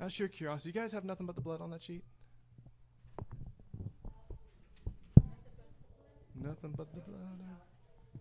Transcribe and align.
Out 0.00 0.06
of 0.06 0.12
sheer 0.12 0.28
curiosity, 0.28 0.70
you 0.70 0.80
guys 0.80 0.92
have 0.92 1.04
nothing 1.04 1.26
but 1.26 1.34
the 1.34 1.40
blood 1.40 1.60
on 1.60 1.70
that 1.70 1.82
sheet? 1.82 2.04
Nothing 6.34 6.74
but 6.76 6.92
the 6.92 7.00
blood. 7.00 7.20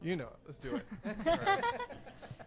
You 0.02 0.16
know 0.16 0.28
it. 0.28 0.40
Let's 0.46 0.60
do 0.60 0.76
it. 0.76 0.86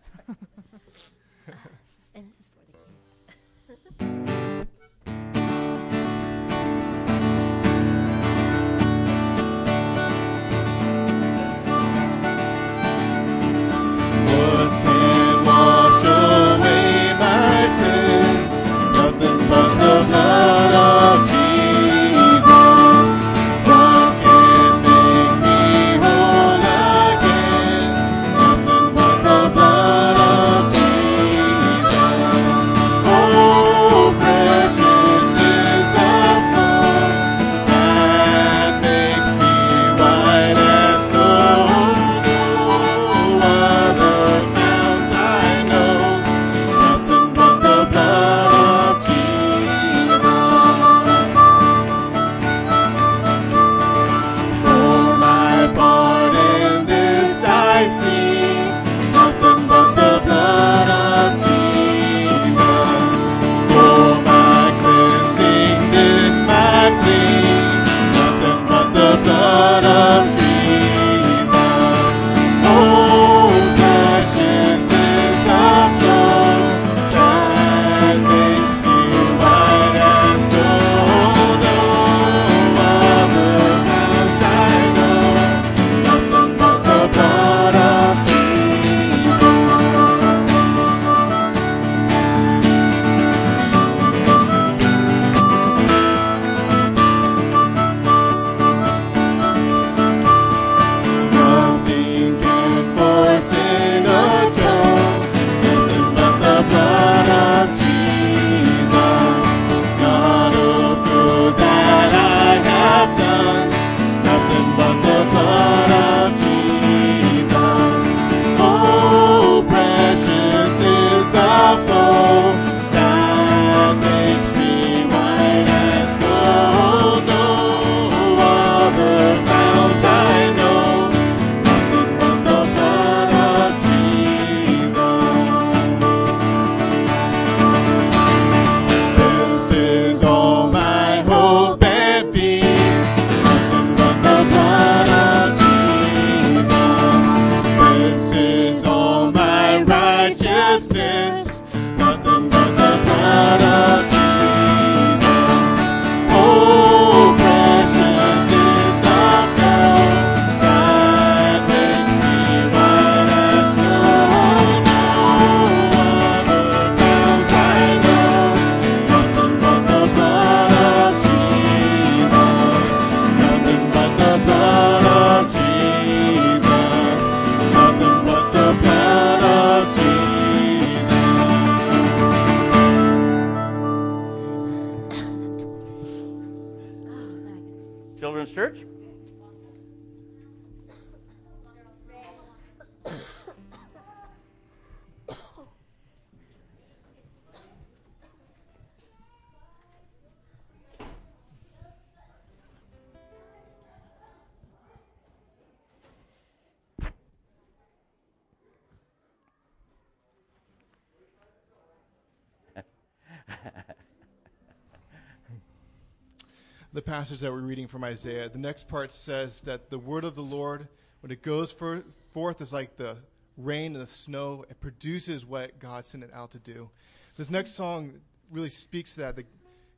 passage 217.09 217.41
that 217.41 217.51
we're 217.51 217.61
reading 217.61 217.89
from 217.89 218.05
Isaiah. 218.05 218.51
The 218.51 218.59
next 218.59 218.87
part 218.87 219.15
says 219.15 219.63
that 219.63 219.89
the 219.89 219.97
word 219.97 220.25
of 220.25 220.35
the 220.35 220.43
Lord, 220.43 220.89
when 221.21 221.33
it 221.33 221.41
goes 221.41 221.73
for, 221.73 222.05
forth, 222.35 222.61
is 222.61 222.71
like 222.71 222.99
the 222.99 223.17
rain 223.57 223.95
and 223.95 224.03
the 224.03 224.07
snow. 224.07 224.67
It 224.69 224.79
produces 224.79 225.47
what 225.47 225.79
God 225.79 226.05
sent 226.05 226.23
it 226.23 226.31
out 226.35 226.51
to 226.51 226.59
do. 226.59 226.91
This 227.39 227.49
next 227.49 227.71
song 227.71 228.21
really 228.51 228.69
speaks 228.69 229.15
to 229.15 229.21
that. 229.21 229.37
that 229.37 229.47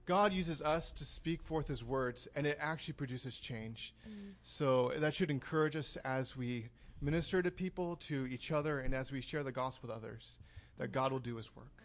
God 0.07 0.33
uses 0.33 0.63
us 0.63 0.93
to 0.93 1.05
speak 1.05 1.43
forth 1.43 1.67
His 1.67 1.83
words, 1.83 2.29
and 2.37 2.47
it 2.47 2.57
actually 2.61 2.95
produces 2.95 3.41
change. 3.41 3.93
Mm. 4.09 4.35
So 4.45 4.93
that 4.97 5.13
should 5.13 5.33
encourage 5.33 5.75
us 5.75 5.97
as 6.05 6.37
we 6.37 6.69
minister 7.01 7.43
to 7.43 7.51
people, 7.51 7.97
to 8.07 8.25
each 8.27 8.53
other, 8.53 8.79
and 8.79 8.95
as 8.95 9.11
we 9.11 9.21
share 9.21 9.43
the 9.43 9.51
gospel 9.51 9.89
with 9.89 9.97
others, 9.97 10.39
that 10.79 10.93
God 10.93 11.11
will 11.11 11.19
do 11.19 11.35
His 11.35 11.57
work. 11.57 11.83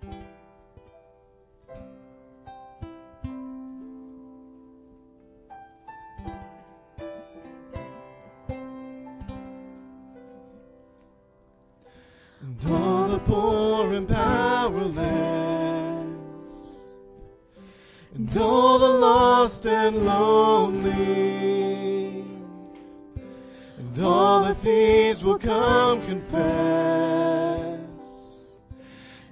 And 0.00 0.24
poor 13.34 13.92
and 13.92 14.08
powerless, 14.08 15.02
and 18.14 18.36
all 18.36 18.78
the 18.78 18.94
lost 19.06 19.66
and 19.66 20.06
lonely, 20.06 20.92
and 23.78 23.98
all 24.00 24.44
the 24.44 24.54
thieves 24.54 25.24
will 25.24 25.38
come 25.38 26.00
confess, 26.06 27.80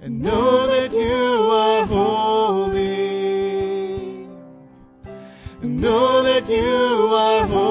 and 0.01 0.21
know 0.21 0.67
that 0.67 0.91
you 0.91 1.49
are 1.63 1.85
holy, 1.85 3.07
and 5.61 5.79
know 5.79 6.21
that 6.23 6.49
you 6.49 7.07
are 7.13 7.47
holy. 7.47 7.62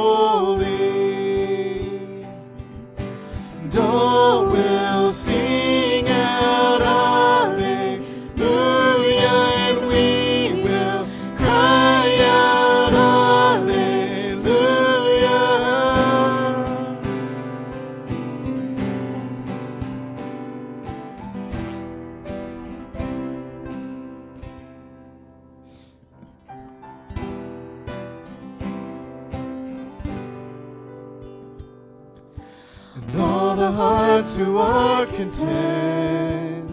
Who 34.44 34.56
are 34.58 35.06
content, 35.06 36.70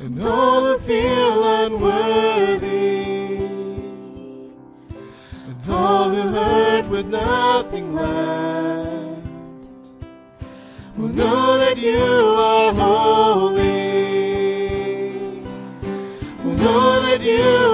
and 0.00 0.22
all 0.22 0.64
who 0.64 0.78
feel 0.80 1.64
unworthy, 1.64 3.36
and 5.48 5.70
all 5.70 6.10
who 6.10 6.28
hurt 6.28 6.86
with 6.88 7.06
nothing 7.06 7.94
left, 7.94 9.28
will 10.96 11.08
know 11.08 11.58
that 11.58 11.78
you 11.78 11.96
are 11.98 12.74
holy. 12.74 13.64
Will 16.44 16.56
know 16.64 17.00
that 17.00 17.22
you 17.22 17.73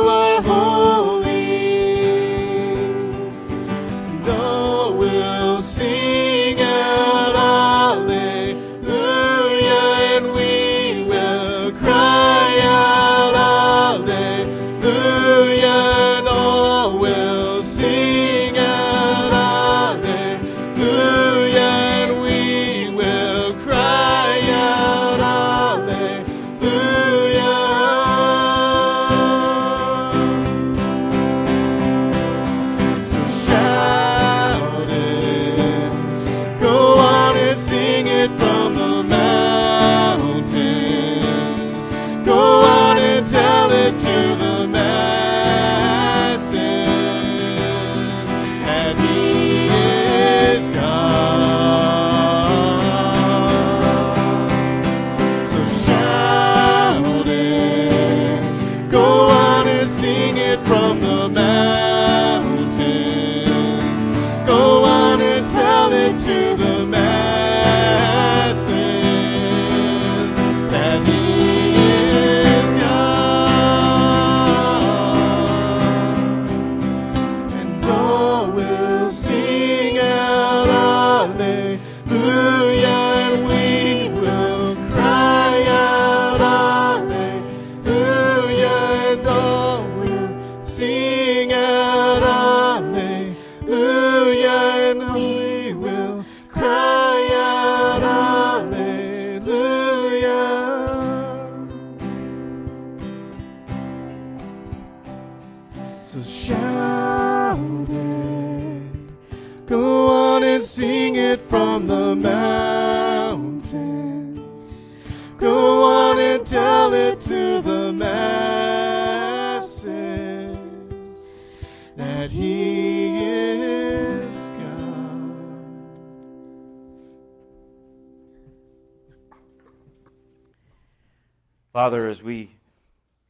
Father, 131.73 132.09
as 132.09 132.21
we 132.21 132.51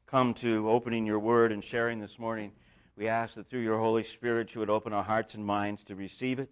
come 0.07 0.33
to 0.33 0.71
opening 0.71 1.05
your 1.05 1.19
word 1.19 1.53
and 1.53 1.63
sharing 1.63 2.01
this 2.01 2.19
morning, 2.19 2.53
we 2.97 3.07
ask 3.07 3.35
that 3.35 3.51
through 3.51 3.61
your 3.61 3.79
Holy 3.79 4.03
Spirit 4.03 4.55
you 4.55 4.61
would 4.61 4.71
open 4.71 4.95
our 4.95 5.03
hearts 5.03 5.35
and 5.35 5.45
minds 5.45 5.85
to 5.85 5.95
receive 5.95 6.39
it, 6.39 6.49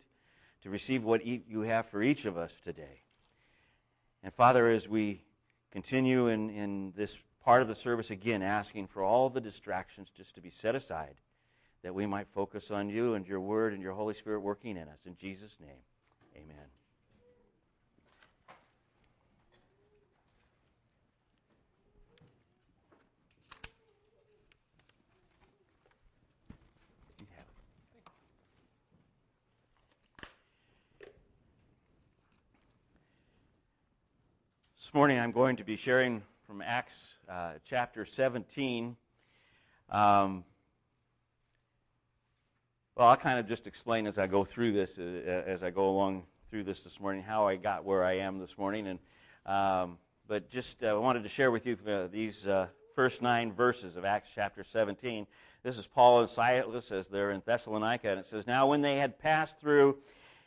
to 0.64 0.68
receive 0.68 1.02
what 1.02 1.24
you 1.24 1.62
have 1.62 1.86
for 1.86 2.02
each 2.02 2.26
of 2.26 2.36
us 2.36 2.52
today. 2.62 3.00
And 4.22 4.34
Father, 4.34 4.68
as 4.68 4.86
we 4.86 5.22
continue 5.72 6.28
in, 6.28 6.50
in 6.50 6.92
this 6.94 7.16
part 7.42 7.62
of 7.62 7.68
the 7.68 7.74
service 7.74 8.10
again, 8.10 8.42
asking 8.42 8.88
for 8.88 9.02
all 9.02 9.30
the 9.30 9.40
distractions 9.40 10.10
just 10.14 10.34
to 10.34 10.42
be 10.42 10.50
set 10.50 10.74
aside, 10.74 11.14
that 11.82 11.94
we 11.94 12.04
might 12.04 12.28
focus 12.34 12.70
on 12.70 12.90
you 12.90 13.14
and 13.14 13.26
your 13.26 13.40
word 13.40 13.72
and 13.72 13.80
your 13.80 13.94
Holy 13.94 14.12
Spirit 14.12 14.40
working 14.40 14.76
in 14.76 14.88
us. 14.88 15.06
In 15.06 15.16
Jesus' 15.16 15.56
name, 15.58 15.80
amen. 16.36 16.66
This 34.88 34.94
morning 34.94 35.18
I'm 35.18 35.32
going 35.32 35.56
to 35.56 35.64
be 35.64 35.76
sharing 35.76 36.22
from 36.46 36.62
Acts 36.62 36.94
uh, 37.28 37.50
chapter 37.68 38.06
17. 38.06 38.96
Um, 39.90 40.44
well, 42.96 43.08
I'll 43.08 43.16
kind 43.18 43.38
of 43.38 43.46
just 43.46 43.66
explain 43.66 44.06
as 44.06 44.16
I 44.16 44.26
go 44.26 44.46
through 44.46 44.72
this, 44.72 44.98
uh, 44.98 45.02
as 45.46 45.62
I 45.62 45.68
go 45.68 45.90
along 45.90 46.22
through 46.48 46.64
this 46.64 46.84
this 46.84 46.98
morning, 47.00 47.22
how 47.22 47.46
I 47.46 47.56
got 47.56 47.84
where 47.84 48.02
I 48.02 48.14
am 48.14 48.38
this 48.38 48.56
morning. 48.56 48.86
And 48.86 48.98
um, 49.44 49.98
but 50.26 50.48
just 50.48 50.82
uh, 50.82 50.98
wanted 50.98 51.22
to 51.24 51.28
share 51.28 51.50
with 51.50 51.66
you 51.66 51.76
uh, 51.86 52.06
these 52.06 52.46
uh, 52.46 52.68
first 52.94 53.20
nine 53.20 53.52
verses 53.52 53.98
of 53.98 54.06
Acts 54.06 54.30
chapter 54.34 54.64
17. 54.64 55.26
This 55.62 55.76
is 55.76 55.86
Paul 55.86 56.20
and 56.20 56.30
Silas 56.30 56.92
as 56.92 57.08
they're 57.08 57.32
in 57.32 57.42
Thessalonica, 57.44 58.08
and 58.08 58.18
it 58.18 58.24
says, 58.24 58.46
"Now 58.46 58.66
when 58.66 58.80
they 58.80 58.96
had 58.96 59.18
passed 59.18 59.60
through 59.60 59.98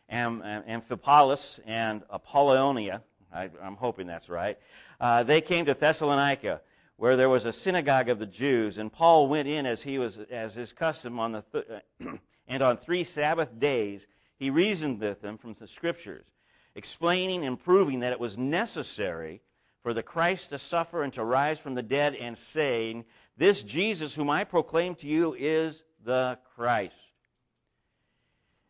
Am- 0.09 0.41
Am- 0.41 0.63
Amphipolis 0.63 1.59
and 1.67 2.01
Apollonia, 2.11 3.03
I, 3.33 3.49
I'm 3.61 3.75
hoping 3.75 4.07
that's 4.07 4.29
right, 4.29 4.57
uh, 4.99 5.23
they 5.23 5.41
came 5.41 5.65
to 5.65 5.73
Thessalonica." 5.73 6.61
Where 6.97 7.17
there 7.17 7.29
was 7.29 7.45
a 7.45 7.51
synagogue 7.51 8.09
of 8.09 8.19
the 8.19 8.27
Jews, 8.27 8.77
and 8.77 8.93
Paul 8.93 9.27
went 9.27 9.47
in 9.47 9.65
as 9.65 9.81
he 9.81 9.97
was 9.97 10.19
as 10.29 10.53
his 10.53 10.71
custom 10.71 11.19
on 11.19 11.31
the 11.31 11.43
th- 11.51 12.19
and 12.47 12.61
on 12.61 12.77
three 12.77 13.03
Sabbath 13.03 13.59
days 13.59 14.05
he 14.37 14.51
reasoned 14.51 14.99
with 14.99 15.19
them 15.19 15.37
from 15.39 15.55
the 15.55 15.67
Scriptures, 15.67 16.27
explaining 16.75 17.43
and 17.43 17.59
proving 17.59 18.01
that 18.01 18.11
it 18.11 18.19
was 18.19 18.37
necessary 18.37 19.41
for 19.83 19.93
the 19.93 20.03
Christ 20.03 20.49
to 20.49 20.59
suffer 20.59 21.03
and 21.03 21.13
to 21.13 21.23
rise 21.23 21.59
from 21.59 21.75
the 21.75 21.81
dead, 21.81 22.15
and 22.15 22.37
saying, 22.37 23.05
This 23.37 23.63
Jesus 23.63 24.13
whom 24.13 24.29
I 24.29 24.43
proclaim 24.43 24.95
to 24.95 25.07
you 25.07 25.35
is 25.37 25.83
the 26.03 26.37
Christ. 26.55 26.95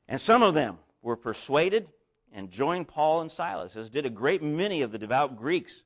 And 0.07 0.19
some 0.19 0.43
of 0.43 0.53
them 0.53 0.77
were 1.01 1.15
persuaded 1.15 1.87
and 2.31 2.49
joined 2.49 2.87
Paul 2.87 3.21
and 3.21 3.31
Silas, 3.31 3.75
as 3.75 3.89
did 3.89 4.05
a 4.05 4.09
great 4.09 4.41
many 4.41 4.81
of 4.81 4.91
the 4.91 4.97
devout 4.97 5.37
Greeks, 5.37 5.83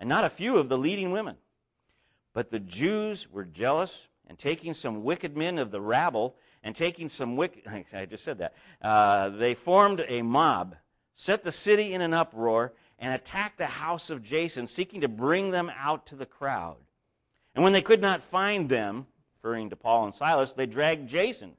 and 0.00 0.08
not 0.08 0.24
a 0.24 0.30
few 0.30 0.58
of 0.58 0.68
the 0.68 0.78
leading 0.78 1.12
women. 1.12 1.36
But 2.32 2.50
the 2.50 2.60
Jews 2.60 3.30
were 3.30 3.44
jealous, 3.44 4.08
and 4.26 4.38
taking 4.38 4.74
some 4.74 5.04
wicked 5.04 5.36
men 5.36 5.58
of 5.58 5.70
the 5.70 5.80
rabble, 5.80 6.36
and 6.62 6.74
taking 6.74 7.08
some 7.08 7.36
wicked, 7.36 7.64
I 7.92 8.06
just 8.06 8.24
said 8.24 8.38
that, 8.38 8.54
uh, 8.80 9.30
they 9.30 9.54
formed 9.54 10.04
a 10.08 10.22
mob, 10.22 10.76
set 11.14 11.44
the 11.44 11.52
city 11.52 11.92
in 11.92 12.00
an 12.00 12.14
uproar, 12.14 12.72
and 12.98 13.12
attacked 13.12 13.58
the 13.58 13.66
house 13.66 14.10
of 14.10 14.22
Jason, 14.22 14.66
seeking 14.66 15.00
to 15.00 15.08
bring 15.08 15.50
them 15.50 15.70
out 15.76 16.06
to 16.06 16.16
the 16.16 16.26
crowd. 16.26 16.76
And 17.54 17.62
when 17.62 17.72
they 17.72 17.82
could 17.82 18.00
not 18.00 18.22
find 18.22 18.68
them, 18.68 19.06
referring 19.36 19.70
to 19.70 19.76
Paul 19.76 20.04
and 20.04 20.14
Silas, 20.14 20.52
they 20.52 20.66
dragged 20.66 21.08
Jason 21.08 21.52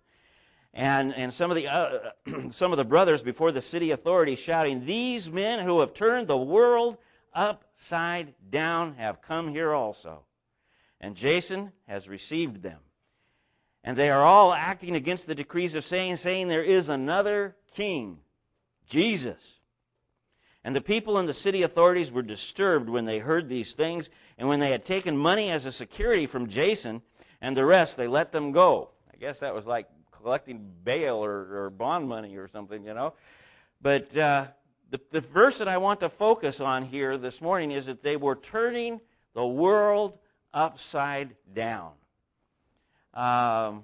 and, 0.73 1.13
and 1.13 1.31
some, 1.33 1.51
of 1.51 1.55
the, 1.55 1.67
uh, 1.67 2.11
some 2.49 2.71
of 2.71 2.77
the 2.77 2.83
brothers 2.83 3.21
before 3.21 3.51
the 3.51 3.61
city 3.61 3.91
authorities, 3.91 4.39
shouting, 4.39 4.85
These 4.85 5.29
men 5.29 5.63
who 5.65 5.79
have 5.81 5.93
turned 5.93 6.27
the 6.27 6.37
world 6.37 6.97
upside 7.33 8.33
down 8.49 8.95
have 8.95 9.21
come 9.21 9.49
here 9.49 9.73
also. 9.73 10.23
And 10.99 11.15
Jason 11.15 11.71
has 11.87 12.07
received 12.07 12.63
them. 12.63 12.79
And 13.83 13.97
they 13.97 14.09
are 14.09 14.23
all 14.23 14.53
acting 14.53 14.95
against 14.95 15.27
the 15.27 15.35
decrees 15.35 15.75
of 15.75 15.83
saying, 15.83 16.15
saying 16.15 16.47
there 16.47 16.63
is 16.63 16.89
another 16.89 17.55
king, 17.75 18.19
Jesus. 18.87 19.59
And 20.63 20.73
the 20.73 20.81
people 20.81 21.17
and 21.17 21.27
the 21.27 21.33
city 21.33 21.63
authorities 21.63 22.11
were 22.11 22.21
disturbed 22.21 22.87
when 22.87 23.03
they 23.03 23.19
heard 23.19 23.49
these 23.49 23.73
things, 23.73 24.09
and 24.37 24.47
when 24.47 24.61
they 24.61 24.71
had 24.71 24.85
taken 24.85 25.17
money 25.17 25.51
as 25.51 25.65
a 25.65 25.71
security 25.71 26.25
from 26.25 26.47
Jason 26.47 27.01
and 27.41 27.57
the 27.57 27.65
rest, 27.65 27.97
they 27.97 28.07
let 28.07 28.31
them 28.31 28.53
go. 28.53 28.91
I 29.13 29.17
guess 29.17 29.41
that 29.41 29.53
was 29.53 29.65
like 29.65 29.89
collecting 30.23 30.71
bail 30.83 31.17
or, 31.17 31.65
or 31.65 31.69
bond 31.69 32.07
money 32.07 32.35
or 32.37 32.47
something, 32.47 32.83
you 32.85 32.93
know. 32.93 33.13
But 33.81 34.15
uh, 34.17 34.47
the, 34.89 34.99
the 35.11 35.21
verse 35.21 35.57
that 35.59 35.67
I 35.67 35.77
want 35.77 35.99
to 35.99 36.09
focus 36.09 36.59
on 36.59 36.85
here 36.85 37.17
this 37.17 37.41
morning 37.41 37.71
is 37.71 37.85
that 37.85 38.01
they 38.01 38.15
were 38.15 38.35
turning 38.35 39.01
the 39.33 39.45
world 39.45 40.17
upside 40.53 41.35
down. 41.53 41.91
Um, 43.13 43.83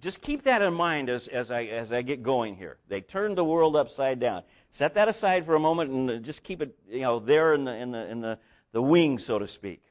just 0.00 0.20
keep 0.20 0.44
that 0.44 0.62
in 0.62 0.74
mind 0.74 1.10
as, 1.10 1.28
as, 1.28 1.50
I, 1.50 1.64
as 1.64 1.92
I 1.92 2.02
get 2.02 2.22
going 2.22 2.56
here. 2.56 2.78
They 2.88 3.00
turned 3.00 3.36
the 3.36 3.44
world 3.44 3.76
upside 3.76 4.20
down. 4.20 4.42
Set 4.70 4.94
that 4.94 5.08
aside 5.08 5.44
for 5.44 5.54
a 5.54 5.60
moment 5.60 5.90
and 5.90 6.24
just 6.24 6.42
keep 6.42 6.62
it 6.62 6.76
you 6.88 7.00
know, 7.00 7.18
there 7.18 7.54
in 7.54 7.64
the, 7.64 7.74
in 7.74 7.90
the, 7.90 8.10
in 8.10 8.20
the, 8.20 8.38
the 8.72 8.82
wing, 8.82 9.18
so 9.18 9.38
to 9.38 9.48
speak. 9.48 9.82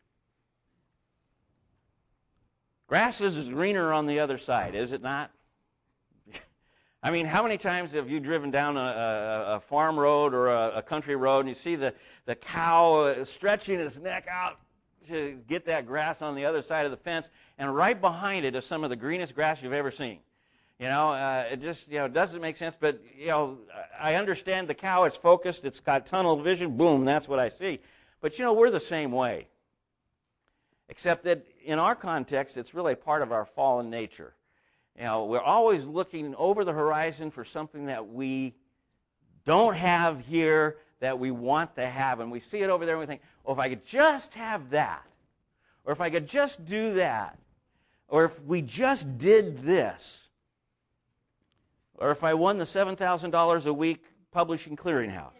Grass 2.87 3.19
is 3.19 3.49
greener 3.49 3.91
on 3.91 4.07
the 4.07 4.19
other 4.19 4.37
side, 4.37 4.73
is 4.73 4.93
it 4.93 5.01
not? 5.01 5.29
I 7.03 7.11
mean, 7.11 7.25
how 7.25 7.43
many 7.43 7.57
times 7.57 7.91
have 7.91 8.09
you 8.09 8.21
driven 8.21 8.49
down 8.49 8.77
a, 8.77 8.79
a, 8.79 9.55
a 9.55 9.59
farm 9.59 9.99
road 9.99 10.33
or 10.33 10.47
a, 10.47 10.77
a, 10.77 10.81
country 10.81 11.17
road 11.17 11.41
and 11.41 11.49
you 11.49 11.55
see 11.55 11.75
the, 11.75 11.93
the 12.25 12.35
cow 12.35 13.23
stretching 13.25 13.79
its 13.81 13.97
neck 13.97 14.25
out 14.31 14.59
to 15.09 15.37
get 15.47 15.65
that 15.65 15.85
grass 15.85 16.21
on 16.21 16.33
the 16.33 16.45
other 16.45 16.61
side 16.61 16.85
of 16.85 16.91
the 16.91 16.97
fence, 16.97 17.29
and 17.57 17.75
right 17.75 17.99
behind 17.99 18.45
it 18.45 18.55
is 18.55 18.65
some 18.65 18.85
of 18.85 18.89
the 18.89 18.95
greenest 18.95 19.35
grass 19.35 19.61
you've 19.61 19.73
ever 19.73 19.91
seen? 19.91 20.19
You 20.79 20.87
know, 20.87 21.11
uh, 21.11 21.45
it 21.51 21.61
just 21.61 21.89
you 21.89 21.97
know 21.97 22.07
doesn't 22.07 22.39
make 22.39 22.55
sense. 22.55 22.75
But 22.79 23.01
you 23.17 23.27
know, 23.27 23.57
I 23.99 24.15
understand 24.15 24.67
the 24.67 24.75
cow 24.75 25.05
is 25.05 25.15
focused; 25.15 25.65
it's 25.65 25.79
got 25.79 26.05
tunnel 26.05 26.39
vision. 26.39 26.77
Boom, 26.77 27.03
that's 27.03 27.27
what 27.27 27.39
I 27.39 27.49
see. 27.49 27.79
But 28.21 28.37
you 28.37 28.45
know, 28.45 28.53
we're 28.53 28.69
the 28.69 28.79
same 28.79 29.11
way. 29.11 29.47
Except 30.89 31.23
that 31.25 31.45
in 31.67 31.79
our 31.79 31.95
context, 31.95 32.55
it's 32.55 32.73
really 32.73 32.95
part 32.95 33.21
of 33.21 33.33
our 33.33 33.45
fallen 33.45 33.89
nature. 33.89 34.33
You 34.95 35.03
know, 35.03 35.25
we're 35.25 35.41
always 35.41 35.83
looking 35.83 36.33
over 36.35 36.63
the 36.63 36.71
horizon 36.71 37.29
for 37.29 37.43
something 37.43 37.87
that 37.87 38.07
we 38.07 38.55
don't 39.45 39.75
have 39.75 40.21
here 40.21 40.77
that 41.01 41.19
we 41.19 41.29
want 41.29 41.75
to 41.75 41.85
have. 41.85 42.21
And 42.21 42.31
we 42.31 42.39
see 42.39 42.59
it 42.59 42.69
over 42.69 42.85
there 42.85 42.95
and 42.95 43.01
we 43.01 43.05
think, 43.05 43.21
oh, 43.45 43.51
if 43.51 43.59
I 43.59 43.67
could 43.67 43.85
just 43.85 44.33
have 44.35 44.69
that, 44.69 45.05
or 45.83 45.91
if 45.91 45.99
I 45.99 46.09
could 46.09 46.25
just 46.25 46.63
do 46.65 46.93
that, 46.93 47.37
or 48.07 48.23
if 48.23 48.41
we 48.43 48.61
just 48.61 49.17
did 49.17 49.59
this, 49.59 50.29
or 51.95 52.11
if 52.11 52.23
I 52.23 52.33
won 52.33 52.57
the 52.57 52.63
$7,000 52.63 53.65
a 53.65 53.73
week 53.73 54.05
publishing 54.31 54.77
clearinghouse. 54.77 55.31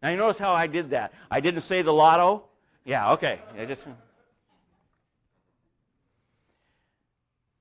Now, 0.00 0.10
you 0.10 0.16
notice 0.16 0.38
how 0.38 0.52
I 0.52 0.68
did 0.68 0.90
that. 0.90 1.12
I 1.28 1.40
didn't 1.40 1.62
say 1.62 1.82
the 1.82 1.92
lotto. 1.92 2.44
Yeah, 2.84 3.12
okay. 3.14 3.40
I 3.58 3.64
just. 3.64 3.88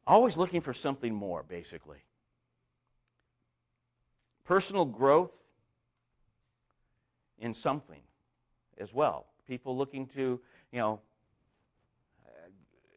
Always 0.08 0.38
looking 0.38 0.62
for 0.62 0.74
something 0.74 1.14
more, 1.14 1.44
basically. 1.44 1.98
Personal 4.46 4.86
growth 4.86 5.32
in 7.40 7.54
something 7.54 8.00
as 8.78 8.94
well. 8.94 9.26
People 9.48 9.78
looking 9.78 10.08
to, 10.08 10.40
you 10.72 10.80
know, 10.80 11.02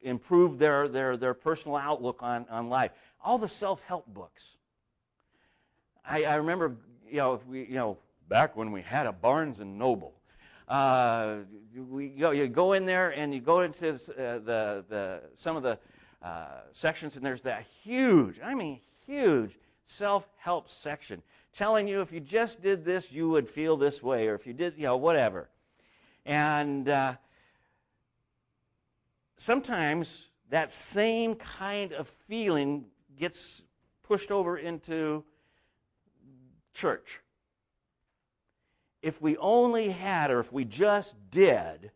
improve 0.03 0.59
their, 0.59 0.87
their, 0.87 1.17
their 1.17 1.35
personal 1.35 1.77
outlook 1.77 2.23
on, 2.23 2.47
on 2.49 2.69
life. 2.69 2.93
All 3.23 3.39
the 3.39 3.49
self 3.49 3.83
help 3.83 4.07
books. 4.07 4.57
I, 6.05 6.25
I 6.25 6.37
remember, 6.37 6.77
you 7.09 7.17
know, 7.17 7.41
we, 7.49 7.65
you 7.65 7.75
know, 7.75 7.99
back 8.29 8.57
when 8.57 8.71
we 8.71 8.83
had 8.83 9.07
a 9.07 9.13
Barnes 9.13 9.59
and 9.59 9.79
Noble. 9.79 10.15
Uh, 10.69 11.39
we, 11.75 12.11
know, 12.11 12.31
you 12.31 12.47
go 12.47 12.75
in 12.75 12.87
there 12.87 13.11
and 13.11 13.35
you 13.35 13.41
go 13.41 13.63
into 13.63 13.91
uh, 13.91 13.95
the, 14.39 14.85
the, 14.89 15.23
some 15.35 15.57
of 15.57 15.65
the 15.65 15.77
uh, 16.23 16.63
sections, 16.73 17.17
and 17.17 17.25
there's 17.25 17.43
that 17.43 17.65
huge, 17.83 18.41
I 18.43 18.55
mean, 18.55 18.81
huge 19.07 19.59
self 19.85 20.29
help 20.37 20.71
section 20.71 21.23
telling 21.53 21.89
you 21.89 22.01
if 22.01 22.13
you 22.13 22.21
just 22.21 22.63
did 22.63 22.85
this, 22.85 23.11
you 23.11 23.29
would 23.29 23.49
feel 23.49 23.77
this 23.77 24.03
way, 24.03 24.29
or 24.29 24.35
if 24.35 24.47
you 24.47 24.53
did, 24.53 24.77
you 24.77 24.85
know, 24.85 24.97
whatever. 24.97 25.49
And 26.27 26.89
uh, 26.89 27.15
sometimes 29.37 30.29
that 30.51 30.73
same 30.73 31.35
kind 31.35 31.93
of 31.93 32.09
feeling 32.29 32.85
gets 33.19 33.63
pushed 34.03 34.31
over 34.31 34.59
into 34.59 35.25
church. 36.75 37.21
If 39.03 39.21
we 39.21 39.37
only 39.39 39.91
had, 39.91 40.31
or 40.31 40.41
if 40.41 40.53
we 40.53 40.65
just 40.65 41.15
did, 41.31 41.91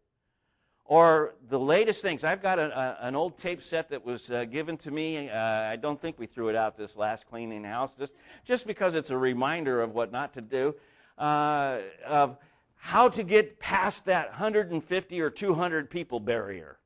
or 0.95 1.35
the 1.49 1.59
latest 1.59 2.03
things. 2.03 2.23
I've 2.23 2.41
got 2.41 2.61
a, 2.61 2.79
a, 2.79 3.09
an 3.09 3.17
old 3.17 3.37
tape 3.37 3.65
set 3.65 3.89
that 3.89 4.05
was 4.05 4.31
uh, 4.31 4.45
given 4.45 4.77
to 4.77 4.93
me. 4.93 5.29
Uh, 5.29 5.37
I 5.37 5.75
don't 5.75 6.01
think 6.01 6.21
we 6.21 6.27
threw 6.27 6.51
it 6.51 6.55
out 6.55 6.77
this 6.77 6.95
last 6.95 7.27
cleaning 7.29 7.65
house, 7.65 7.91
just, 7.99 8.13
just 8.45 8.65
because 8.65 8.95
it's 8.95 9.11
a 9.11 9.19
reminder 9.19 9.83
of 9.83 9.93
what 9.93 10.13
not 10.13 10.33
to 10.35 10.41
do, 10.41 10.73
uh, 11.19 11.79
of 12.07 12.39
how 12.77 13.09
to 13.09 13.25
get 13.25 13.59
past 13.59 14.05
that 14.05 14.29
150 14.29 15.21
or 15.21 15.31
200 15.31 15.91
people 15.91 16.21
barrier. 16.21 16.79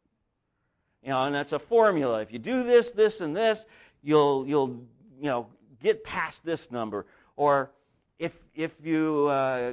You 1.03 1.11
know, 1.11 1.25
and 1.25 1.35
that's 1.35 1.53
a 1.53 1.59
formula. 1.59 2.23
If 2.23 2.33
you 2.33 2.39
do 2.39 2.63
this, 2.63 2.93
this, 2.93 3.21
and 3.21 3.37
this, 3.37 3.67
you'll, 4.03 4.49
you'll 4.49 4.87
you 5.21 5.27
know, 5.27 5.49
get 5.83 6.03
past 6.03 6.43
this 6.47 6.71
number. 6.71 7.05
Or 7.37 7.73
if, 8.19 8.33
if 8.55 8.75
you 8.83 9.27
uh, 9.27 9.73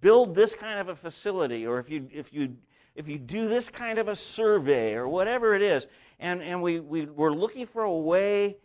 build 0.00 0.36
this 0.36 0.54
kind 0.54 0.78
of 0.78 0.90
a 0.90 0.94
facility, 0.94 1.66
or 1.66 1.80
if 1.80 1.90
you, 1.90 2.08
if 2.12 2.32
you 2.32 2.54
if 2.94 3.08
you 3.08 3.18
do 3.18 3.48
this 3.48 3.68
kind 3.68 3.98
of 3.98 4.08
a 4.08 4.16
survey 4.16 4.94
or 4.94 5.08
whatever 5.08 5.54
it 5.54 5.62
is, 5.62 5.86
and, 6.20 6.42
and 6.42 6.62
we, 6.62 6.80
we, 6.80 7.06
we're 7.06 7.32
looking 7.32 7.66
for 7.66 7.82
a 7.82 7.92
way 7.92 8.56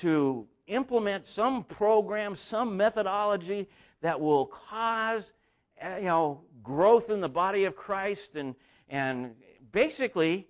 to 0.00 0.46
implement 0.66 1.26
some 1.26 1.62
program, 1.64 2.36
some 2.36 2.76
methodology 2.76 3.68
that 4.02 4.20
will 4.20 4.46
cause 4.46 5.32
uh, 5.82 5.96
you 5.98 6.04
know, 6.04 6.40
growth 6.62 7.10
in 7.10 7.20
the 7.20 7.28
body 7.28 7.64
of 7.64 7.76
Christ. 7.76 8.36
And, 8.36 8.54
and 8.88 9.34
basically, 9.72 10.48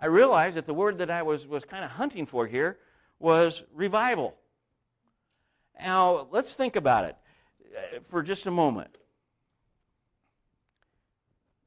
I 0.00 0.06
realized 0.06 0.56
that 0.56 0.66
the 0.66 0.74
word 0.74 0.98
that 0.98 1.10
I 1.10 1.22
was, 1.22 1.46
was 1.46 1.64
kind 1.64 1.84
of 1.84 1.90
hunting 1.90 2.26
for 2.26 2.46
here 2.46 2.78
was 3.18 3.62
revival. 3.72 4.34
Now, 5.80 6.28
let's 6.30 6.54
think 6.54 6.76
about 6.76 7.04
it 7.04 7.16
uh, 7.76 7.98
for 8.08 8.22
just 8.22 8.46
a 8.46 8.50
moment. 8.50 8.96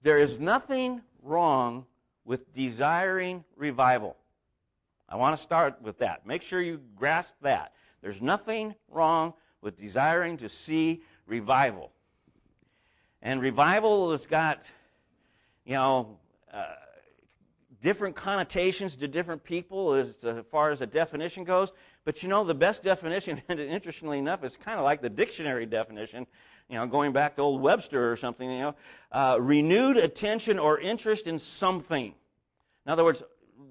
There 0.01 0.19
is 0.19 0.39
nothing 0.39 1.01
wrong 1.23 1.85
with 2.25 2.53
desiring 2.53 3.43
revival. 3.55 4.15
I 5.09 5.15
want 5.15 5.35
to 5.35 5.41
start 5.41 5.81
with 5.81 5.97
that. 5.99 6.25
Make 6.25 6.41
sure 6.41 6.61
you 6.61 6.81
grasp 6.95 7.33
that. 7.41 7.73
There's 8.01 8.21
nothing 8.21 8.75
wrong 8.89 9.33
with 9.61 9.79
desiring 9.79 10.37
to 10.37 10.49
see 10.49 11.01
revival. 11.25 11.91
And 13.21 13.41
revival 13.41 14.11
has 14.11 14.27
got, 14.27 14.63
you 15.65 15.73
know, 15.73 16.17
uh, 16.53 16.65
different 17.81 18.15
connotations 18.15 18.95
to 18.97 19.07
different 19.07 19.43
people 19.43 19.93
as 19.93 20.25
far 20.51 20.71
as 20.71 20.81
a 20.81 20.85
definition 20.85 21.43
goes. 21.43 21.71
But 22.05 22.23
you 22.23 22.29
know, 22.29 22.43
the 22.43 22.53
best 22.53 22.83
definition, 22.83 23.41
and 23.49 23.59
interestingly 23.59 24.19
enough, 24.19 24.43
is 24.43 24.57
kind 24.57 24.77
of 24.77 24.83
like 24.83 25.01
the 25.01 25.09
dictionary 25.09 25.65
definition 25.65 26.27
you 26.69 26.75
know, 26.75 26.85
going 26.85 27.13
back 27.13 27.35
to 27.37 27.41
old 27.41 27.61
Webster 27.61 28.11
or 28.11 28.17
something, 28.17 28.49
you 28.49 28.59
know, 28.59 28.75
uh, 29.11 29.37
renewed 29.39 29.97
attention 29.97 30.59
or 30.59 30.79
interest 30.79 31.27
in 31.27 31.39
something. 31.39 32.13
In 32.85 32.91
other 32.91 33.03
words, 33.03 33.23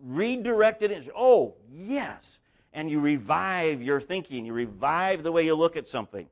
redirected 0.02 0.90
interest. 0.90 1.10
Oh, 1.16 1.54
yes. 1.70 2.40
And 2.72 2.90
you 2.90 3.00
revive 3.00 3.82
your 3.82 4.00
thinking, 4.00 4.46
you 4.46 4.52
revive 4.52 5.22
the 5.22 5.32
way 5.32 5.44
you 5.44 5.54
look 5.54 5.76
at 5.76 5.88
something. 5.88 6.28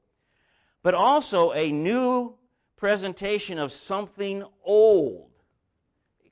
But 0.82 0.94
also 0.94 1.52
a 1.52 1.72
new 1.72 2.34
presentation 2.76 3.58
of 3.58 3.72
something 3.72 4.44
old 4.64 5.30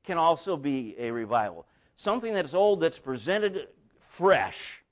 can 0.05 0.19
also 0.19 0.57
be 0.57 0.95
a 0.99 1.11
revival. 1.11 1.67
Something 1.97 2.35
that's 2.35 2.55
old 2.55 2.81
that's 2.81 2.99
presented 2.99 3.69
fresh. 4.01 4.83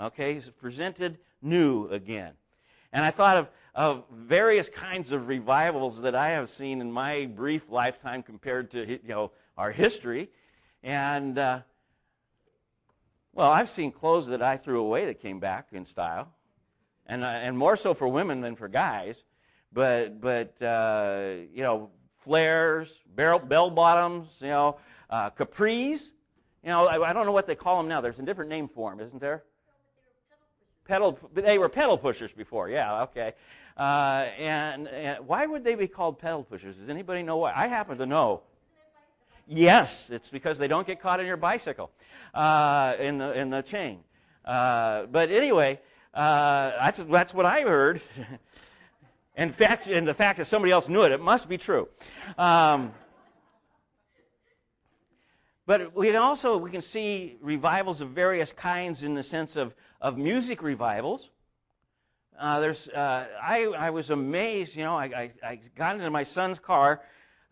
Okay, 0.00 0.34
it's 0.34 0.50
presented 0.50 1.18
new 1.40 1.88
again. 1.88 2.34
And 2.92 3.04
I 3.04 3.10
thought 3.10 3.36
of 3.36 3.48
of 3.76 4.04
various 4.10 4.70
kinds 4.70 5.12
of 5.12 5.28
revivals 5.28 6.00
that 6.00 6.14
I 6.14 6.30
have 6.30 6.48
seen 6.48 6.80
in 6.80 6.90
my 6.90 7.26
brief 7.26 7.68
lifetime 7.68 8.22
compared 8.22 8.70
to 8.70 8.88
you 8.88 8.98
know 9.06 9.32
our 9.58 9.70
history, 9.70 10.30
and 10.82 11.38
uh, 11.38 11.60
well, 13.34 13.50
I've 13.50 13.68
seen 13.68 13.92
clothes 13.92 14.26
that 14.28 14.40
I 14.40 14.56
threw 14.56 14.80
away 14.80 15.04
that 15.04 15.20
came 15.20 15.40
back 15.40 15.68
in 15.72 15.84
style, 15.84 16.32
and 17.04 17.22
uh, 17.22 17.26
and 17.26 17.56
more 17.56 17.76
so 17.76 17.92
for 17.92 18.08
women 18.08 18.40
than 18.40 18.56
for 18.56 18.66
guys, 18.66 19.22
but 19.74 20.22
but 20.22 20.60
uh, 20.62 21.34
you 21.52 21.62
know 21.62 21.90
flares, 22.20 22.98
barrel, 23.14 23.38
bell 23.38 23.68
bottoms, 23.68 24.38
you 24.40 24.48
know 24.48 24.78
uh, 25.10 25.28
capris. 25.30 26.12
You 26.64 26.70
know, 26.70 26.86
I, 26.86 27.10
I 27.10 27.12
don't 27.12 27.26
know 27.26 27.32
what 27.32 27.46
they 27.46 27.54
call 27.54 27.76
them 27.76 27.88
now. 27.88 28.00
There's 28.00 28.18
a 28.18 28.24
different 28.24 28.50
name 28.50 28.68
for 28.68 28.90
them, 28.90 29.00
isn't 29.00 29.20
there? 29.20 29.44
pedal. 30.86 31.18
They 31.34 31.58
were 31.58 31.68
pedal 31.68 31.98
pushers 31.98 32.32
before. 32.32 32.68
Yeah, 32.68 33.02
okay. 33.02 33.34
Uh, 33.76 34.28
and, 34.38 34.88
and 34.88 35.26
why 35.26 35.46
would 35.46 35.62
they 35.62 35.74
be 35.74 35.86
called 35.86 36.18
pedal 36.18 36.42
pushers? 36.42 36.76
Does 36.76 36.88
anybody 36.88 37.22
know 37.22 37.36
why? 37.36 37.52
I 37.54 37.66
happen 37.66 37.98
to 37.98 38.06
know. 38.06 38.42
Yes, 39.46 40.08
it's 40.10 40.30
because 40.30 40.58
they 40.58 40.66
don't 40.66 40.86
get 40.86 41.00
caught 41.00 41.20
in 41.20 41.26
your 41.26 41.36
bicycle, 41.36 41.90
uh, 42.34 42.94
in 42.98 43.18
the 43.18 43.32
in 43.38 43.50
the 43.50 43.62
chain. 43.62 44.00
Uh, 44.44 45.06
but 45.06 45.30
anyway, 45.30 45.78
uh, 46.14 46.72
that's 46.80 47.04
that's 47.04 47.32
what 47.32 47.46
I 47.46 47.60
heard. 47.60 48.00
in 49.36 49.52
fact, 49.52 49.86
and 49.86 50.08
the 50.08 50.14
fact 50.14 50.38
that 50.38 50.46
somebody 50.46 50.72
else 50.72 50.88
knew 50.88 51.02
it, 51.02 51.12
it 51.12 51.20
must 51.20 51.48
be 51.48 51.58
true. 51.58 51.88
Um, 52.38 52.92
but 55.66 55.94
we 55.94 56.06
can 56.06 56.16
also 56.16 56.56
we 56.56 56.70
can 56.70 56.82
see 56.82 57.36
revivals 57.40 58.00
of 58.00 58.10
various 58.10 58.52
kinds 58.52 59.02
in 59.02 59.14
the 59.14 59.22
sense 59.22 59.56
of, 59.56 59.74
of 60.00 60.16
music 60.16 60.62
revivals. 60.62 61.30
Uh, 62.38 62.60
there's, 62.60 62.88
uh, 62.88 63.26
I, 63.42 63.64
I 63.64 63.90
was 63.90 64.10
amazed, 64.10 64.76
you 64.76 64.84
know, 64.84 64.96
I, 64.96 65.04
I, 65.04 65.32
I 65.42 65.60
got 65.74 65.96
into 65.96 66.10
my 66.10 66.22
son's 66.22 66.58
car 66.58 67.00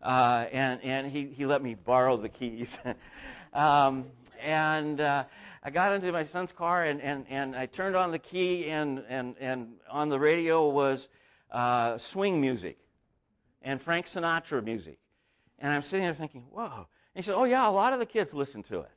uh, 0.01 0.45
and, 0.51 0.81
and 0.83 1.11
he, 1.11 1.25
he 1.25 1.45
let 1.45 1.63
me 1.63 1.73
borrow 1.73 2.17
the 2.17 2.29
keys. 2.29 2.77
um, 3.53 4.05
and 4.41 5.01
uh, 5.01 5.23
I 5.63 5.69
got 5.71 5.93
into 5.93 6.11
my 6.11 6.23
son's 6.23 6.51
car 6.51 6.83
and, 6.83 7.01
and, 7.01 7.25
and 7.29 7.55
I 7.55 7.65
turned 7.65 7.95
on 7.95 8.11
the 8.11 8.19
key, 8.19 8.69
and, 8.69 9.03
and, 9.09 9.35
and 9.39 9.69
on 9.89 10.09
the 10.09 10.19
radio 10.19 10.69
was 10.69 11.09
uh, 11.51 11.97
swing 11.97 12.39
music 12.39 12.77
and 13.63 13.81
Frank 13.81 14.05
Sinatra 14.05 14.63
music. 14.63 14.99
And 15.57 15.73
I'm 15.73 15.81
sitting 15.81 16.03
there 16.03 16.13
thinking, 16.13 16.43
whoa. 16.51 16.65
And 16.65 16.85
he 17.15 17.21
said, 17.23 17.33
oh, 17.33 17.45
yeah, 17.45 17.67
a 17.67 17.71
lot 17.71 17.93
of 17.93 17.99
the 17.99 18.05
kids 18.05 18.33
listen 18.33 18.61
to 18.63 18.81
it. 18.81 18.91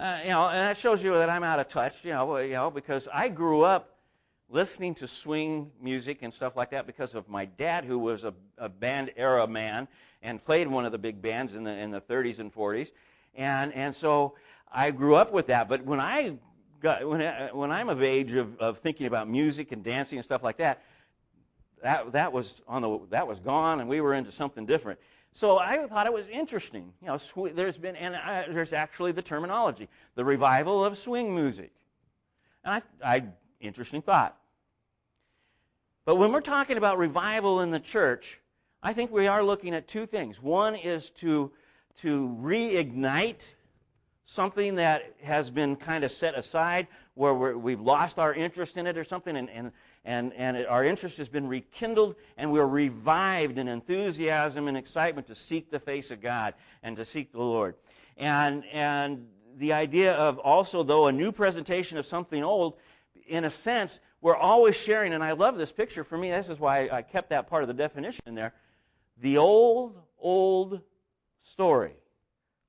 Uh, 0.00 0.18
you 0.22 0.30
know, 0.30 0.48
and 0.48 0.56
that 0.56 0.78
shows 0.78 1.02
you 1.02 1.12
that 1.12 1.28
I'm 1.28 1.44
out 1.44 1.60
of 1.60 1.68
touch, 1.68 2.06
you 2.06 2.12
know, 2.12 2.38
you 2.38 2.54
know, 2.54 2.70
because 2.70 3.06
I 3.12 3.28
grew 3.28 3.64
up 3.64 3.98
listening 4.48 4.94
to 4.94 5.06
swing 5.06 5.70
music 5.78 6.20
and 6.22 6.32
stuff 6.32 6.56
like 6.56 6.70
that 6.70 6.86
because 6.86 7.14
of 7.14 7.28
my 7.28 7.44
dad, 7.44 7.84
who 7.84 7.98
was 7.98 8.24
a, 8.24 8.32
a 8.56 8.66
band 8.66 9.10
era 9.14 9.46
man 9.46 9.86
and 10.22 10.42
played 10.42 10.68
one 10.68 10.86
of 10.86 10.92
the 10.92 10.96
big 10.96 11.20
bands 11.20 11.54
in 11.54 11.64
the 11.64 11.72
in 11.72 11.90
the 11.90 12.00
30s 12.00 12.38
and 12.38 12.50
40s, 12.50 12.92
and 13.34 13.74
and 13.74 13.94
so 13.94 14.36
I 14.72 14.90
grew 14.90 15.16
up 15.16 15.34
with 15.34 15.48
that. 15.48 15.68
But 15.68 15.84
when 15.84 16.00
I 16.00 16.38
got 16.80 17.06
when 17.06 17.20
I, 17.20 17.50
when 17.52 17.70
I'm 17.70 17.90
of 17.90 18.02
age 18.02 18.32
of, 18.32 18.58
of 18.58 18.78
thinking 18.78 19.06
about 19.06 19.28
music 19.28 19.70
and 19.70 19.84
dancing 19.84 20.16
and 20.16 20.24
stuff 20.24 20.42
like 20.42 20.56
that, 20.56 20.82
that 21.82 22.12
that 22.12 22.32
was 22.32 22.62
on 22.66 22.80
the 22.80 23.00
that 23.10 23.28
was 23.28 23.38
gone, 23.38 23.80
and 23.80 23.88
we 23.90 24.00
were 24.00 24.14
into 24.14 24.32
something 24.32 24.64
different. 24.64 24.98
So 25.32 25.58
I 25.58 25.86
thought 25.86 26.06
it 26.06 26.12
was 26.12 26.26
interesting. 26.28 26.92
You 27.00 27.08
know, 27.08 27.16
sw- 27.16 27.54
there's 27.54 27.78
been 27.78 27.96
and 27.96 28.16
I, 28.16 28.46
there's 28.48 28.72
actually 28.72 29.12
the 29.12 29.22
terminology, 29.22 29.88
the 30.14 30.24
revival 30.24 30.84
of 30.84 30.98
swing 30.98 31.34
music, 31.34 31.72
and 32.64 32.82
I, 33.02 33.16
I 33.16 33.24
interesting 33.60 34.02
thought. 34.02 34.36
But 36.04 36.16
when 36.16 36.32
we're 36.32 36.40
talking 36.40 36.76
about 36.76 36.98
revival 36.98 37.60
in 37.60 37.70
the 37.70 37.78
church, 37.78 38.40
I 38.82 38.92
think 38.92 39.12
we 39.12 39.26
are 39.26 39.42
looking 39.42 39.74
at 39.74 39.86
two 39.86 40.06
things. 40.06 40.42
One 40.42 40.74
is 40.74 41.10
to, 41.10 41.52
to 41.98 42.36
reignite 42.40 43.42
something 44.24 44.76
that 44.76 45.14
has 45.22 45.50
been 45.50 45.76
kind 45.76 46.02
of 46.02 46.10
set 46.10 46.36
aside 46.36 46.86
where 47.14 47.34
we 47.34 47.72
have 47.72 47.80
lost 47.80 48.18
our 48.18 48.32
interest 48.32 48.76
in 48.76 48.86
it 48.86 48.96
or 48.96 49.04
something, 49.04 49.36
and, 49.36 49.50
and, 49.50 49.72
and, 50.04 50.32
and 50.32 50.56
it, 50.56 50.66
our 50.66 50.84
interest 50.84 51.18
has 51.18 51.28
been 51.28 51.46
rekindled, 51.46 52.16
and 52.36 52.50
we're 52.50 52.66
revived 52.66 53.58
in 53.58 53.68
enthusiasm 53.68 54.68
and 54.68 54.76
excitement 54.76 55.26
to 55.26 55.34
seek 55.34 55.70
the 55.70 55.78
face 55.78 56.10
of 56.10 56.20
God 56.20 56.54
and 56.82 56.96
to 56.96 57.04
seek 57.04 57.32
the 57.32 57.38
Lord. 57.38 57.74
And, 58.16 58.64
and 58.72 59.26
the 59.56 59.72
idea 59.72 60.14
of 60.14 60.38
also, 60.38 60.82
though, 60.82 61.06
a 61.06 61.12
new 61.12 61.32
presentation 61.32 61.98
of 61.98 62.06
something 62.06 62.42
old, 62.42 62.76
in 63.26 63.44
a 63.44 63.50
sense, 63.50 64.00
we're 64.20 64.36
always 64.36 64.76
sharing, 64.76 65.12
and 65.12 65.22
I 65.22 65.32
love 65.32 65.56
this 65.56 65.72
picture. 65.72 66.04
For 66.04 66.18
me, 66.18 66.30
this 66.30 66.48
is 66.48 66.58
why 66.58 66.88
I 66.90 67.02
kept 67.02 67.30
that 67.30 67.48
part 67.48 67.62
of 67.62 67.68
the 67.68 67.74
definition 67.74 68.22
in 68.26 68.34
there. 68.34 68.54
The 69.18 69.38
old, 69.38 69.98
old 70.18 70.80
story. 71.42 71.92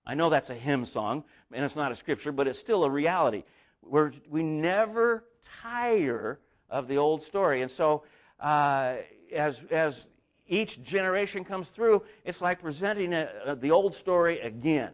I 0.06 0.15
know 0.15 0.30
that's 0.30 0.50
a 0.50 0.56
hymn 0.56 0.86
song, 0.86 1.24
and 1.54 1.63
it's 1.63 1.76
not 1.76 1.91
a 1.91 1.96
scripture, 1.96 2.32
but 2.32 2.48
it's 2.48 2.60
still 2.60 2.84
a 2.84 2.89
reality. 2.89 3.44
We're, 3.82 4.12
we 4.30 4.44
never 4.44 5.26
tire 5.62 6.39
of 6.71 6.88
the 6.88 6.97
old 6.97 7.21
story. 7.21 7.62
And 7.62 7.69
so, 7.69 8.03
uh, 8.39 8.95
as, 9.31 9.63
as 9.69 10.07
each 10.47 10.81
generation 10.81 11.43
comes 11.43 11.69
through, 11.69 12.01
it's 12.25 12.41
like 12.41 12.62
presenting 12.62 13.13
a, 13.13 13.29
a, 13.45 13.55
the 13.55 13.69
old 13.69 13.93
story 13.93 14.39
again 14.39 14.93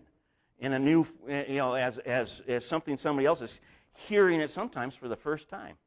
in 0.60 0.74
a 0.74 0.80
new, 0.80 1.06
uh, 1.30 1.44
you 1.48 1.58
know, 1.58 1.76
as, 1.76 2.00
as, 2.00 2.42
as 2.48 2.66
something 2.66 2.98
somebody 2.98 3.26
else 3.26 3.42
is 3.42 3.60
hearing 3.94 4.42
it 4.42 4.52
sometimes 4.52 4.96
for 4.96 5.08
the 5.08 5.16
first 5.16 5.48
time. 5.48 5.78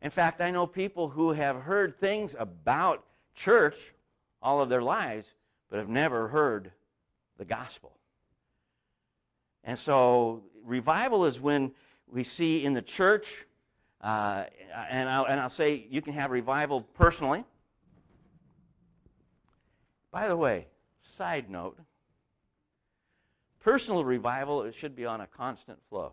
In 0.00 0.10
fact, 0.10 0.40
I 0.40 0.50
know 0.50 0.66
people 0.66 1.08
who 1.08 1.32
have 1.32 1.56
heard 1.56 1.98
things 1.98 2.34
about 2.38 3.04
church 3.34 3.76
all 4.42 4.60
of 4.60 4.68
their 4.68 4.82
lives, 4.82 5.26
but 5.70 5.78
have 5.78 5.88
never 5.88 6.28
heard 6.28 6.70
the 7.38 7.44
gospel. 7.44 7.92
And 9.64 9.78
so, 9.78 10.42
revival 10.62 11.24
is 11.24 11.40
when 11.40 11.72
we 12.06 12.22
see 12.22 12.64
in 12.64 12.74
the 12.74 12.82
church, 12.82 13.46
uh, 14.04 14.44
and, 14.90 15.08
I'll, 15.08 15.24
and 15.24 15.40
I'll 15.40 15.48
say 15.48 15.86
you 15.88 16.02
can 16.02 16.12
have 16.12 16.30
revival 16.30 16.82
personally. 16.82 17.42
By 20.12 20.28
the 20.28 20.36
way, 20.36 20.66
side 21.00 21.48
note 21.48 21.78
personal 23.60 24.04
revival 24.04 24.70
should 24.72 24.94
be 24.94 25.06
on 25.06 25.22
a 25.22 25.26
constant 25.26 25.78
flow. 25.88 26.12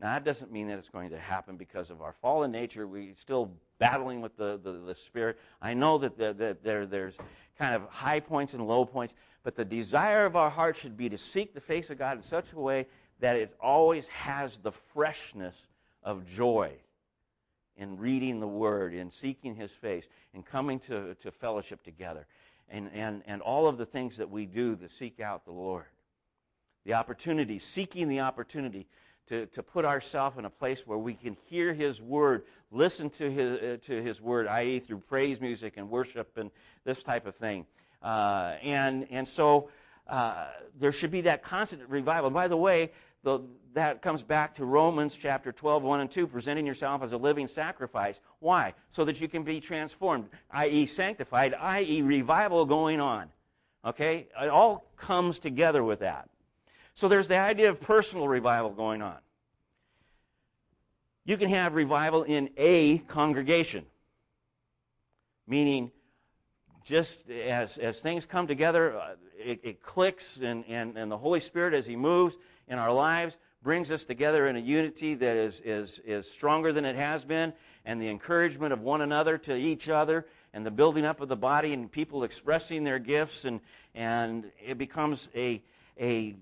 Now, 0.00 0.14
that 0.14 0.24
doesn't 0.24 0.50
mean 0.50 0.66
that 0.66 0.78
it's 0.78 0.88
going 0.88 1.10
to 1.10 1.18
happen 1.18 1.56
because 1.56 1.90
of 1.90 2.02
our 2.02 2.12
fallen 2.12 2.50
nature. 2.50 2.88
We're 2.88 3.14
still 3.14 3.52
battling 3.78 4.20
with 4.20 4.36
the, 4.36 4.58
the, 4.62 4.72
the 4.72 4.94
Spirit. 4.94 5.38
I 5.62 5.74
know 5.74 5.98
that, 5.98 6.18
the, 6.18 6.34
that 6.34 6.64
there, 6.64 6.86
there's 6.86 7.14
kind 7.56 7.72
of 7.72 7.84
high 7.88 8.18
points 8.18 8.52
and 8.52 8.66
low 8.66 8.84
points, 8.84 9.14
but 9.44 9.54
the 9.54 9.64
desire 9.64 10.26
of 10.26 10.34
our 10.34 10.50
heart 10.50 10.76
should 10.76 10.96
be 10.96 11.08
to 11.08 11.16
seek 11.16 11.54
the 11.54 11.60
face 11.60 11.88
of 11.88 11.98
God 11.98 12.16
in 12.16 12.22
such 12.24 12.52
a 12.52 12.58
way 12.58 12.86
that 13.20 13.36
it 13.36 13.54
always 13.60 14.08
has 14.08 14.58
the 14.58 14.72
freshness 14.72 15.68
of 16.02 16.26
joy 16.26 16.72
in 17.76 17.98
reading 17.98 18.40
the 18.40 18.48
Word, 18.48 18.94
in 18.94 19.10
seeking 19.10 19.54
His 19.54 19.72
face, 19.72 20.06
in 20.34 20.42
coming 20.42 20.78
to, 20.80 21.14
to 21.16 21.30
fellowship 21.30 21.82
together, 21.82 22.26
and, 22.68 22.90
and, 22.92 23.22
and 23.26 23.42
all 23.42 23.68
of 23.68 23.78
the 23.78 23.86
things 23.86 24.16
that 24.16 24.30
we 24.30 24.46
do 24.46 24.76
to 24.76 24.88
seek 24.88 25.20
out 25.20 25.44
the 25.44 25.52
Lord. 25.52 25.86
The 26.84 26.94
opportunity, 26.94 27.58
seeking 27.58 28.08
the 28.08 28.20
opportunity 28.20 28.86
to, 29.28 29.46
to 29.46 29.62
put 29.62 29.84
ourselves 29.84 30.38
in 30.38 30.44
a 30.44 30.50
place 30.50 30.86
where 30.86 30.98
we 30.98 31.14
can 31.14 31.36
hear 31.48 31.74
His 31.74 32.00
Word, 32.00 32.44
listen 32.70 33.10
to 33.10 33.30
His, 33.30 33.58
uh, 33.60 33.76
to 33.86 34.02
his 34.02 34.20
Word, 34.20 34.46
i.e., 34.46 34.78
through 34.80 34.98
praise 35.00 35.40
music 35.40 35.74
and 35.76 35.90
worship 35.90 36.36
and 36.36 36.50
this 36.84 37.02
type 37.02 37.26
of 37.26 37.34
thing. 37.34 37.66
Uh, 38.02 38.54
and, 38.62 39.06
and 39.10 39.26
so 39.26 39.68
uh, 40.06 40.46
there 40.78 40.92
should 40.92 41.10
be 41.10 41.22
that 41.22 41.42
constant 41.42 41.82
revival. 41.88 42.28
And 42.28 42.34
by 42.34 42.48
the 42.48 42.56
way, 42.56 42.92
the, 43.26 43.40
that 43.74 44.02
comes 44.02 44.22
back 44.22 44.54
to 44.54 44.64
Romans 44.64 45.16
chapter 45.20 45.50
12, 45.50 45.82
1 45.82 46.00
and 46.00 46.08
2, 46.08 46.28
presenting 46.28 46.64
yourself 46.64 47.02
as 47.02 47.10
a 47.10 47.16
living 47.16 47.48
sacrifice. 47.48 48.20
Why? 48.38 48.72
So 48.92 49.04
that 49.04 49.20
you 49.20 49.26
can 49.26 49.42
be 49.42 49.58
transformed, 49.58 50.28
i.e., 50.52 50.86
sanctified, 50.86 51.52
i.e., 51.60 52.02
revival 52.02 52.64
going 52.64 53.00
on. 53.00 53.28
Okay? 53.84 54.28
It 54.40 54.48
all 54.48 54.86
comes 54.96 55.40
together 55.40 55.82
with 55.82 55.98
that. 56.00 56.28
So 56.94 57.08
there's 57.08 57.26
the 57.26 57.36
idea 57.36 57.68
of 57.68 57.80
personal 57.80 58.28
revival 58.28 58.70
going 58.70 59.02
on. 59.02 59.18
You 61.24 61.36
can 61.36 61.48
have 61.48 61.74
revival 61.74 62.22
in 62.22 62.50
a 62.56 62.98
congregation, 62.98 63.86
meaning 65.48 65.90
just 66.84 67.28
as, 67.28 67.76
as 67.78 68.00
things 68.00 68.24
come 68.24 68.46
together, 68.46 68.96
uh, 68.96 69.14
it, 69.36 69.58
it 69.64 69.82
clicks, 69.82 70.36
and, 70.36 70.64
and, 70.68 70.96
and 70.96 71.10
the 71.10 71.18
Holy 71.18 71.40
Spirit, 71.40 71.74
as 71.74 71.84
He 71.84 71.96
moves 71.96 72.36
in 72.68 72.78
our 72.78 72.92
lives, 72.92 73.36
brings 73.62 73.90
us 73.90 74.04
together 74.04 74.46
in 74.46 74.56
a 74.56 74.60
unity 74.60 75.14
that 75.14 75.36
is, 75.36 75.60
is, 75.64 76.00
is 76.04 76.30
stronger 76.30 76.72
than 76.72 76.84
it 76.84 76.96
has 76.96 77.24
been, 77.24 77.52
and 77.84 78.00
the 78.00 78.08
encouragement 78.08 78.72
of 78.72 78.80
one 78.80 79.00
another 79.00 79.38
to 79.38 79.56
each 79.56 79.88
other, 79.88 80.26
and 80.52 80.64
the 80.64 80.70
building 80.70 81.04
up 81.04 81.20
of 81.20 81.28
the 81.28 81.36
body, 81.36 81.72
and 81.72 81.90
people 81.90 82.24
expressing 82.24 82.84
their 82.84 82.98
gifts, 82.98 83.44
and, 83.44 83.60
and 83.94 84.50
it 84.64 84.78
becomes 84.78 85.28
a, 85.34 85.62
a 86.00 86.36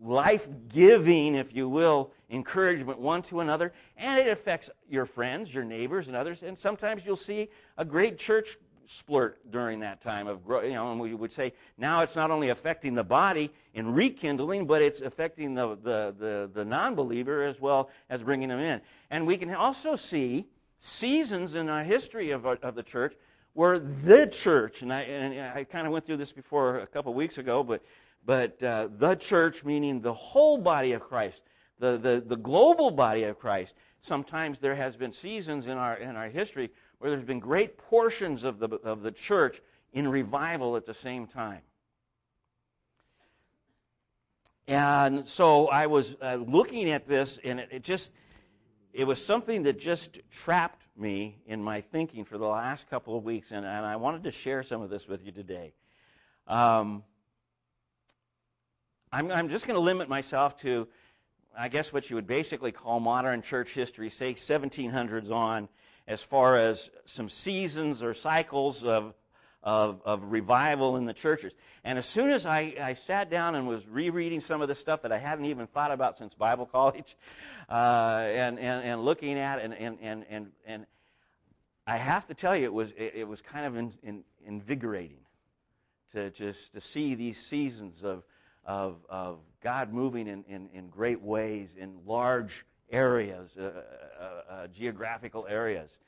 life 0.00 0.48
giving, 0.68 1.34
if 1.34 1.54
you 1.54 1.68
will, 1.68 2.10
encouragement 2.30 2.98
one 2.98 3.22
to 3.22 3.40
another, 3.40 3.72
and 3.96 4.18
it 4.18 4.28
affects 4.28 4.70
your 4.88 5.06
friends, 5.06 5.52
your 5.52 5.64
neighbors, 5.64 6.06
and 6.06 6.16
others. 6.16 6.42
And 6.42 6.58
sometimes 6.58 7.04
you'll 7.04 7.16
see 7.16 7.48
a 7.76 7.84
great 7.84 8.18
church 8.18 8.58
splurt 8.88 9.34
during 9.50 9.80
that 9.80 10.00
time 10.00 10.26
of 10.26 10.44
growth. 10.44 10.64
You 10.64 10.72
know, 10.72 10.90
and 10.90 11.00
we 11.00 11.14
would 11.14 11.32
say 11.32 11.52
now 11.76 12.00
it's 12.00 12.16
not 12.16 12.30
only 12.30 12.48
affecting 12.48 12.94
the 12.94 13.04
body 13.04 13.52
in 13.74 13.92
rekindling, 13.92 14.66
but 14.66 14.82
it's 14.82 15.00
affecting 15.00 15.54
the, 15.54 15.76
the, 15.76 16.14
the, 16.18 16.50
the 16.52 16.64
non 16.64 16.94
believer 16.94 17.44
as 17.44 17.60
well 17.60 17.90
as 18.08 18.22
bringing 18.22 18.48
them 18.48 18.60
in. 18.60 18.80
And 19.10 19.26
we 19.26 19.36
can 19.36 19.54
also 19.54 19.94
see 19.94 20.46
seasons 20.80 21.54
in 21.54 21.68
our 21.68 21.84
history 21.84 22.30
of, 22.30 22.46
of 22.46 22.74
the 22.74 22.82
church 22.82 23.14
where 23.52 23.78
the 23.78 24.26
church, 24.26 24.82
and 24.82 24.92
I, 24.92 25.00
and 25.02 25.58
I 25.58 25.64
kind 25.64 25.86
of 25.86 25.92
went 25.92 26.06
through 26.06 26.18
this 26.18 26.32
before 26.32 26.78
a 26.78 26.86
couple 26.86 27.12
weeks 27.12 27.38
ago, 27.38 27.62
but 27.62 27.82
but 28.24 28.62
uh, 28.62 28.88
the 28.98 29.14
church, 29.14 29.64
meaning 29.64 30.00
the 30.00 30.12
whole 30.12 30.58
body 30.58 30.92
of 30.92 31.00
Christ, 31.00 31.40
the, 31.78 31.96
the, 31.96 32.22
the 32.26 32.36
global 32.36 32.90
body 32.90 33.22
of 33.22 33.38
Christ, 33.38 33.74
sometimes 34.00 34.58
there 34.58 34.74
has 34.74 34.96
been 34.96 35.12
seasons 35.12 35.66
in 35.66 35.78
our, 35.78 35.96
in 35.96 36.14
our 36.14 36.28
history 36.28 36.70
where 36.98 37.10
there's 37.10 37.24
been 37.24 37.40
great 37.40 37.78
portions 37.78 38.44
of 38.44 38.58
the, 38.58 38.68
of 38.84 39.02
the 39.02 39.12
church 39.12 39.60
in 39.92 40.08
revival 40.08 40.76
at 40.76 40.86
the 40.86 40.94
same 40.94 41.26
time. 41.26 41.62
And 44.66 45.26
so 45.26 45.68
I 45.68 45.86
was 45.86 46.14
uh, 46.20 46.34
looking 46.34 46.90
at 46.90 47.08
this, 47.08 47.38
and 47.42 47.58
it, 47.58 47.68
it, 47.72 47.82
just, 47.82 48.10
it 48.92 49.04
was 49.04 49.24
something 49.24 49.62
that 49.62 49.78
just 49.78 50.18
trapped 50.30 50.82
me 50.94 51.38
in 51.46 51.62
my 51.62 51.80
thinking 51.80 52.24
for 52.24 52.36
the 52.36 52.46
last 52.46 52.90
couple 52.90 53.16
of 53.16 53.24
weeks, 53.24 53.50
and, 53.50 53.64
and 53.64 53.86
I 53.86 53.96
wanted 53.96 54.24
to 54.24 54.30
share 54.30 54.62
some 54.62 54.82
of 54.82 54.90
this 54.90 55.08
with 55.08 55.24
you 55.24 55.32
today. 55.32 55.72
Um, 56.46 57.02
I'm, 59.10 59.30
I'm 59.30 59.48
just 59.48 59.66
going 59.66 59.76
to 59.76 59.80
limit 59.80 60.08
myself 60.10 60.58
to, 60.58 60.86
I 61.56 61.68
guess, 61.68 61.92
what 61.92 62.10
you 62.10 62.16
would 62.16 62.26
basically 62.26 62.72
call 62.72 63.00
modern 63.00 63.40
church 63.40 63.70
history, 63.70 64.10
say 64.10 64.34
1700s 64.34 65.30
on, 65.30 65.68
as 66.08 66.22
far 66.22 66.56
as 66.56 66.90
some 67.04 67.28
seasons 67.28 68.02
or 68.02 68.14
cycles 68.14 68.82
of, 68.82 69.12
of, 69.62 70.00
of 70.06 70.32
revival 70.32 70.96
in 70.96 71.04
the 71.04 71.12
churches. 71.12 71.52
And 71.84 71.98
as 71.98 72.06
soon 72.06 72.30
as 72.30 72.46
I, 72.46 72.74
I 72.80 72.94
sat 72.94 73.30
down 73.30 73.54
and 73.54 73.68
was 73.68 73.86
rereading 73.86 74.40
some 74.40 74.62
of 74.62 74.68
the 74.68 74.74
stuff 74.74 75.02
that 75.02 75.12
I 75.12 75.18
hadn't 75.18 75.44
even 75.44 75.66
thought 75.66 75.92
about 75.92 76.16
since 76.16 76.34
Bible 76.34 76.64
college, 76.72 77.14
uh, 77.68 78.22
and, 78.24 78.58
and, 78.58 78.84
and 78.84 79.04
looking 79.04 79.38
at 79.38 79.60
and, 79.60 79.74
and, 79.74 79.98
and, 80.00 80.24
and, 80.30 80.50
and 80.66 80.86
I 81.86 81.98
have 81.98 82.26
to 82.28 82.34
tell 82.34 82.56
you, 82.56 82.64
it 82.64 82.72
was, 82.72 82.90
it, 82.96 83.12
it 83.16 83.28
was 83.28 83.42
kind 83.42 83.66
of 83.66 83.76
in, 83.76 83.92
in, 84.02 84.24
invigorating 84.46 85.20
to 86.12 86.30
just 86.30 86.72
to 86.72 86.80
see 86.80 87.14
these 87.14 87.38
seasons 87.38 88.02
of, 88.02 88.22
of, 88.64 88.96
of 89.10 89.40
God 89.62 89.92
moving 89.92 90.26
in, 90.26 90.42
in, 90.48 90.70
in 90.72 90.88
great 90.88 91.20
ways 91.20 91.74
in 91.78 91.98
large 92.06 92.64
areas, 92.90 93.56
uh, 93.58 93.62
uh, 93.62 94.52
uh, 94.52 94.66
geographical 94.68 95.46
areas. 95.48 95.98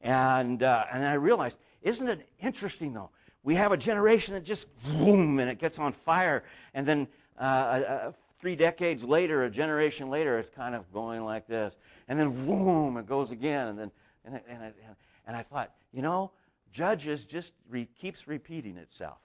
And, 0.00 0.62
and 0.62 1.06
I 1.06 1.14
realized, 1.14 1.58
isn't 1.82 2.08
it 2.08 2.28
interesting 2.40 2.92
though? 2.92 3.10
We 3.44 3.54
have 3.56 3.72
a 3.72 3.76
generation 3.76 4.34
that 4.34 4.44
just 4.44 4.66
boom 4.84 5.38
and 5.40 5.50
it 5.50 5.58
gets 5.58 5.78
on 5.78 5.92
fire, 5.92 6.44
and 6.74 6.86
then 6.86 7.08
three 8.40 8.56
decades 8.56 9.04
later, 9.04 9.44
a 9.44 9.50
generation 9.50 10.10
later, 10.10 10.38
it's 10.38 10.50
kind 10.50 10.74
of 10.74 10.92
going 10.92 11.24
like 11.24 11.46
this, 11.46 11.74
and 12.08 12.18
then 12.18 12.46
boom, 12.46 12.96
it 12.96 13.06
goes 13.06 13.32
again, 13.32 13.68
and 13.68 13.78
then 13.78 13.90
and, 14.24 14.40
and, 14.48 14.62
and, 14.62 14.74
and 15.26 15.36
I 15.36 15.42
thought, 15.42 15.72
you 15.92 16.02
know, 16.02 16.30
Judges 16.72 17.26
just 17.26 17.52
re- 17.68 17.88
keeps 18.00 18.26
repeating 18.26 18.76
itself. 18.76 19.18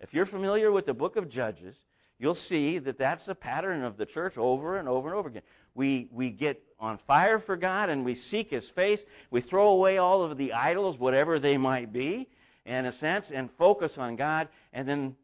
If 0.00 0.12
you're 0.12 0.26
familiar 0.26 0.70
with 0.70 0.86
the 0.86 0.94
book 0.94 1.16
of 1.16 1.28
Judges, 1.28 1.80
you'll 2.18 2.34
see 2.34 2.78
that 2.78 2.98
that's 2.98 3.28
a 3.28 3.34
pattern 3.34 3.82
of 3.82 3.96
the 3.96 4.06
church 4.06 4.36
over 4.36 4.76
and 4.78 4.88
over 4.88 5.08
and 5.08 5.16
over 5.16 5.28
again. 5.28 5.42
We, 5.74 6.08
we 6.12 6.30
get 6.30 6.62
on 6.78 6.98
fire 6.98 7.38
for 7.38 7.56
God 7.56 7.88
and 7.88 8.04
we 8.04 8.14
seek 8.14 8.50
His 8.50 8.68
face. 8.68 9.04
We 9.30 9.40
throw 9.40 9.68
away 9.70 9.98
all 9.98 10.22
of 10.22 10.36
the 10.36 10.52
idols, 10.52 10.98
whatever 10.98 11.38
they 11.38 11.56
might 11.56 11.92
be, 11.92 12.28
in 12.64 12.86
a 12.86 12.92
sense, 12.92 13.30
and 13.30 13.50
focus 13.50 13.98
on 13.98 14.16
God. 14.16 14.48
And 14.72 14.88
then 14.88 15.16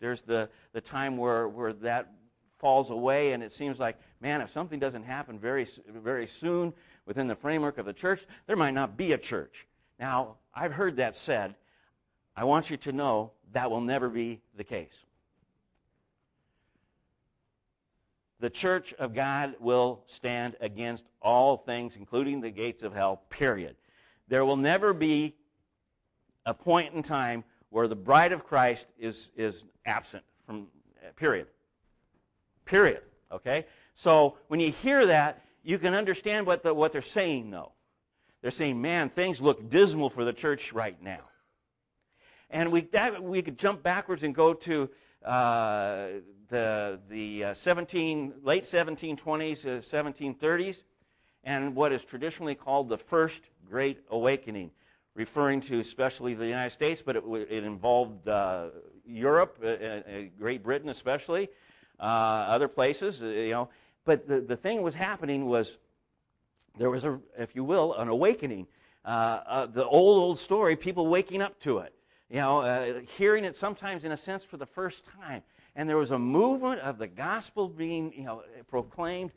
there's 0.00 0.22
the, 0.22 0.48
the 0.72 0.80
time 0.80 1.16
where, 1.16 1.48
where 1.48 1.72
that 1.74 2.12
falls 2.58 2.90
away, 2.90 3.32
and 3.32 3.42
it 3.42 3.52
seems 3.52 3.78
like, 3.78 3.96
man, 4.20 4.40
if 4.40 4.50
something 4.50 4.78
doesn't 4.78 5.02
happen 5.02 5.38
very, 5.38 5.66
very 5.88 6.26
soon 6.26 6.72
within 7.04 7.26
the 7.26 7.36
framework 7.36 7.78
of 7.78 7.86
the 7.86 7.92
church, 7.92 8.26
there 8.46 8.56
might 8.56 8.72
not 8.72 8.96
be 8.96 9.12
a 9.12 9.18
church. 9.18 9.66
Now, 9.98 10.36
I've 10.54 10.72
heard 10.72 10.96
that 10.96 11.16
said. 11.16 11.54
I 12.34 12.44
want 12.44 12.70
you 12.70 12.76
to 12.78 12.92
know 12.92 13.32
that 13.52 13.70
will 13.70 13.80
never 13.80 14.08
be 14.10 14.40
the 14.56 14.64
case. 14.64 15.05
The 18.40 18.50
church 18.50 18.92
of 18.94 19.14
God 19.14 19.54
will 19.60 20.02
stand 20.06 20.56
against 20.60 21.04
all 21.22 21.56
things, 21.56 21.96
including 21.96 22.40
the 22.40 22.50
gates 22.50 22.82
of 22.82 22.92
hell, 22.92 23.22
period. 23.30 23.76
There 24.28 24.44
will 24.44 24.56
never 24.56 24.92
be 24.92 25.34
a 26.44 26.52
point 26.52 26.94
in 26.94 27.02
time 27.02 27.44
where 27.70 27.88
the 27.88 27.96
bride 27.96 28.32
of 28.32 28.44
Christ 28.44 28.88
is, 28.98 29.30
is 29.36 29.64
absent 29.84 30.24
from, 30.46 30.68
period. 31.16 31.46
Period. 32.64 33.02
Okay? 33.32 33.66
So 33.94 34.36
when 34.48 34.60
you 34.60 34.70
hear 34.70 35.06
that, 35.06 35.42
you 35.62 35.78
can 35.78 35.94
understand 35.94 36.46
what, 36.46 36.62
the, 36.62 36.72
what 36.72 36.92
they're 36.92 37.02
saying, 37.02 37.50
though. 37.50 37.72
They're 38.42 38.50
saying, 38.50 38.80
man, 38.80 39.08
things 39.08 39.40
look 39.40 39.68
dismal 39.70 40.10
for 40.10 40.24
the 40.24 40.32
church 40.32 40.72
right 40.72 41.00
now. 41.02 41.22
And 42.50 42.70
we, 42.70 42.82
that, 42.92 43.22
we 43.22 43.42
could 43.42 43.58
jump 43.58 43.82
backwards 43.82 44.22
and 44.22 44.34
go 44.34 44.54
to 44.54 44.88
uh, 45.24 46.06
the, 46.48 47.00
the 47.08 47.44
uh, 47.44 47.54
17, 47.54 48.34
late 48.42 48.64
1720s, 48.64 49.66
uh, 49.66 49.80
1730s, 49.80 50.84
and 51.44 51.74
what 51.74 51.92
is 51.92 52.04
traditionally 52.04 52.54
called 52.54 52.88
the 52.88 52.98
First 52.98 53.42
Great 53.68 54.00
Awakening, 54.10 54.70
referring 55.14 55.60
to 55.62 55.80
especially 55.80 56.34
the 56.34 56.46
United 56.46 56.70
States, 56.70 57.02
but 57.04 57.16
it, 57.16 57.24
it 57.50 57.64
involved 57.64 58.28
uh, 58.28 58.68
Europe, 59.06 59.58
uh, 59.62 59.66
uh, 59.66 60.02
Great 60.38 60.62
Britain 60.62 60.88
especially, 60.88 61.48
other 62.00 62.68
places, 62.68 63.20
you 63.20 63.50
know. 63.50 63.68
But 64.04 64.28
the, 64.28 64.40
the 64.40 64.56
thing 64.56 64.82
was 64.82 64.94
happening 64.94 65.46
was 65.46 65.78
there 66.78 66.90
was, 66.90 67.04
a, 67.04 67.18
if 67.38 67.56
you 67.56 67.64
will, 67.64 67.94
an 67.94 68.08
awakening. 68.08 68.66
the 69.04 69.86
old, 69.88 70.18
old 70.18 70.38
story, 70.38 70.76
people 70.76 71.06
waking 71.06 71.42
up 71.42 71.58
to 71.60 71.78
it 71.78 71.92
you 72.28 72.38
know, 72.38 72.60
uh, 72.60 73.00
hearing 73.16 73.44
it 73.44 73.54
sometimes 73.54 74.04
in 74.04 74.12
a 74.12 74.16
sense 74.16 74.44
for 74.44 74.56
the 74.56 74.66
first 74.66 75.04
time. 75.20 75.42
And 75.76 75.88
there 75.88 75.98
was 75.98 76.10
a 76.10 76.18
movement 76.18 76.80
of 76.80 76.98
the 76.98 77.06
gospel 77.06 77.68
being, 77.68 78.12
you 78.16 78.24
know, 78.24 78.42
proclaimed 78.66 79.30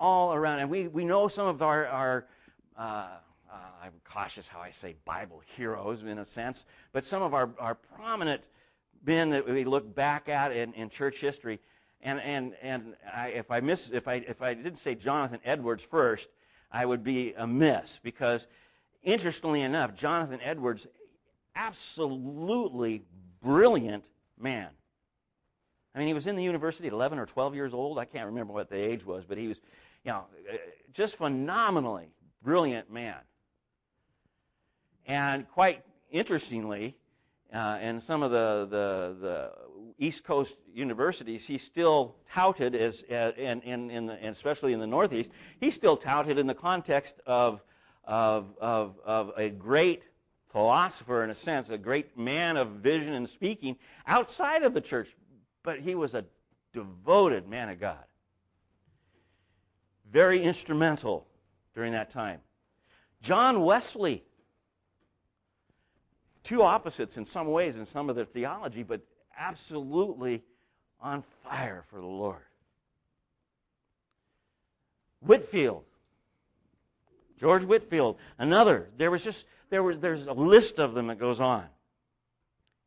all 0.00 0.32
around. 0.32 0.58
And 0.58 0.70
we, 0.70 0.88
we 0.88 1.04
know 1.04 1.28
some 1.28 1.46
of 1.46 1.62
our, 1.62 1.86
our 1.86 2.26
uh, 2.76 3.08
uh, 3.52 3.56
I'm 3.82 3.92
cautious 4.04 4.48
how 4.48 4.60
I 4.60 4.70
say 4.70 4.96
Bible 5.04 5.42
heroes 5.56 6.02
in 6.02 6.18
a 6.18 6.24
sense, 6.24 6.64
but 6.92 7.04
some 7.04 7.22
of 7.22 7.34
our, 7.34 7.50
our 7.58 7.74
prominent 7.74 8.40
men 9.04 9.30
that 9.30 9.46
we 9.46 9.64
look 9.64 9.94
back 9.94 10.28
at 10.28 10.52
in, 10.52 10.72
in 10.72 10.88
church 10.88 11.20
history. 11.20 11.60
And, 12.00 12.20
and, 12.20 12.54
and 12.62 12.94
I, 13.14 13.28
if, 13.28 13.50
I 13.50 13.60
miss, 13.60 13.90
if, 13.90 14.08
I, 14.08 14.14
if 14.14 14.40
I 14.40 14.54
didn't 14.54 14.78
say 14.78 14.94
Jonathan 14.94 15.40
Edwards 15.44 15.82
first, 15.82 16.28
I 16.70 16.86
would 16.86 17.04
be 17.04 17.34
amiss 17.36 18.00
because, 18.02 18.46
interestingly 19.02 19.60
enough, 19.60 19.94
Jonathan 19.94 20.40
Edwards 20.42 20.86
absolutely 21.54 23.02
brilliant 23.42 24.06
man. 24.38 24.70
I 25.94 25.98
mean, 25.98 26.08
he 26.08 26.14
was 26.14 26.26
in 26.26 26.36
the 26.36 26.42
university 26.42 26.88
at 26.88 26.94
11 26.94 27.18
or 27.18 27.26
12 27.26 27.54
years 27.54 27.74
old. 27.74 27.98
I 27.98 28.04
can't 28.04 28.26
remember 28.26 28.52
what 28.52 28.70
the 28.70 28.76
age 28.76 29.04
was, 29.04 29.24
but 29.24 29.36
he 29.36 29.48
was, 29.48 29.60
you 30.04 30.12
know, 30.12 30.24
just 30.92 31.16
phenomenally 31.16 32.08
brilliant 32.42 32.90
man. 32.90 33.16
And 35.06 35.48
quite 35.48 35.84
interestingly, 36.10 36.96
uh, 37.52 37.78
in 37.82 38.00
some 38.00 38.22
of 38.22 38.30
the, 38.30 38.66
the, 38.70 39.16
the, 39.20 39.52
East 39.98 40.24
Coast 40.24 40.56
universities, 40.72 41.46
he's 41.46 41.62
still 41.62 42.16
touted 42.32 42.74
as, 42.74 43.04
uh, 43.04 43.32
in, 43.36 43.60
in, 43.60 43.90
in 43.90 44.06
the, 44.06 44.26
especially 44.26 44.72
in 44.72 44.80
the 44.80 44.86
Northeast, 44.86 45.30
he's 45.60 45.74
still 45.74 45.96
touted 45.96 46.38
in 46.38 46.46
the 46.46 46.54
context 46.54 47.16
of, 47.26 47.62
of, 48.04 48.46
of, 48.58 48.98
of 49.04 49.32
a 49.36 49.50
great 49.50 50.02
philosopher 50.50 51.22
in 51.22 51.30
a 51.30 51.34
sense, 51.34 51.68
a 51.70 51.78
great 51.78 52.16
man 52.16 52.56
of 52.56 52.68
vision 52.68 53.12
and 53.12 53.28
speaking 53.28 53.76
outside 54.06 54.62
of 54.62 54.74
the 54.74 54.80
church, 54.80 55.14
but 55.62 55.80
he 55.80 55.94
was 55.94 56.14
a 56.14 56.24
devoted 56.72 57.48
man 57.48 57.68
of 57.68 57.80
God. 57.80 58.04
Very 60.10 60.42
instrumental 60.42 61.26
during 61.74 61.92
that 61.92 62.10
time. 62.10 62.40
John 63.22 63.64
Wesley, 63.64 64.24
two 66.42 66.62
opposites 66.62 67.16
in 67.16 67.24
some 67.24 67.50
ways 67.50 67.76
in 67.76 67.86
some 67.86 68.10
of 68.10 68.16
their 68.16 68.24
theology, 68.24 68.82
but 68.82 69.00
absolutely 69.38 70.42
on 71.00 71.22
fire 71.44 71.84
for 71.88 72.00
the 72.00 72.06
Lord. 72.06 72.42
Whitefield. 75.20 75.84
George 77.38 77.64
Whitefield, 77.64 78.18
another. 78.38 78.88
There 78.96 79.10
was 79.10 79.24
just 79.24 79.46
there 79.70 79.82
were 79.82 79.96
there's 79.96 80.26
a 80.26 80.32
list 80.32 80.78
of 80.78 80.94
them 80.94 81.08
that 81.08 81.18
goes 81.18 81.40
on, 81.40 81.64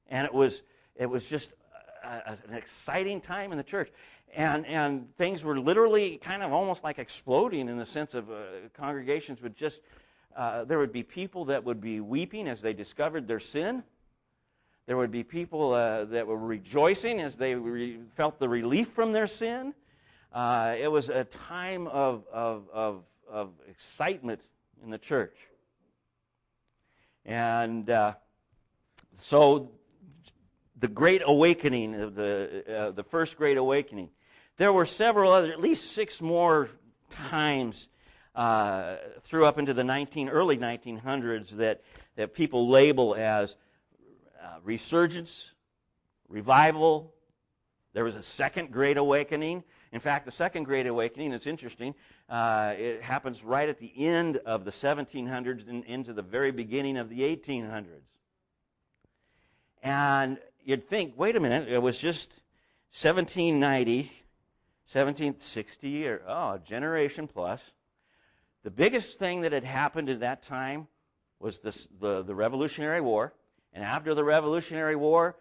and 0.07 0.25
it 0.25 0.33
was 0.33 0.61
it 0.95 1.07
was 1.07 1.25
just 1.25 1.51
a, 2.05 2.37
an 2.47 2.53
exciting 2.55 3.21
time 3.21 3.51
in 3.51 3.57
the 3.57 3.63
church, 3.63 3.91
and 4.33 4.65
and 4.65 5.07
things 5.17 5.43
were 5.43 5.59
literally 5.59 6.17
kind 6.17 6.43
of 6.43 6.53
almost 6.53 6.83
like 6.83 6.99
exploding 6.99 7.69
in 7.69 7.77
the 7.77 7.85
sense 7.85 8.13
of 8.13 8.29
uh, 8.29 8.35
congregations 8.73 9.41
would 9.41 9.55
just 9.55 9.81
uh, 10.35 10.63
there 10.65 10.77
would 10.77 10.91
be 10.91 11.03
people 11.03 11.45
that 11.45 11.63
would 11.63 11.81
be 11.81 11.99
weeping 11.99 12.47
as 12.47 12.61
they 12.61 12.73
discovered 12.73 13.27
their 13.27 13.39
sin. 13.39 13.83
There 14.85 14.97
would 14.97 15.11
be 15.11 15.23
people 15.23 15.73
uh, 15.73 16.05
that 16.05 16.27
were 16.27 16.37
rejoicing 16.37 17.19
as 17.19 17.35
they 17.35 17.55
re- 17.55 17.99
felt 18.15 18.39
the 18.39 18.47
relief 18.47 18.89
from 18.89 19.13
their 19.13 19.27
sin. 19.27 19.73
Uh, 20.31 20.75
it 20.77 20.91
was 20.91 21.09
a 21.09 21.23
time 21.23 21.87
of, 21.87 22.23
of, 22.31 22.69
of 22.71 23.03
of 23.29 23.49
excitement 23.69 24.41
in 24.83 24.89
the 24.89 24.97
church. 24.97 25.35
And 27.25 27.89
uh, 27.89 28.13
so 29.15 29.71
the 30.77 30.87
Great 30.87 31.21
Awakening, 31.25 31.91
the, 31.91 32.63
uh, 32.67 32.91
the 32.91 33.03
First 33.03 33.37
Great 33.37 33.57
Awakening, 33.57 34.09
There 34.57 34.73
were 34.73 34.85
several 34.85 35.31
other, 35.31 35.51
at 35.51 35.59
least 35.59 35.91
six 35.91 36.21
more 36.21 36.69
times 37.09 37.89
uh, 38.35 38.97
through 39.23 39.45
up 39.45 39.57
into 39.57 39.73
the 39.73 39.83
19, 39.83 40.29
early 40.29 40.57
1900s 40.57 41.51
that, 41.51 41.81
that 42.15 42.33
people 42.33 42.67
label 42.67 43.15
as 43.15 43.55
uh, 44.41 44.57
resurgence, 44.63 45.53
revival. 46.27 47.13
There 47.93 48.03
was 48.03 48.15
a 48.15 48.23
second 48.23 48.71
great 48.71 48.97
awakening. 48.97 49.63
In 49.93 50.01
fact, 50.01 50.25
the 50.25 50.31
second 50.31 50.65
great 50.65 50.87
awakening, 50.87 51.31
it's 51.31 51.47
interesting, 51.47 51.95
uh, 52.29 52.73
it 52.77 53.01
happens 53.01 53.45
right 53.45 53.69
at 53.69 53.79
the 53.79 53.93
end 53.95 54.37
of 54.45 54.65
the 54.65 54.71
1700s 54.71 55.69
and 55.69 55.85
into 55.85 56.11
the 56.11 56.21
very 56.21 56.51
beginning 56.51 56.97
of 56.97 57.07
the 57.07 57.21
1800s. 57.21 57.85
And 59.81 60.37
you'd 60.65 60.89
think, 60.89 61.13
wait 61.15 61.35
a 61.35 61.39
minute, 61.39 61.69
it 61.69 61.81
was 61.81 61.97
just 61.97 62.29
1790, 62.99 63.97
1760, 64.91 66.07
or 66.07 66.21
oh, 66.27 66.57
generation 66.57 67.27
plus. 67.27 67.61
The 68.63 68.71
biggest 68.71 69.19
thing 69.19 69.41
that 69.41 69.51
had 69.51 69.63
happened 69.63 70.09
at 70.09 70.21
that 70.21 70.41
time 70.41 70.87
was 71.39 71.59
this, 71.59 71.87
the, 71.99 72.23
the 72.23 72.33
Revolutionary 72.33 73.01
War. 73.01 73.33
And 73.73 73.83
after 73.83 74.15
the 74.15 74.23
Revolutionary 74.23 74.95
War, 74.95 75.35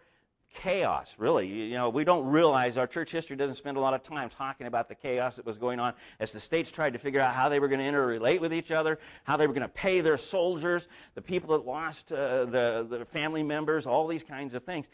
chaos, 0.55 1.15
really. 1.17 1.47
You 1.47 1.73
know, 1.73 1.89
we 1.89 2.03
don't 2.03 2.25
realize 2.25 2.77
our 2.77 2.87
church 2.87 3.11
history 3.11 3.35
doesn't 3.35 3.55
spend 3.55 3.77
a 3.77 3.79
lot 3.79 3.93
of 3.93 4.03
time 4.03 4.29
talking 4.29 4.67
about 4.67 4.87
the 4.87 4.95
chaos 4.95 5.35
that 5.35 5.45
was 5.45 5.57
going 5.57 5.79
on 5.79 5.93
as 6.19 6.31
the 6.31 6.39
states 6.39 6.71
tried 6.71 6.93
to 6.93 6.99
figure 6.99 7.19
out 7.19 7.33
how 7.33 7.49
they 7.49 7.59
were 7.59 7.67
going 7.67 7.79
to 7.79 7.85
interrelate 7.85 8.39
with 8.39 8.53
each 8.53 8.71
other, 8.71 8.99
how 9.23 9.37
they 9.37 9.47
were 9.47 9.53
going 9.53 9.67
to 9.67 9.73
pay 9.73 10.01
their 10.01 10.17
soldiers, 10.17 10.87
the 11.13 11.21
people 11.21 11.57
that 11.57 11.65
lost 11.65 12.11
uh, 12.11 12.45
the, 12.45 12.85
the 12.89 13.05
family 13.05 13.43
members, 13.43 13.85
all 13.85 14.07
these 14.07 14.23
kinds 14.23 14.53
of 14.53 14.63
things. 14.63 14.87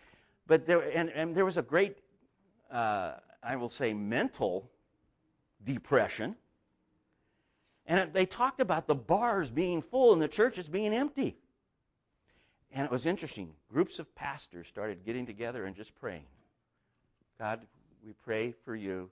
But 0.47 0.65
there, 0.65 0.81
and, 0.81 1.09
and 1.09 1.35
there 1.35 1.45
was 1.45 1.57
a 1.57 1.61
great, 1.61 1.97
uh, 2.71 3.13
I 3.43 3.55
will 3.55 3.69
say, 3.69 3.93
mental 3.93 4.69
depression. 5.63 6.35
And 7.85 8.13
they 8.13 8.25
talked 8.25 8.59
about 8.59 8.87
the 8.87 8.95
bars 8.95 9.49
being 9.49 9.81
full 9.81 10.13
and 10.13 10.21
the 10.21 10.27
churches 10.27 10.67
being 10.67 10.93
empty. 10.93 11.37
And 12.71 12.85
it 12.85 12.91
was 12.91 13.05
interesting. 13.05 13.53
Groups 13.71 13.99
of 13.99 14.13
pastors 14.15 14.67
started 14.67 15.05
getting 15.05 15.25
together 15.25 15.65
and 15.65 15.75
just 15.75 15.93
praying. 15.95 16.25
God, 17.37 17.61
we 18.05 18.13
pray 18.23 18.53
for 18.63 18.75
you 18.75 19.09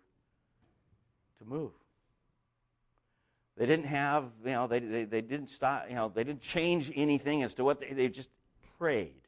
to 1.39 1.45
move. 1.45 1.71
They 3.57 3.65
didn't 3.65 3.87
have, 3.87 4.25
you 4.45 4.51
know, 4.51 4.67
they, 4.67 4.79
they, 4.79 5.03
they 5.03 5.21
didn't 5.21 5.49
stop, 5.49 5.85
you 5.89 5.95
know, 5.95 6.09
they 6.13 6.23
didn't 6.23 6.41
change 6.41 6.91
anything 6.95 7.43
as 7.43 7.53
to 7.55 7.65
what 7.65 7.81
they, 7.81 7.91
they 7.91 8.07
just 8.07 8.29
prayed. 8.77 9.21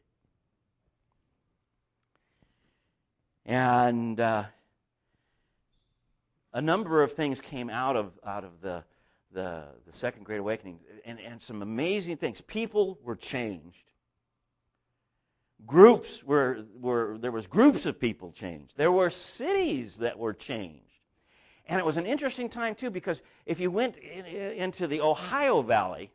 And 3.46 4.20
uh, 4.20 4.46
a 6.54 6.62
number 6.62 7.02
of 7.02 7.14
things 7.14 7.42
came 7.42 7.70
out 7.70 7.96
of, 7.96 8.12
out 8.26 8.44
of 8.44 8.62
the, 8.62 8.84
the, 9.34 9.64
the 9.88 9.94
Second 9.94 10.26
Great 10.26 10.40
Awakening, 10.40 10.80
and, 11.06 11.20
and 11.20 11.42
some 11.42 11.62
amazing 11.62 12.18
things. 12.18 12.42
People 12.42 13.00
were 13.04 13.16
changed. 13.16 13.92
Groups 15.66 16.24
were, 16.24 16.66
were 16.80 17.18
there 17.20 17.32
was 17.32 17.46
groups 17.48 17.86
of 17.86 18.00
people 18.00 18.32
changed. 18.32 18.74
There 18.78 18.92
were 18.92 19.10
cities 19.10 19.98
that 19.98 20.18
were 20.18 20.34
changed. 20.34 20.86
And 21.68 21.80
it 21.80 21.86
was 21.86 21.98
an 21.98 22.06
interesting 22.06 22.50
time 22.50 22.76
too 22.76 22.90
because 22.90 23.22
if 23.46 23.60
you 23.60 23.70
went 23.70 23.96
in, 23.98 24.26
into 24.26 24.88
the 24.88 25.02
ohio 25.02 25.62
valley 25.62 26.12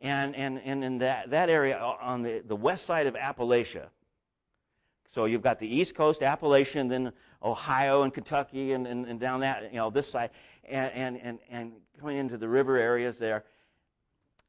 and, 0.00 0.34
and, 0.34 0.60
and 0.64 0.82
in 0.82 0.98
that, 0.98 1.30
that 1.30 1.48
area 1.48 1.78
on 1.78 2.22
the, 2.22 2.42
the 2.44 2.56
west 2.56 2.84
side 2.84 3.06
of 3.06 3.14
appalachia 3.14 3.86
so 5.08 5.24
you've 5.24 5.42
got 5.42 5.58
the 5.58 5.66
east 5.68 5.94
coast 5.94 6.22
appalachian 6.22 6.88
then 6.88 7.12
ohio 7.42 8.02
and 8.02 8.12
kentucky 8.12 8.72
and, 8.72 8.86
and, 8.86 9.06
and 9.06 9.20
down 9.20 9.40
that 9.40 9.64
you 9.72 9.78
know 9.78 9.90
this 9.90 10.10
side 10.10 10.30
and, 10.68 10.92
and, 10.92 11.20
and, 11.22 11.38
and 11.50 11.72
going 12.00 12.16
into 12.16 12.36
the 12.36 12.48
river 12.48 12.76
areas 12.76 13.18
there 13.18 13.44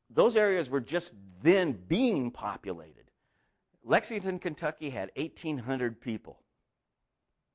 those 0.10 0.36
areas 0.36 0.70
were 0.70 0.82
just 0.82 1.14
then 1.42 1.74
being 1.88 2.32
populated 2.32 2.98
Lexington, 3.88 4.38
Kentucky 4.38 4.90
had 4.90 5.12
1,800 5.16 6.02
people 6.02 6.42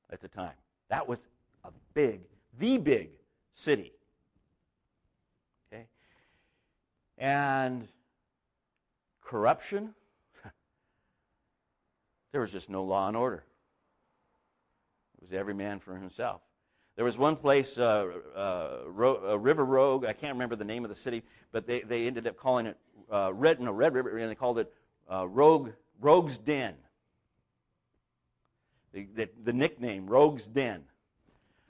at 0.09 0.19
the 0.19 0.27
time. 0.27 0.55
That 0.89 1.07
was 1.07 1.27
a 1.63 1.69
big, 1.93 2.21
the 2.57 2.79
big 2.79 3.11
city. 3.53 3.93
Okay? 5.71 5.85
And 7.19 7.87
corruption, 9.21 9.93
there 12.33 12.41
was 12.41 12.51
just 12.51 12.69
no 12.69 12.83
law 12.83 13.07
and 13.07 13.15
order. 13.15 13.45
It 15.17 15.21
was 15.21 15.33
every 15.33 15.53
man 15.53 15.79
for 15.79 15.95
himself. 15.95 16.41
There 16.95 17.05
was 17.05 17.17
one 17.17 17.35
place, 17.35 17.77
uh, 17.77 18.07
uh, 18.35 18.79
Ro- 18.87 19.31
uh, 19.31 19.39
River 19.39 19.63
Rogue, 19.63 20.05
I 20.05 20.13
can't 20.13 20.33
remember 20.33 20.55
the 20.55 20.65
name 20.65 20.83
of 20.83 20.89
the 20.89 20.95
city, 20.95 21.23
but 21.51 21.65
they, 21.65 21.81
they 21.81 22.05
ended 22.05 22.27
up 22.27 22.35
calling 22.35 22.65
it 22.65 22.77
uh, 23.11 23.31
Red, 23.33 23.61
no, 23.61 23.71
Red 23.71 23.93
River, 23.93 24.17
and 24.17 24.29
they 24.29 24.35
called 24.35 24.59
it 24.59 24.71
uh, 25.11 25.27
Rogue 25.27 25.69
Rogue's 26.01 26.37
Den. 26.37 26.73
The, 28.93 29.07
the, 29.15 29.29
the 29.43 29.53
nickname, 29.53 30.07
Rogue's 30.07 30.45
Den, 30.45 30.83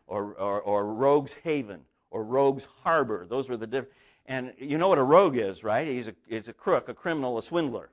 or, 0.07 0.33
or, 0.33 0.61
or, 0.61 0.85
Rogue's 0.93 1.33
Haven, 1.43 1.81
or 2.09 2.23
Rogue's 2.23 2.67
Harbor. 2.83 3.25
Those 3.29 3.47
were 3.47 3.57
the 3.57 3.67
different. 3.67 3.93
And 4.25 4.53
you 4.57 4.77
know 4.77 4.87
what 4.87 4.97
a 4.97 5.03
rogue 5.03 5.37
is, 5.37 5.63
right? 5.63 5.87
He's 5.87 6.07
a, 6.07 6.15
he's 6.27 6.47
a 6.47 6.53
crook, 6.53 6.89
a 6.89 6.93
criminal, 6.93 7.37
a 7.37 7.43
swindler. 7.43 7.89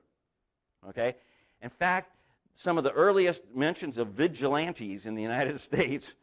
Okay? 0.89 1.15
In 1.61 1.69
fact, 1.69 2.15
some 2.55 2.77
of 2.77 2.83
the 2.83 2.91
earliest 2.91 3.41
mentions 3.55 3.97
of 3.97 4.09
vigilantes 4.09 5.05
in 5.05 5.15
the 5.15 5.21
United 5.21 5.59
States 5.61 6.13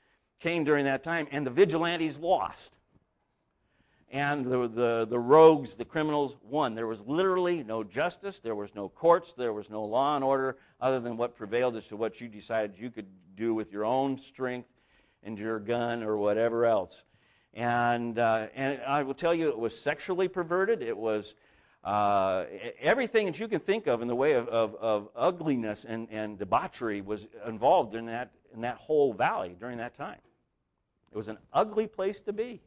came 0.41 0.65
during 0.65 0.85
that 0.85 1.03
time, 1.03 1.27
and 1.31 1.47
the 1.47 1.51
vigilantes 1.51 2.19
lost 2.19 2.73
and 4.11 4.45
the, 4.47 4.69
the, 4.69 5.07
the 5.11 5.19
rogues, 5.19 5.75
the 5.75 5.85
criminals, 5.85 6.37
won. 6.43 6.75
There 6.75 6.87
was 6.87 7.03
literally 7.03 7.63
no 7.63 7.85
justice, 7.85 8.41
there 8.41 8.55
was 8.55 8.75
no 8.75 8.89
courts, 8.89 9.35
there 9.37 9.53
was 9.53 9.69
no 9.69 9.85
law 9.85 10.17
and 10.17 10.25
order 10.25 10.57
other 10.81 10.99
than 11.01 11.17
what 11.17 11.37
prevailed 11.37 11.77
as 11.77 11.87
to 11.89 11.97
what 11.97 12.21
you 12.21 12.29
decided 12.29 12.79
you 12.79 12.91
could 12.91 13.07
do 13.37 13.55
with 13.55 13.71
your 13.71 13.85
own 13.85 14.19
strength 14.19 14.69
and 15.23 15.39
your 15.39 15.59
gun 15.59 16.03
or 16.03 16.17
whatever 16.17 16.65
else. 16.65 17.05
And, 17.53 18.19
uh, 18.19 18.47
and 18.55 18.81
I 18.87 19.03
will 19.03 19.15
tell 19.15 19.35
you, 19.35 19.49
it 19.49 19.59
was 19.59 19.79
sexually 19.79 20.29
perverted. 20.29 20.83
It 20.83 20.97
was 20.97 21.35
uh, 21.85 22.45
everything 22.81 23.27
that 23.27 23.39
you 23.39 23.49
can 23.49 23.61
think 23.61 23.87
of 23.87 24.03
in 24.03 24.09
the 24.09 24.15
way 24.15 24.33
of, 24.33 24.49
of, 24.49 24.75
of 24.77 25.09
ugliness 25.15 25.85
and, 25.85 26.09
and 26.11 26.39
debauchery 26.39 27.01
was 27.01 27.27
involved 27.47 27.95
in 27.95 28.07
that, 28.07 28.33
in 28.53 28.63
that 28.63 28.77
whole 28.77 29.13
valley 29.13 29.57
during 29.59 29.79
that 29.79 29.97
time. 29.97 30.19
It 31.13 31.17
was 31.17 31.29
an 31.29 31.39
ugly 31.53 31.87
place 31.87 32.21
to 32.23 32.33
be. 32.33 32.61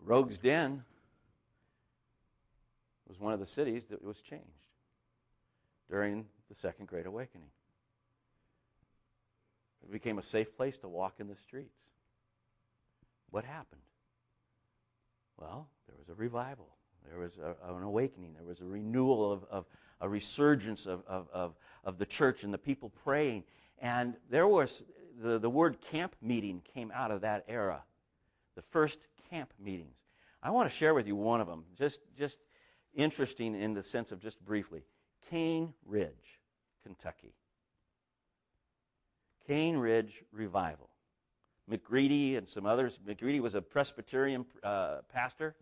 Rogue's 0.00 0.38
Den 0.38 0.82
was 3.06 3.20
one 3.20 3.34
of 3.34 3.40
the 3.40 3.46
cities 3.46 3.84
that 3.90 4.02
was 4.02 4.20
changed 4.20 4.46
during 5.90 6.24
the 6.48 6.54
Second 6.54 6.88
Great 6.88 7.06
Awakening. 7.06 7.48
It 9.82 9.92
became 9.92 10.18
a 10.18 10.22
safe 10.22 10.56
place 10.56 10.78
to 10.78 10.88
walk 10.88 11.14
in 11.18 11.28
the 11.28 11.36
streets. 11.36 11.76
What 13.30 13.44
happened? 13.44 13.82
Well, 15.36 15.68
there 15.86 15.96
was 15.98 16.08
a 16.08 16.14
revival. 16.14 16.68
There 17.08 17.18
was 17.18 17.38
a, 17.38 17.74
an 17.74 17.82
awakening. 17.82 18.34
There 18.34 18.44
was 18.44 18.60
a 18.60 18.64
renewal 18.64 19.32
of, 19.32 19.44
of 19.50 19.66
a 20.00 20.08
resurgence 20.08 20.86
of, 20.86 21.02
of, 21.06 21.28
of, 21.32 21.54
of 21.84 21.98
the 21.98 22.06
church 22.06 22.42
and 22.42 22.52
the 22.52 22.58
people 22.58 22.90
praying. 23.04 23.44
And 23.80 24.14
there 24.30 24.48
was 24.48 24.82
the, 25.20 25.38
the 25.38 25.50
word 25.50 25.80
camp 25.80 26.14
meeting 26.20 26.62
came 26.74 26.90
out 26.94 27.10
of 27.10 27.22
that 27.22 27.44
era. 27.48 27.82
The 28.56 28.62
first 28.62 29.06
camp 29.30 29.52
meetings. 29.58 29.96
I 30.42 30.50
want 30.50 30.70
to 30.70 30.76
share 30.76 30.94
with 30.94 31.06
you 31.06 31.16
one 31.16 31.40
of 31.40 31.46
them, 31.46 31.64
just, 31.76 32.00
just 32.16 32.38
interesting 32.94 33.60
in 33.60 33.74
the 33.74 33.82
sense 33.82 34.12
of 34.12 34.20
just 34.20 34.44
briefly. 34.44 34.84
Cane 35.30 35.74
Ridge, 35.84 36.40
Kentucky. 36.82 37.34
Cane 39.46 39.76
Ridge 39.76 40.22
Revival. 40.32 40.90
McGready 41.70 42.36
and 42.36 42.48
some 42.48 42.66
others. 42.66 42.98
McGready 43.06 43.40
was 43.40 43.54
a 43.54 43.62
Presbyterian 43.62 44.44
uh, 44.62 44.98
pastor. 45.12 45.54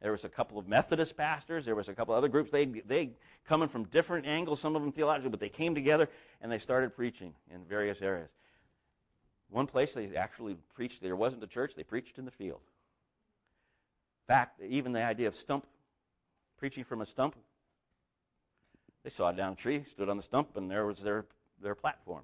There 0.00 0.12
was 0.12 0.24
a 0.24 0.28
couple 0.28 0.58
of 0.58 0.68
Methodist 0.68 1.16
pastors. 1.16 1.64
There 1.64 1.74
was 1.74 1.88
a 1.88 1.94
couple 1.94 2.14
of 2.14 2.18
other 2.18 2.28
groups. 2.28 2.50
They 2.50 2.66
they 2.66 3.10
coming 3.46 3.68
from 3.68 3.84
different 3.84 4.26
angles, 4.26 4.60
some 4.60 4.76
of 4.76 4.82
them 4.82 4.92
theological, 4.92 5.30
but 5.30 5.40
they 5.40 5.48
came 5.48 5.74
together 5.74 6.08
and 6.42 6.52
they 6.52 6.58
started 6.58 6.94
preaching 6.94 7.34
in 7.50 7.64
various 7.64 8.02
areas. 8.02 8.28
One 9.50 9.66
place 9.66 9.94
they 9.94 10.14
actually 10.16 10.56
preached. 10.74 11.00
There 11.00 11.16
wasn't 11.16 11.42
a 11.42 11.46
church. 11.46 11.74
They 11.76 11.84
preached 11.84 12.18
in 12.18 12.24
the 12.24 12.30
field 12.30 12.60
In 14.22 14.34
fact, 14.34 14.60
even 14.60 14.92
the 14.92 15.02
idea 15.02 15.28
of 15.28 15.34
stump, 15.34 15.66
preaching 16.58 16.84
from 16.84 17.00
a 17.00 17.06
stump, 17.06 17.36
they 19.04 19.10
saw 19.10 19.28
a 19.28 19.32
down 19.32 19.54
tree, 19.54 19.84
stood 19.84 20.08
on 20.08 20.16
the 20.16 20.22
stump, 20.22 20.56
and 20.56 20.70
there 20.70 20.86
was 20.86 20.98
their, 21.02 21.26
their 21.62 21.74
platform. 21.74 22.22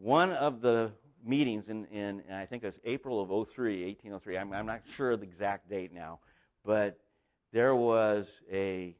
One 0.00 0.30
of 0.32 0.60
the 0.60 0.92
meetings 1.24 1.68
in, 1.68 1.86
in 1.86 2.22
I 2.32 2.46
think 2.46 2.62
it 2.62 2.66
was 2.66 2.78
April 2.84 3.20
of 3.20 3.28
03, 3.28 3.84
1803, 3.84 4.38
I'm, 4.38 4.52
I'm 4.52 4.66
not 4.66 4.82
sure 4.94 5.16
the 5.16 5.24
exact 5.24 5.68
date 5.68 5.92
now, 5.92 6.20
but 6.64 6.98
there 7.52 7.74
was 7.74 8.26
a, 8.50 8.94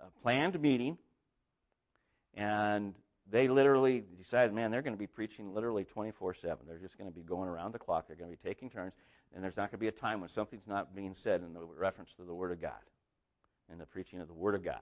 a 0.00 0.20
planned 0.22 0.60
meeting, 0.60 0.98
and 2.34 2.94
they 3.28 3.48
literally 3.48 4.04
decided, 4.16 4.52
man, 4.54 4.70
they're 4.70 4.82
going 4.82 4.94
to 4.94 4.98
be 4.98 5.06
preaching 5.06 5.52
literally 5.52 5.84
24 5.84 6.34
7. 6.34 6.58
They're 6.66 6.78
just 6.78 6.96
going 6.96 7.10
to 7.10 7.14
be 7.14 7.22
going 7.22 7.48
around 7.48 7.72
the 7.72 7.78
clock. 7.78 8.06
They're 8.06 8.16
going 8.16 8.30
to 8.30 8.36
be 8.36 8.48
taking 8.48 8.70
turns, 8.70 8.92
and 9.34 9.42
there's 9.42 9.56
not 9.56 9.70
going 9.70 9.78
to 9.78 9.78
be 9.78 9.88
a 9.88 9.92
time 9.92 10.20
when 10.20 10.28
something's 10.28 10.66
not 10.66 10.94
being 10.94 11.14
said 11.14 11.42
in 11.42 11.56
reference 11.76 12.12
to 12.18 12.24
the 12.24 12.34
Word 12.34 12.52
of 12.52 12.60
God 12.60 12.72
and 13.68 13.80
the 13.80 13.86
preaching 13.86 14.20
of 14.20 14.28
the 14.28 14.34
Word 14.34 14.54
of 14.54 14.62
God. 14.62 14.80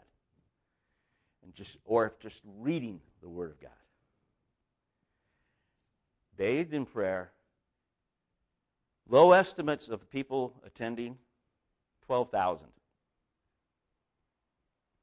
And 1.42 1.54
just, 1.54 1.78
or 1.86 2.06
if 2.06 2.18
just 2.18 2.42
reading 2.58 3.00
the 3.22 3.28
Word 3.28 3.50
of 3.50 3.60
God. 3.60 3.70
Bathed 6.36 6.74
in 6.74 6.84
prayer, 6.84 7.32
low 9.08 9.32
estimates 9.32 9.88
of 9.88 10.10
people 10.10 10.54
attending 10.64 11.16
12,000. 12.06 12.66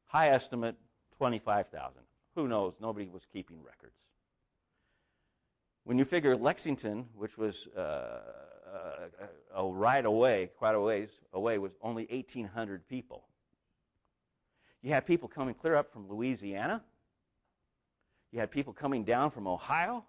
High 0.06 0.30
estimate 0.30 0.76
25,000. 1.18 2.02
Who 2.36 2.48
knows? 2.48 2.74
Nobody 2.80 3.08
was 3.08 3.24
keeping 3.32 3.58
records. 3.64 3.96
When 5.86 5.98
you 5.98 6.06
figure 6.06 6.36
Lexington, 6.36 7.06
which 7.16 7.38
was 7.38 7.68
uh, 7.76 8.20
a 9.56 9.66
ride 9.66 10.06
away, 10.06 10.50
quite 10.58 10.76
a 10.76 10.80
ways 10.80 11.10
away, 11.34 11.58
was 11.58 11.74
only 11.82 12.06
1,800 12.10 12.88
people. 12.88 13.24
You 14.82 14.92
had 14.92 15.06
people 15.06 15.28
coming 15.28 15.56
clear 15.56 15.76
up 15.76 15.92
from 15.92 16.08
Louisiana. 16.08 16.84
You 18.32 18.40
had 18.40 18.52
people 18.52 18.74
coming 18.74 19.04
down 19.04 19.32
from 19.32 19.48
Ohio 19.48 20.04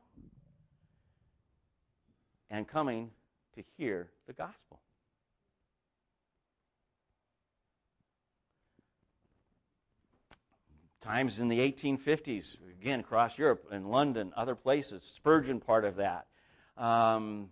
and 2.54 2.68
coming 2.68 3.10
to 3.56 3.64
hear 3.76 4.08
the 4.28 4.32
gospel. 4.32 4.80
Times 11.00 11.40
in 11.40 11.48
the 11.48 11.58
1850s, 11.58 12.56
again, 12.80 13.00
across 13.00 13.36
Europe, 13.36 13.66
in 13.72 13.88
London, 13.88 14.32
other 14.36 14.54
places, 14.54 15.02
Spurgeon 15.16 15.58
part 15.58 15.84
of 15.84 15.96
that. 15.96 16.26
Um, 16.78 17.50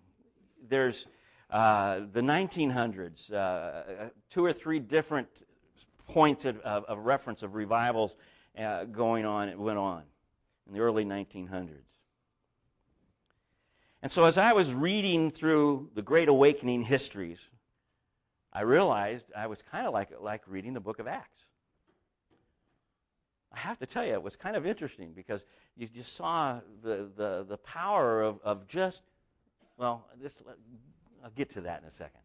there's 0.68 1.06
uh, 1.50 2.02
the 2.12 2.20
1900s, 2.20 3.32
uh, 3.32 4.10
two 4.30 4.44
or 4.44 4.52
three 4.52 4.78
different 4.78 5.42
points 6.06 6.44
of, 6.44 6.60
of, 6.60 6.84
of 6.84 6.98
reference 7.04 7.42
of 7.42 7.54
revivals 7.54 8.14
uh, 8.56 8.84
going 8.84 9.24
on, 9.24 9.48
it 9.48 9.58
went 9.58 9.78
on 9.78 10.04
in 10.68 10.74
the 10.74 10.80
early 10.80 11.04
1900s. 11.04 11.91
And 14.02 14.10
so, 14.10 14.24
as 14.24 14.36
I 14.36 14.52
was 14.52 14.74
reading 14.74 15.30
through 15.30 15.90
the 15.94 16.02
Great 16.02 16.28
Awakening 16.28 16.82
histories, 16.82 17.38
I 18.52 18.62
realized 18.62 19.26
I 19.36 19.46
was 19.46 19.62
kind 19.62 19.86
of 19.86 19.92
like, 19.92 20.10
like 20.20 20.42
reading 20.48 20.74
the 20.74 20.80
book 20.80 20.98
of 20.98 21.06
Acts. 21.06 21.44
I 23.52 23.58
have 23.58 23.78
to 23.78 23.86
tell 23.86 24.04
you, 24.04 24.12
it 24.14 24.22
was 24.22 24.34
kind 24.34 24.56
of 24.56 24.66
interesting 24.66 25.12
because 25.14 25.44
you 25.76 25.86
just 25.86 26.16
saw 26.16 26.60
the, 26.82 27.10
the, 27.16 27.46
the 27.48 27.58
power 27.58 28.22
of, 28.22 28.40
of 28.42 28.66
just, 28.66 29.02
well, 29.76 30.06
just, 30.20 30.42
I'll 31.22 31.30
get 31.30 31.50
to 31.50 31.60
that 31.60 31.82
in 31.82 31.88
a 31.88 31.92
second. 31.92 32.20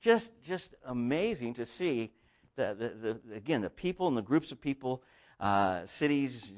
Just, 0.00 0.32
just 0.42 0.74
amazing 0.84 1.54
to 1.54 1.64
see, 1.64 2.12
the, 2.56 2.76
the, 2.78 3.14
the 3.24 3.34
again, 3.34 3.62
the 3.62 3.70
people 3.70 4.06
and 4.08 4.16
the 4.16 4.22
groups 4.22 4.52
of 4.52 4.60
people, 4.60 5.02
uh, 5.40 5.86
cities, 5.86 6.52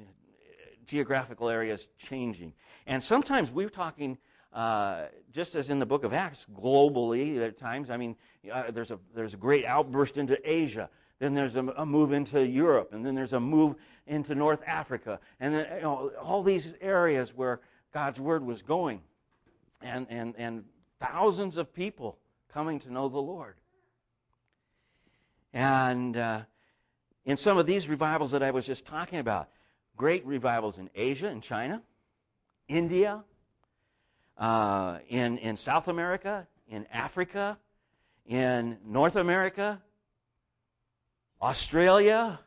geographical 0.87 1.49
areas 1.49 1.87
changing. 1.99 2.53
And 2.87 3.03
sometimes 3.03 3.51
we're 3.51 3.71
talking 3.71 4.19
uh, 4.55 5.07
just 5.33 5.57
as 5.57 5.69
in 5.69 5.81
the 5.81 5.87
book 5.87 6.05
of 6.05 6.13
Acts, 6.13 6.47
globally 6.55 7.45
at 7.45 7.59
times. 7.59 7.91
I 7.91 7.97
mean, 7.97 8.15
uh, 8.51 8.71
there's, 8.71 8.93
a, 8.93 8.99
there's 9.15 9.35
a 9.35 9.37
great 9.37 9.65
outburst 9.65 10.17
into 10.17 10.39
Asia. 10.49 10.89
Then 11.19 11.35
there's 11.35 11.57
a, 11.57 11.65
a, 11.77 11.85
move 11.85 12.13
into 12.13 12.47
Europe, 12.47 12.93
and 12.93 13.05
then 13.05 13.15
there's 13.15 13.33
a 13.33 13.41
move 13.41 13.75
into 14.07 14.35
North 14.35 14.61
Africa, 14.67 15.19
and 15.41 15.55
then 15.55 15.67
you 15.77 15.83
know, 15.83 16.11
all 16.23 16.43
these 16.43 16.73
areas 16.81 17.33
where 17.35 17.61
God's 17.93 18.21
word 18.21 18.45
was 18.45 18.63
going, 18.63 19.01
and, 19.81 20.07
and, 20.11 20.35
and 20.37 20.65
thousands 21.01 21.57
of 21.57 21.73
people 21.73 22.19
coming 22.53 22.79
to 22.81 22.93
know 22.93 23.09
the 23.09 23.19
Lord. 23.19 23.55
And 25.53 26.17
uh, 26.17 26.41
in 27.25 27.37
some 27.37 27.59
of 27.59 27.67
these 27.67 27.89
revivals 27.89 28.33
that 28.33 28.43
I 28.43 28.51
was 28.51 28.67
just 28.67 28.85
talking 28.85 29.19
about, 29.19 29.49
great 29.97 30.27
revivals 30.27 30.79
in 30.79 30.91
Asia 30.95 31.29
and 31.29 31.43
China, 31.43 31.83
India, 32.69 33.23
uh, 34.39 34.99
in, 35.09 35.39
in 35.39 35.57
South 35.57 35.89
America, 35.89 36.47
in 36.69 36.87
Africa, 36.93 37.59
in 38.27 38.79
North 38.85 39.17
America, 39.17 39.81
Australia. 41.41 42.39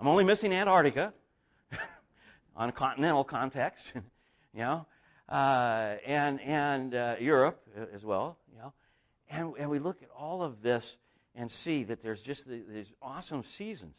I'm 0.00 0.08
only 0.08 0.24
missing 0.24 0.52
Antarctica 0.52 1.12
on 2.56 2.68
a 2.68 2.72
continental 2.72 3.24
context, 3.24 3.92
you 4.54 4.60
know, 4.60 4.86
uh, 5.28 5.96
and, 6.06 6.40
and 6.40 6.94
uh, 6.94 7.16
Europe 7.20 7.60
as 7.92 8.04
well, 8.04 8.38
you 8.52 8.58
know. 8.58 8.72
And, 9.30 9.54
and 9.58 9.70
we 9.70 9.78
look 9.78 10.02
at 10.02 10.08
all 10.16 10.42
of 10.42 10.62
this 10.62 10.96
and 11.34 11.50
see 11.50 11.84
that 11.84 12.02
there's 12.02 12.22
just 12.22 12.46
the, 12.46 12.62
these 12.68 12.92
awesome 13.02 13.42
seasons. 13.42 13.96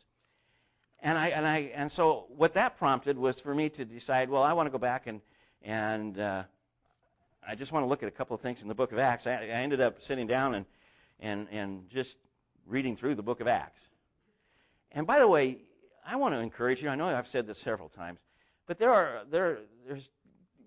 And, 1.02 1.18
I, 1.18 1.28
and, 1.30 1.46
I, 1.46 1.58
and 1.76 1.92
so 1.92 2.26
what 2.36 2.54
that 2.54 2.78
prompted 2.78 3.18
was 3.18 3.40
for 3.40 3.54
me 3.54 3.70
to 3.70 3.86
decide, 3.86 4.30
well, 4.30 4.44
I 4.44 4.54
want 4.54 4.68
to 4.68 4.72
go 4.72 4.78
back 4.78 5.08
and, 5.08 5.22
and 5.62 6.18
uh, 6.18 6.44
I 7.48 7.56
just 7.56 7.72
want 7.72 7.84
to 7.84 7.88
look 7.88 8.04
at 8.04 8.10
a 8.10 8.12
couple 8.12 8.36
of 8.36 8.42
things 8.42 8.62
in 8.62 8.68
the 8.68 8.76
book 8.76 8.92
of 8.92 9.00
Acts. 9.00 9.28
I, 9.28 9.34
I 9.34 9.46
ended 9.46 9.82
up 9.82 10.02
sitting 10.02 10.28
down 10.28 10.56
and, 10.56 10.66
and, 11.20 11.48
and 11.52 11.90
just 11.90 12.18
reading 12.66 12.96
through 12.96 13.16
the 13.16 13.24
book 13.24 13.40
of 13.40 13.48
Acts. 13.48 13.82
And 14.92 15.06
by 15.06 15.20
the 15.20 15.28
way, 15.28 15.60
I 16.06 16.16
want 16.16 16.34
to 16.34 16.40
encourage 16.40 16.82
you. 16.82 16.90
I 16.90 16.96
know 16.96 17.08
I've 17.08 17.28
said 17.28 17.48
this 17.48 17.60
several 17.60 17.90
times, 17.90 18.20
but 18.68 18.80
there 18.80 18.94
are 18.94 19.24
there 19.30 19.60
there's 19.88 20.10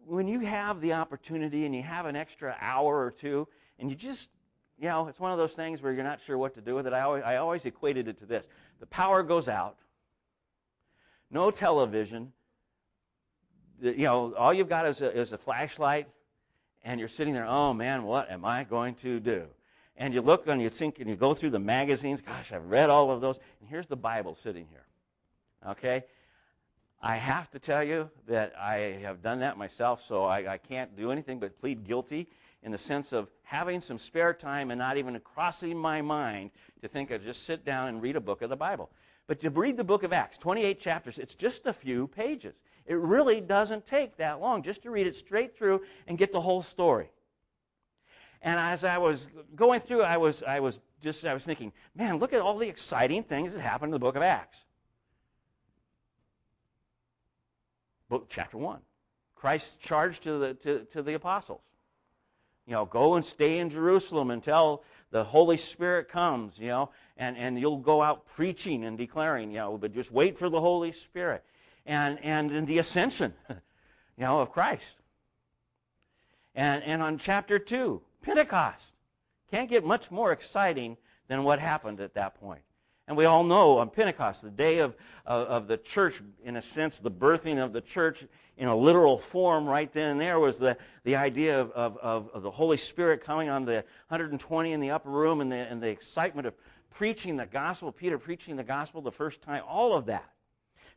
when 0.05 0.27
you 0.27 0.41
have 0.41 0.81
the 0.81 0.95
opportunity 0.95 1.65
and 1.65 1.75
you 1.75 1.83
have 1.83 2.07
an 2.07 2.17
extra 2.17 2.57
hour 2.61 3.05
or 3.05 3.11
two, 3.11 3.47
and 3.79 3.89
you 3.89 3.97
just 3.97 4.29
you 4.79 4.89
know 4.89 5.07
it's 5.07 5.21
one 5.21 5.33
of 5.33 5.39
those 5.39 5.55
things 5.55 5.81
where 5.81 5.93
you're 5.93 6.05
not 6.05 6.21
sure 6.21 6.37
what 6.37 6.55
to 6.55 6.61
do 6.61 6.75
with 6.75 6.87
it. 6.87 6.93
I 6.93 7.03
always, 7.03 7.23
I 7.25 7.37
always 7.37 7.65
equated 7.67 8.09
it 8.09 8.19
to 8.19 8.27
this: 8.27 8.47
the 8.81 8.87
power 8.87 9.23
goes 9.23 9.49
out, 9.49 9.79
no 11.31 11.51
television. 11.51 12.33
You 13.81 13.97
know, 13.97 14.35
all 14.35 14.53
you've 14.53 14.69
got 14.69 14.87
is 14.87 15.03
a, 15.03 15.17
is 15.17 15.33
a 15.33 15.39
flashlight 15.39 16.09
and 16.85 16.99
you're 17.01 17.09
sitting 17.09 17.35
there, 17.35 17.47
oh 17.47 17.75
man, 17.75 18.05
what 18.05 18.31
am 18.31 18.45
I 18.45 18.65
going 18.65 18.95
to 18.97 19.21
do? 19.21 19.47
And 19.97 20.15
you 20.15 20.21
look 20.21 20.47
and 20.47 20.63
you 20.63 20.69
think 20.69 21.01
and 21.01 21.09
you 21.09 21.17
go 21.17 21.35
through 21.35 21.51
the 21.51 21.59
magazines, 21.59 22.21
gosh, 22.21 22.53
I've 22.53 22.67
read 22.67 22.89
all 22.89 23.11
of 23.11 23.21
those, 23.21 23.39
and 23.61 23.69
here's 23.69 23.87
the 23.87 23.97
Bible 23.97 24.37
sitting 24.43 24.67
here. 24.71 24.87
Okay? 25.67 26.05
I 27.01 27.17
have 27.17 27.51
to 27.51 27.59
tell 27.59 27.83
you 27.85 28.11
that 28.27 28.53
I 28.59 28.99
have 29.03 29.23
done 29.23 29.41
that 29.41 29.57
myself, 29.57 30.05
so 30.05 30.25
I, 30.25 30.55
I 30.55 30.59
can't 30.59 30.97
do 30.97 31.13
anything 31.13 31.39
but 31.39 31.59
plead 31.61 31.85
guilty 31.85 32.29
in 32.63 32.73
the 32.73 32.79
sense 32.79 33.13
of 33.13 33.29
having 33.43 33.81
some 33.81 33.99
spare 33.99 34.35
time 34.35 34.71
and 34.71 34.79
not 34.79 34.97
even 34.97 35.19
crossing 35.21 35.77
my 35.77 36.03
mind 36.03 36.51
to 36.83 36.89
think 36.89 37.11
of 37.11 37.23
just 37.23 37.45
sit 37.45 37.65
down 37.65 37.89
and 37.89 38.03
read 38.03 38.17
a 38.17 38.21
book 38.21 38.43
of 38.43 38.51
the 38.51 38.57
Bible. 38.57 38.91
But 39.29 39.41
to 39.41 39.51
read 39.51 39.77
the 39.77 39.85
book 39.85 40.03
of 40.03 40.13
Acts, 40.13 40.39
28 40.39 40.81
chapters, 40.81 41.19
it's 41.19 41.35
just 41.35 41.67
a 41.67 41.73
few 41.73 42.09
pages. 42.09 42.55
It 42.89 42.97
really 42.97 43.43
doesn't 43.43 43.85
take 43.85 44.17
that 44.17 44.41
long 44.41 44.63
just 44.63 44.83
to 44.83 44.91
read 44.91 45.07
it 45.07 45.15
straight 45.15 45.57
through 45.57 45.83
and 46.07 46.17
get 46.17 46.33
the 46.33 46.41
whole 46.41 46.63
story. 46.63 47.11
And 48.41 48.59
as 48.59 48.83
I 48.83 48.97
was 48.97 49.29
going 49.55 49.81
through, 49.81 50.03
I 50.03 50.17
was, 50.17 50.43
I 50.43 50.61
was 50.61 50.81
just 51.03 51.27
I 51.27 51.35
was 51.35 51.45
thinking, 51.45 51.71
man, 51.95 52.19
look 52.19 52.33
at 52.33 52.41
all 52.41 52.57
the 52.57 52.69
exciting 52.69 53.23
things 53.23 53.53
that 53.53 53.61
happened 53.61 53.91
in 53.91 53.93
the 53.93 53.99
book 53.99 54.17
of 54.17 54.23
Acts. 54.23 54.59
Book 58.09 58.27
chapter 58.31 58.57
one. 58.57 58.81
Christ's 59.37 59.77
charge 59.77 60.21
to 60.21 60.39
the 60.39 60.55
to, 60.55 60.85
to 60.87 61.03
the 61.03 61.13
apostles. 61.13 61.61
You 62.67 62.73
know, 62.73 62.87
go 62.87 63.17
and 63.17 63.25
stay 63.25 63.59
in 63.59 63.69
Jerusalem 63.69 64.31
until 64.31 64.83
the 65.11 65.25
Holy 65.25 65.57
Spirit 65.59 66.09
comes, 66.09 66.59
you 66.59 66.69
know, 66.69 66.91
and, 67.17 67.37
and 67.37 67.59
you'll 67.59 67.79
go 67.79 68.03
out 68.03 68.27
preaching 68.27 68.85
and 68.85 68.97
declaring, 68.97 69.51
you 69.51 69.59
know, 69.59 69.79
but 69.79 69.93
just 69.95 70.11
wait 70.11 70.39
for 70.39 70.49
the 70.49 70.61
Holy 70.61 70.93
Spirit 70.93 71.45
and, 71.89 72.23
and 72.23 72.53
in 72.53 72.67
the 72.67 72.79
ascension, 72.79 73.33
you 73.49 73.57
know, 74.19 74.41
of 74.41 74.53
Christ. 74.53 74.95
And, 76.55 76.85
and 76.85 77.03
on 77.03 77.19
chapter 77.19 77.59
2, 77.59 78.01
Pentecost. 78.23 78.93
Can't 79.51 79.71
get 79.71 79.85
much 79.85 80.11
more 80.11 80.31
exciting 80.33 80.97
than 81.29 81.43
what 81.43 81.59
happened 81.59 82.01
at 82.01 82.15
that 82.15 82.39
point. 82.39 82.61
And 83.07 83.17
we 83.17 83.25
all 83.25 83.43
know 83.43 83.79
on 83.79 83.89
Pentecost, 83.89 84.43
the 84.43 84.51
day 84.51 84.81
of, 84.81 84.95
of, 85.25 85.49
of, 85.49 85.67
the 85.67 85.79
church, 85.79 86.21
in 86.45 86.57
a 86.57 86.63
sense, 86.63 86.99
the 86.99 87.11
birthing 87.11 87.63
of 87.63 87.73
the 87.73 87.81
church 87.81 88.27
in 88.59 88.69
a 88.69 88.77
literal 88.77 89.17
form, 89.17 89.67
right 89.67 89.91
then 89.91 90.11
and 90.11 90.21
there 90.21 90.39
was 90.39 90.59
the, 90.59 90.77
the 91.05 91.17
idea 91.17 91.59
of, 91.59 91.97
of, 91.97 92.29
of 92.35 92.43
the 92.43 92.51
Holy 92.51 92.77
Spirit 92.77 93.25
coming 93.25 93.49
on 93.49 93.65
the 93.65 93.85
120 94.09 94.73
in 94.73 94.81
the 94.81 94.91
upper 94.91 95.09
room 95.09 95.41
and 95.41 95.51
the, 95.51 95.57
and 95.57 95.83
the 95.83 95.89
excitement 95.89 96.47
of 96.47 96.53
preaching 96.91 97.37
the 97.37 97.47
gospel, 97.47 97.91
Peter 97.91 98.19
preaching 98.19 98.57
the 98.57 98.65
gospel 98.65 99.01
the 99.01 99.13
first 99.13 99.41
time, 99.41 99.63
all 99.67 99.95
of 99.95 100.05
that 100.05 100.31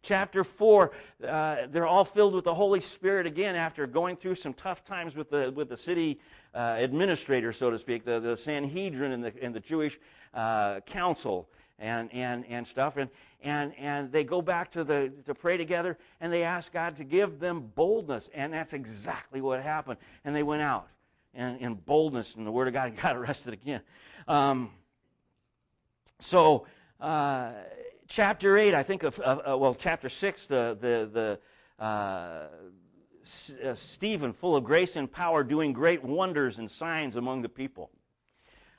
chapter 0.02 0.44
4, 0.44 0.92
uh, 1.28 1.56
they're 1.70 1.88
all 1.88 2.06
filled 2.06 2.34
with 2.34 2.46
the 2.46 2.54
Holy 2.54 2.80
Spirit 2.80 3.26
again 3.26 3.56
after 3.56 3.88
going 3.88 4.16
through 4.16 4.36
some 4.36 4.54
tough 4.54 4.84
times 4.84 5.16
with 5.16 5.30
the, 5.30 5.52
with 5.56 5.70
the 5.70 5.78
city 5.78 6.20
uh, 6.54 6.76
administrator, 6.78 7.54
so 7.54 7.70
to 7.70 7.78
speak, 7.78 8.04
the, 8.04 8.20
the 8.20 8.36
Sanhedrin 8.36 9.12
and 9.12 9.24
the, 9.24 9.34
and 9.42 9.54
the 9.54 9.60
Jewish 9.60 10.00
uh, 10.34 10.80
council. 10.82 11.48
and, 11.80 12.14
and, 12.14 12.46
and 12.48 12.66
stuff. 12.66 12.98
And, 12.98 13.10
and, 13.42 13.74
and 13.78 14.12
they 14.12 14.24
go 14.24 14.42
back 14.42 14.70
to, 14.72 14.84
the, 14.84 15.12
to 15.26 15.34
pray 15.34 15.58
together 15.58 15.98
and 16.22 16.32
they 16.32 16.44
ask 16.44 16.72
God 16.72 16.96
to 16.98 17.04
give 17.04 17.40
them 17.40 17.72
boldness. 17.76 18.30
And 18.34 18.54
that's 18.54 18.74
exactly 18.74 19.42
what 19.42 19.62
happened. 19.64 19.98
And 20.24 20.36
they 20.36 20.44
went 20.44 20.62
out 20.62 20.88
and, 21.34 21.60
in 21.60 21.74
boldness 21.74 22.36
in 22.36 22.44
the 22.44 22.52
Word 22.52 22.68
of 22.68 22.74
God 22.74 22.96
got 23.02 23.18
arrested 23.18 23.54
again. 23.54 23.82
Um, 24.28 24.70
so, 26.20 26.68
uh, 27.00 27.52
chapter 28.12 28.58
8, 28.58 28.74
I 28.74 28.84
think 28.84 29.04
of, 29.04 29.20
uh, 29.22 29.56
well, 29.58 29.74
chapter 29.74 30.10
6, 30.10 30.48
the, 30.48 30.78
the, 30.80 31.40
the, 31.80 31.84
uh, 31.84 32.48
uh, 33.66 33.74
Stephen, 33.74 34.34
full 34.34 34.56
of 34.56 34.66
grace 34.66 34.98
and 34.98 35.10
power, 35.10 35.44
doing 35.44 35.72
great 35.72 36.04
wonders 36.04 36.60
and 36.60 36.70
signs 36.70 37.16
among 37.16 37.42
the 37.42 37.50
people. 37.50 37.90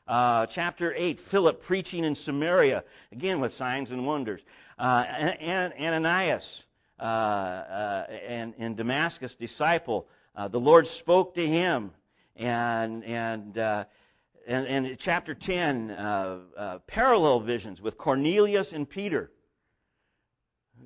Uh, 0.06 0.44
chapter 0.46 0.92
8, 0.94 1.18
Philip 1.18 1.62
preaching 1.62 2.04
in 2.04 2.14
Samaria, 2.14 2.84
again 3.10 3.40
with 3.40 3.52
signs 3.52 3.90
and 3.90 4.06
wonders. 4.06 4.42
And, 4.78 5.72
Ananias 5.80 6.64
uh, 7.00 7.02
uh, 7.02 8.06
and, 8.26 8.52
and 8.58 8.76
Damascus, 8.76 9.34
disciple, 9.34 10.08
the 10.50 10.60
Lord 10.60 10.86
spoke 10.86 11.34
to 11.36 11.46
him. 11.46 11.92
And, 12.36 13.02
and, 13.04 13.86
and, 14.46 14.66
and 14.66 14.98
chapter 14.98 15.34
10, 15.34 15.96
parallel 16.86 17.40
visions 17.40 17.80
with 17.80 17.96
Cornelius 17.96 18.72
and 18.72 18.88
Peter 18.88 19.30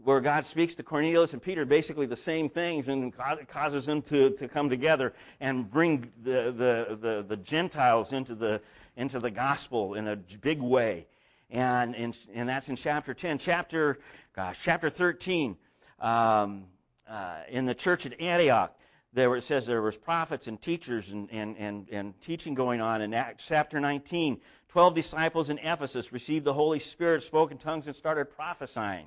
where 0.05 0.21
God 0.21 0.47
speaks 0.47 0.75
to 0.77 0.83
Cornelius 0.83 1.33
and 1.33 1.43
Peter, 1.43 1.65
basically 1.65 2.07
the 2.07 2.17
same 2.17 2.49
things, 2.49 2.89
and 2.89 3.13
causes 3.49 3.87
them 3.87 4.03
to, 4.03 4.31
to 4.31 4.49
come 4.49 4.69
together 4.69 5.15
and 5.41 5.71
bring 5.71 6.13
the, 6.23 6.53
the, 6.57 6.97
the, 7.01 7.25
the 7.27 7.37
Gentiles 7.39 8.13
into 8.13 8.35
the, 8.35 8.61
into 8.97 9.19
the 9.19 9.31
gospel 9.31 9.95
in 9.95 10.09
a 10.09 10.17
big 10.17 10.61
way. 10.61 11.07
And, 11.51 11.95
and, 11.95 12.17
and 12.35 12.49
that's 12.49 12.69
in 12.69 12.77
chapter 12.77 13.15
10. 13.15 13.39
Chapter, 13.39 13.99
gosh, 14.35 14.61
chapter 14.63 14.91
13, 14.91 15.57
um, 16.01 16.65
uh, 17.09 17.39
in 17.49 17.65
the 17.67 17.75
church 17.75 18.05
at 18.07 18.21
Antioch, 18.21 18.77
there 19.13 19.35
it 19.37 19.45
says 19.45 19.67
there 19.67 19.83
was 19.83 19.97
prophets 19.97 20.47
and 20.47 20.61
teachers 20.61 21.11
and, 21.11 21.31
and, 21.33 21.57
and, 21.57 21.89
and 21.91 22.21
teaching 22.21 22.55
going 22.55 22.81
on. 22.81 23.01
In 23.01 23.15
Acts 23.15 23.45
chapter 23.47 23.81
19, 23.81 24.41
12 24.69 24.95
disciples 24.95 25.49
in 25.49 25.59
Ephesus 25.59 26.13
received 26.13 26.45
the 26.45 26.53
Holy 26.53 26.79
Spirit, 26.79 27.23
spoke 27.23 27.51
in 27.51 27.59
tongues, 27.59 27.87
and 27.87 27.97
started 27.97 28.27
prophesying. 28.27 29.07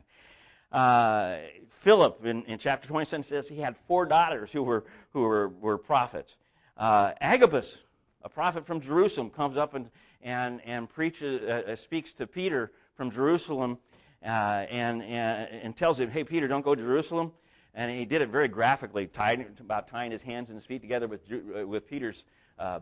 Uh, 0.72 1.38
Philip 1.70 2.26
in, 2.26 2.44
in, 2.44 2.60
chapter 2.60 2.88
27 2.88 3.24
says 3.24 3.48
he 3.48 3.60
had 3.60 3.76
four 3.88 4.06
daughters 4.06 4.52
who 4.52 4.64
were, 4.64 4.86
who 5.14 5.22
were, 5.22 5.50
were 5.50 5.78
prophets. 5.78 6.38
Uh, 6.78 7.12
Agabus, 7.22 7.78
a 8.24 8.30
prophet 8.30 8.66
from 8.66 8.80
Jerusalem, 8.80 9.30
comes 9.30 9.58
up 9.58 9.74
and, 9.74 9.90
and, 10.22 10.62
and 10.66 10.90
preaches, 10.90 11.42
uh, 11.42 11.72
uh 11.72 11.76
speaks 11.76 12.14
to 12.14 12.28
Peter 12.28 12.72
from 12.96 13.10
Jerusalem 13.10 13.78
uh, 14.24 14.66
and, 14.70 15.02
and, 15.04 15.50
and 15.52 15.76
tells 15.76 16.00
him, 16.00 16.12
hey, 16.12 16.24
Peter, 16.24 16.48
don't 16.48 16.64
go 16.64 16.76
to 16.76 16.82
Jerusalem. 16.82 17.32
And 17.76 17.92
he 17.92 18.06
did 18.06 18.22
it 18.22 18.30
very 18.30 18.48
graphically, 18.48 19.08
tied, 19.08 19.48
about 19.60 19.88
tying 19.88 20.12
his 20.12 20.22
hands 20.22 20.50
and 20.50 20.58
his 20.58 20.66
feet 20.66 20.82
together 20.82 21.08
with, 21.08 21.22
uh, 21.32 21.66
with 21.68 21.88
Peter's 21.88 22.24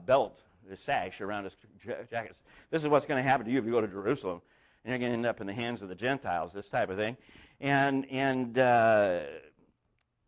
belt, 0.06 0.42
his 0.70 0.80
sash 0.80 1.22
around 1.22 1.44
his 1.44 1.56
jacket. 2.10 2.36
This 2.72 2.84
is 2.84 2.90
what's 2.90 3.06
going 3.06 3.22
to 3.22 3.30
happen 3.30 3.46
to 3.46 3.52
you 3.52 3.60
if 3.60 3.66
you 3.66 3.72
go 3.72 3.82
to 3.82 3.88
Jerusalem. 3.88 4.42
And 4.84 4.92
you're 4.92 5.00
going 5.00 5.12
to 5.12 5.18
end 5.18 5.26
up 5.26 5.42
in 5.42 5.48
the 5.48 5.54
hands 5.54 5.82
of 5.82 5.90
the 5.90 5.96
Gentiles, 5.96 6.54
this 6.54 6.70
type 6.70 6.90
of 6.90 6.98
thing 6.98 7.18
and 7.60 8.06
and 8.12 8.58
uh, 8.58 9.20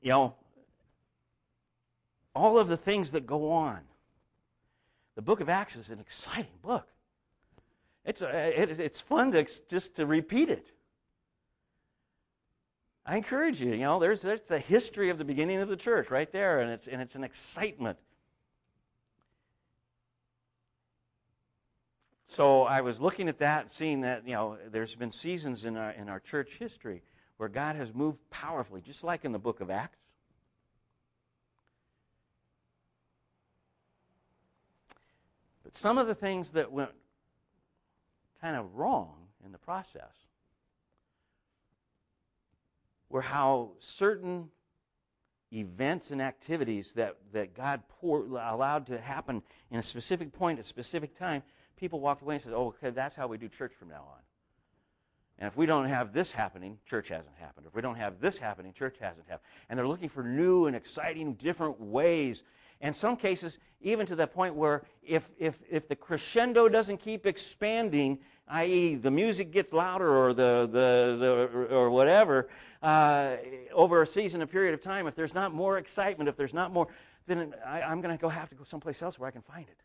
you 0.02 0.10
know 0.10 0.36
all 2.36 2.58
of 2.58 2.68
the 2.68 2.78
things 2.78 3.12
that 3.12 3.26
go 3.26 3.52
on. 3.52 3.80
The 5.16 5.22
Book 5.22 5.42
of 5.42 5.50
Acts 5.50 5.76
is 5.76 5.90
an 5.90 6.00
exciting 6.00 6.54
book. 6.62 6.88
It's 8.06 8.22
uh, 8.22 8.52
it, 8.56 8.80
it's 8.80 9.00
fun 9.00 9.32
to 9.34 9.46
just 9.70 9.96
to 9.96 10.06
repeat 10.06 10.50
it. 10.50 10.72
I 13.06 13.18
encourage 13.18 13.60
you. 13.62 13.72
You 13.72 13.80
know, 13.80 14.00
there's 14.00 14.22
there's 14.22 14.42
the 14.42 14.60
history 14.60 15.10
of 15.10 15.18
the 15.18 15.26
beginning 15.26 15.60
of 15.60 15.70
the 15.70 15.76
church 15.76 16.12
right 16.12 16.32
there, 16.32 16.60
and 16.60 16.72
it's 16.72 16.88
and 16.88 17.02
it's 17.02 17.16
an 17.16 17.24
excitement. 17.24 17.98
So 22.28 22.64
I 22.64 22.82
was 22.82 23.02
looking 23.02 23.28
at 23.28 23.40
that, 23.40 23.72
seeing 23.72 24.02
that 24.02 24.28
you 24.28 24.34
know 24.34 24.58
there's 24.72 24.94
been 24.96 25.12
seasons 25.12 25.66
in 25.66 25.76
our 25.76 25.92
in 25.92 26.10
our 26.10 26.20
church 26.20 26.58
history 26.60 27.02
where 27.38 27.50
God 27.50 27.76
has 27.76 27.94
moved 27.94 28.20
powerfully, 28.30 28.82
just 28.82 29.04
like 29.04 29.26
in 29.26 29.32
the 29.32 29.40
book 29.40 29.62
of 29.62 29.72
Acts. 29.72 29.98
But 35.64 35.76
some 35.76 35.98
of 35.98 36.08
the 36.08 36.16
things 36.16 36.52
that 36.52 36.72
went 36.72 36.92
kind 38.42 38.56
of 38.56 38.76
wrong 38.76 39.16
in 39.44 39.52
the 39.52 39.58
process 39.58 40.29
were 43.10 43.22
how 43.22 43.72
certain 43.80 44.50
events 45.52 46.12
and 46.12 46.22
activities 46.22 46.94
that, 46.96 47.18
that 47.34 47.56
God 47.56 47.82
pour, 48.00 48.26
allowed 48.26 48.86
to 48.88 49.00
happen 49.00 49.42
in 49.72 49.80
a 49.80 49.84
specific 49.84 50.32
point, 50.32 50.60
a 50.60 50.64
specific 50.64 51.18
time, 51.18 51.42
people 51.76 52.00
walked 52.00 52.22
away 52.22 52.36
and 52.36 52.44
said, 52.44 52.54
oh, 52.54 52.68
okay, 52.68 52.92
that's 52.92 53.16
how 53.16 53.28
we 53.28 53.38
do 53.38 53.50
church 53.50 53.74
from 53.78 53.90
now 53.90 54.06
on. 54.08 54.20
And 55.40 55.48
if 55.48 55.56
we 55.56 55.66
don't 55.66 55.88
have 55.88 56.12
this 56.12 56.32
happening, 56.32 56.78
church 56.86 57.08
hasn't 57.08 57.36
happened. 57.40 57.66
If 57.66 57.74
we 57.74 57.82
don't 57.82 57.96
have 57.96 58.20
this 58.20 58.38
happening, 58.38 58.74
church 58.74 58.98
hasn't 59.00 59.26
happened. 59.28 59.48
And 59.70 59.80
they're 59.80 59.88
looking 59.88 60.10
for 60.10 60.22
new 60.22 60.66
and 60.66 60.76
exciting, 60.76 61.34
different 61.36 61.80
ways. 61.80 62.44
And 62.82 62.96
some 62.96 63.18
cases, 63.18 63.58
even 63.82 64.06
to 64.06 64.16
the 64.16 64.28
point 64.28 64.56
where 64.56 64.84
if, 65.04 65.30
if, 65.38 65.60
if 65.70 65.88
the 65.88 65.96
crescendo 65.96 66.70
doesn't 66.70 66.98
keep 66.98 67.26
expanding, 67.26 68.20
i.e., 68.48 68.96
the 68.96 69.12
music 69.12 69.52
gets 69.52 69.74
louder 69.74 70.16
or, 70.16 70.34
the, 70.34 70.70
the, 70.72 71.18
the, 71.20 71.76
or 71.76 71.90
whatever, 71.90 72.50
uh, 72.82 73.36
over 73.74 74.02
a 74.02 74.08
season, 74.08 74.42
a 74.42 74.48
period 74.48 74.74
of 74.74 74.82
time, 74.82 75.08
if 75.08 75.16
there's 75.16 75.34
not 75.34 75.54
more 75.54 75.78
excitement, 75.78 76.30
if 76.30 76.38
there's 76.38 76.54
not 76.54 76.72
more, 76.72 76.88
then 77.28 77.54
I, 77.66 77.82
I'm 77.82 78.02
going 78.02 78.16
to 78.16 78.22
go 78.22 78.30
have 78.30 78.50
to 78.50 78.56
go 78.56 78.64
someplace 78.64 79.02
else 79.02 79.20
where 79.20 79.28
I 79.28 79.32
can 79.32 79.42
find 79.42 79.68
it. 79.68 79.78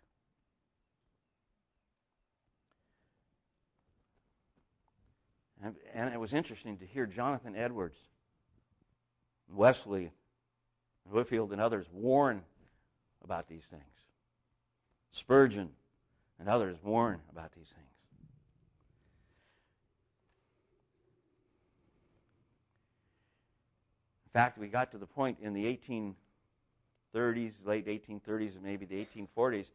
And, 5.65 5.75
and 5.95 6.13
it 6.13 6.21
was 6.21 6.33
interesting 6.33 6.77
to 6.79 6.87
hear 6.87 7.07
Jonathan 7.07 7.57
Edwards, 7.57 7.97
Wesley, 9.49 10.13
Whitefield, 11.11 11.53
and 11.53 11.61
others 11.61 11.87
warn 11.91 12.43
about 13.25 13.49
these 13.49 13.65
things. 13.65 13.83
Spurgeon 15.11 15.71
and 16.39 16.49
others 16.49 16.77
warn 16.83 17.21
about 17.31 17.53
these 17.55 17.69
things. 17.69 17.89
In 24.27 24.31
fact, 24.33 24.59
we 24.59 24.67
got 24.67 24.91
to 24.91 24.99
the 24.99 25.07
point 25.07 25.39
in 25.41 25.55
the 25.55 25.65
1830s, 25.65 27.53
late 27.65 27.87
1830s, 27.87 28.57
and 28.57 28.63
maybe 28.65 28.85
the 28.85 29.07
1840s, 29.07 29.71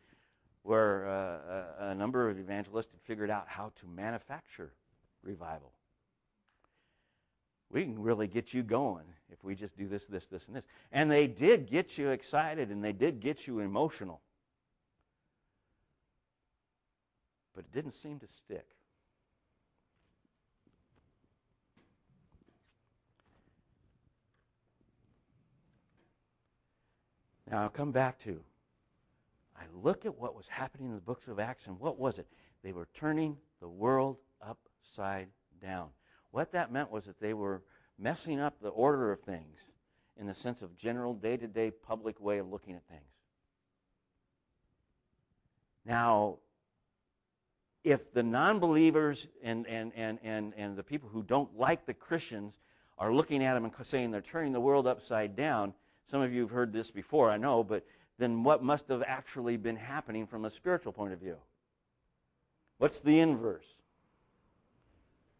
where 0.64 1.08
uh, 1.08 1.86
a, 1.86 1.90
a 1.92 1.96
number 1.96 2.30
of 2.30 2.38
evangelists 2.38 2.92
had 2.92 3.02
figured 3.02 3.30
out 3.30 3.46
how 3.48 3.72
to 3.78 3.88
manufacture 3.88 4.74
revival 5.24 5.72
we 7.72 7.84
can 7.84 8.02
really 8.02 8.28
get 8.28 8.54
you 8.54 8.64
going 8.64 9.06
if 9.32 9.44
we 9.44 9.56
just 9.56 9.78
do 9.78 9.88
this, 9.88 10.06
this, 10.06 10.26
this, 10.26 10.48
and 10.48 10.56
this. 10.56 10.66
And 10.92 11.10
they 11.10 11.28
did 11.28 11.70
get 11.70 11.98
you 11.98 12.10
excited 12.10 12.70
and 12.70 12.84
they 12.84 12.94
did 12.94 13.20
get 13.20 13.48
you 13.48 13.60
emotional. 13.60 14.22
But 17.56 17.66
it 17.66 17.72
didn't 17.72 17.94
seem 17.94 18.20
to 18.20 18.28
stick. 18.28 18.66
Now 27.50 27.64
I'll 27.64 27.70
come 27.70 27.92
back 27.92 28.20
to 28.20 28.40
I 29.60 29.64
look 29.84 30.06
at 30.06 30.18
what 30.18 30.36
was 30.36 30.48
happening 30.48 30.88
in 30.88 30.96
the 30.96 31.02
books 31.02 31.28
of 31.28 31.40
Acts, 31.40 31.68
and 31.68 31.78
what 31.80 32.00
was 32.00 32.18
it? 32.18 32.28
They 32.64 32.72
were 32.72 32.88
turning 32.94 33.36
the 33.60 33.68
world 33.68 34.18
upside 34.42 35.28
down. 35.62 35.90
What 36.32 36.52
that 36.52 36.72
meant 36.72 36.92
was 36.92 37.06
that 37.06 37.20
they 37.20 37.34
were 37.34 37.64
messing 37.98 38.40
up 38.40 38.60
the 38.62 38.70
order 38.70 39.12
of 39.12 39.22
things 39.22 39.58
in 40.18 40.28
the 40.28 40.36
sense 40.36 40.62
of 40.62 40.78
general 40.78 41.14
day 41.14 41.38
to 41.38 41.48
day 41.48 41.72
public 41.72 42.20
way 42.20 42.38
of 42.38 42.50
looking 42.50 42.76
at 42.76 42.88
things. 42.88 43.02
Now, 45.86 46.38
if 47.84 48.14
the 48.14 48.24
non 48.24 48.60
believers 48.60 49.28
and, 49.42 49.66
and, 49.68 49.92
and, 49.96 50.20
and, 50.24 50.54
and 50.58 50.78
the 50.78 50.84
people 50.84 51.10
who 51.10 51.24
don't 51.24 51.58
like 51.58 51.86
the 51.86 51.94
Christians 51.94 52.54
are 52.98 53.14
looking 53.14 53.44
at 53.44 53.54
them 53.54 53.64
and 53.64 53.74
saying 53.82 54.12
they're 54.12 54.22
turning 54.22 54.52
the 54.52 54.60
world 54.60 54.86
upside 54.86 55.36
down, 55.36 55.74
some 56.06 56.22
of 56.22 56.34
you 56.34 56.42
have 56.42 56.52
heard 56.52 56.74
this 56.74 56.92
before, 56.92 57.32
I 57.32 57.38
know, 57.38 57.64
but 57.64 57.86
then 58.18 58.44
what 58.44 58.62
must 58.62 58.90
have 58.90 59.04
actually 59.08 59.56
been 59.56 59.78
happening 59.78 60.28
from 60.28 60.46
a 60.46 60.50
spiritual 60.50 60.92
point 60.92 61.14
of 61.14 61.20
view? 61.20 61.38
What's 62.78 63.00
the 63.00 63.20
inverse? 63.20 63.66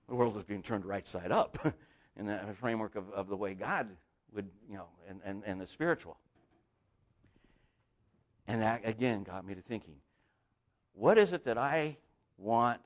The 0.10 0.16
world 0.16 0.36
is 0.38 0.44
being 0.44 0.62
turned 0.62 0.86
right 0.86 1.08
side 1.08 1.32
up 1.32 1.58
in 2.18 2.26
the 2.26 2.40
framework 2.60 2.96
of, 2.96 3.10
of 3.12 3.30
the 3.30 3.38
way 3.38 3.54
God 3.54 3.88
would, 4.34 4.50
you 4.70 4.76
know, 4.76 4.88
and, 5.08 5.22
and, 5.24 5.44
and 5.46 5.62
the 5.62 5.66
spiritual. 5.66 6.18
And 8.48 8.62
that, 8.62 8.82
again, 8.84 9.24
got 9.24 9.46
me 9.46 9.56
to 9.56 9.62
thinking 9.62 9.96
what 10.94 11.18
is 11.18 11.32
it 11.32 11.46
that 11.46 11.58
I 11.58 11.98
want 12.38 12.82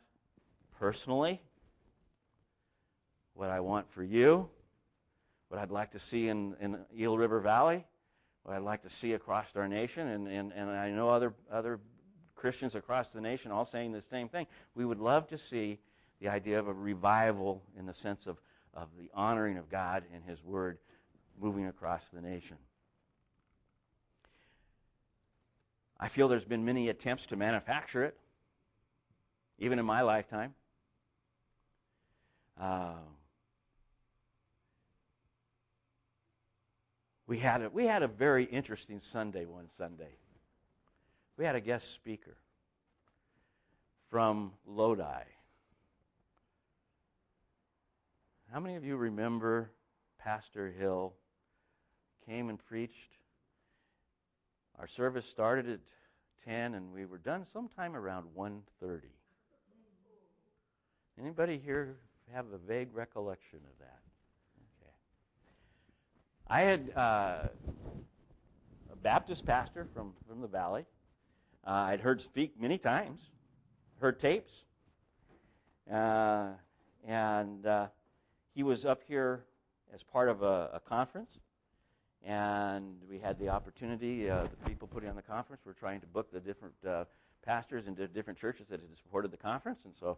personally 0.79 1.41
what 3.33 3.49
I 3.49 3.59
want 3.59 3.89
for 3.91 4.03
you, 4.03 4.49
what 5.49 5.59
I'd 5.59 5.71
like 5.71 5.91
to 5.91 5.99
see 5.99 6.29
in, 6.29 6.55
in 6.59 6.77
Eel 6.97 7.17
River 7.17 7.39
Valley, 7.39 7.85
what 8.43 8.55
I'd 8.55 8.61
like 8.61 8.83
to 8.83 8.89
see 8.89 9.13
across 9.13 9.47
our 9.55 9.67
nation, 9.67 10.07
and, 10.07 10.27
and, 10.27 10.51
and 10.53 10.69
I 10.69 10.91
know 10.91 11.09
other, 11.09 11.33
other 11.51 11.79
Christians 12.35 12.75
across 12.75 13.09
the 13.09 13.21
nation 13.21 13.51
all 13.51 13.65
saying 13.65 13.91
the 13.91 14.01
same 14.01 14.29
thing. 14.29 14.47
We 14.75 14.85
would 14.85 14.99
love 14.99 15.27
to 15.27 15.37
see 15.37 15.79
the 16.23 16.29
idea 16.29 16.57
of 16.57 16.69
a 16.69 16.73
revival 16.73 17.61
in 17.77 17.85
the 17.85 17.93
sense 17.93 18.27
of, 18.27 18.37
of 18.73 18.87
the 18.97 19.09
honoring 19.13 19.57
of 19.57 19.69
God 19.69 20.03
and 20.13 20.23
His 20.23 20.41
Word 20.41 20.77
moving 21.39 21.67
across 21.67 22.01
the 22.13 22.21
nation. 22.21 22.55
I 25.99 26.07
feel 26.07 26.29
there's 26.29 26.45
been 26.45 26.63
many 26.63 26.87
attempts 26.87 27.25
to 27.27 27.35
manufacture 27.35 28.05
it, 28.05 28.17
even 29.59 29.79
in 29.79 29.85
my 29.85 30.01
lifetime. 30.01 30.53
Uh, 32.57 32.93
we 37.27 37.37
had 37.37 37.63
a, 37.63 37.69
we 37.69 37.85
had 37.85 38.01
a 38.01 38.07
very 38.07 38.45
interesting 38.45 39.01
Sunday 39.01 39.43
one 39.45 39.67
Sunday. 39.77 40.15
We 41.37 41.43
had 41.43 41.57
a 41.57 41.61
guest 41.61 41.91
speaker 41.91 42.37
from 44.09 44.53
Lodi. 44.65 45.23
How 48.53 48.59
many 48.59 48.75
of 48.75 48.85
you 48.85 48.97
remember 48.97 49.71
Pastor 50.19 50.71
Hill 50.71 51.15
came 52.23 52.49
and 52.49 52.63
preached? 52.63 53.17
Our 54.77 54.85
service 54.85 55.25
started 55.25 55.67
at 55.67 55.79
10 56.45 56.75
and 56.75 56.93
we 56.93 57.05
were 57.05 57.17
done 57.17 57.45
sometime 57.51 57.95
around 57.95 58.27
1:30. 58.37 59.05
Anybody 61.19 61.57
here 61.57 61.97
have 62.31 62.45
a 62.53 62.59
vague 62.59 62.93
recollection 62.93 63.57
of 63.57 63.79
that? 63.79 64.01
Okay. 64.79 64.93
I 66.45 66.61
had 66.61 66.91
uh, 66.95 67.47
a 68.91 68.95
Baptist 69.01 69.47
pastor 69.47 69.87
from, 69.95 70.13
from 70.27 70.41
the 70.41 70.47
valley. 70.47 70.85
Uh, 71.65 71.71
I'd 71.71 72.01
heard 72.01 72.21
speak 72.21 72.61
many 72.61 72.77
times, 72.77 73.31
heard 73.99 74.19
tapes, 74.19 74.65
uh, 75.91 76.49
and 77.03 77.65
uh, 77.65 77.87
he 78.53 78.63
was 78.63 78.85
up 78.85 79.01
here 79.07 79.45
as 79.93 80.03
part 80.03 80.29
of 80.29 80.43
a, 80.43 80.69
a, 80.73 80.79
conference. 80.79 81.39
And 82.25 82.95
we 83.09 83.19
had 83.19 83.37
the 83.37 83.49
opportunity, 83.49 84.29
uh, 84.29 84.43
the 84.43 84.69
people 84.69 84.87
putting 84.87 85.09
on 85.09 85.15
the 85.15 85.21
conference 85.21 85.63
were 85.65 85.73
trying 85.73 85.99
to 86.01 86.07
book 86.07 86.31
the 86.31 86.39
different 86.39 86.75
uh, 86.87 87.03
pastors 87.45 87.87
into 87.87 88.07
different 88.07 88.39
churches 88.39 88.67
that 88.69 88.79
had 88.79 88.97
supported 88.97 89.31
the 89.31 89.37
conference. 89.37 89.81
And 89.85 89.93
so 89.99 90.17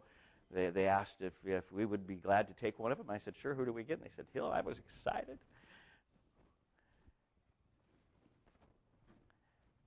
they, 0.51 0.69
they 0.69 0.85
asked 0.85 1.21
if, 1.21 1.33
if 1.43 1.71
we 1.71 1.85
would 1.85 2.05
be 2.05 2.15
glad 2.15 2.47
to 2.47 2.53
take 2.53 2.77
one 2.77 2.91
of 2.91 2.97
them. 2.97 3.09
I 3.09 3.17
said, 3.17 3.35
sure, 3.35 3.55
who 3.55 3.65
do 3.65 3.73
we 3.73 3.83
get? 3.83 3.97
And 3.97 4.05
they 4.05 4.11
said, 4.15 4.25
Hill. 4.33 4.51
I 4.53 4.61
was 4.61 4.79
excited. 4.79 5.39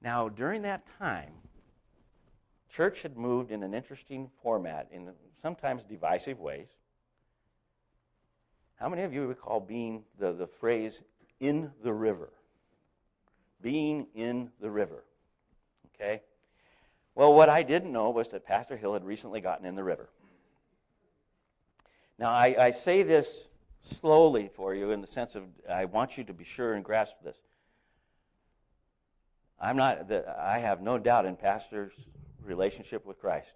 Now, 0.01 0.28
during 0.28 0.62
that 0.62 0.88
time, 0.99 1.32
church 2.68 3.03
had 3.03 3.16
moved 3.16 3.51
in 3.51 3.62
an 3.62 3.74
interesting 3.74 4.30
format 4.42 4.88
in 4.92 5.11
sometimes 5.42 5.84
divisive 5.84 6.38
ways. 6.38 6.68
How 8.79 8.89
many 8.89 9.03
of 9.03 9.12
you 9.12 9.26
recall 9.26 9.61
being 9.61 10.05
the, 10.18 10.33
the 10.33 10.47
phrase 10.47 11.03
in 11.41 11.70
the 11.83 11.93
river? 11.93 12.31
Being 13.61 14.07
in 14.14 14.51
the 14.61 14.70
river. 14.70 15.03
Okay? 15.95 16.22
Well, 17.16 17.35
what 17.35 17.49
I 17.49 17.64
didn't 17.64 17.91
know 17.91 18.11
was 18.11 18.29
that 18.29 18.47
Pastor 18.47 18.76
Hill 18.76 18.93
had 18.93 19.05
recently 19.05 19.41
gotten 19.41 19.66
in 19.66 19.74
the 19.74 19.83
river. 19.83 20.09
Now, 22.18 22.31
I, 22.31 22.55
I 22.59 22.70
say 22.70 23.03
this 23.03 23.49
slowly 23.81 24.49
for 24.55 24.74
you 24.74 24.93
in 24.93 25.01
the 25.01 25.07
sense 25.07 25.35
of 25.35 25.43
I 25.68 25.85
want 25.87 26.16
you 26.16 26.24
to 26.24 26.33
be 26.33 26.45
sure 26.45 26.74
and 26.74 26.85
grasp 26.85 27.14
this. 27.24 27.37
I'm 29.61 29.76
not, 29.76 30.11
I 30.39 30.61
have 30.61 30.81
no 30.81 30.99
doubt 30.99 31.26
in 31.26 31.35
Pastor's 31.35 31.93
relationship 32.45 33.05
with 33.05 33.18
Christ 33.18 33.51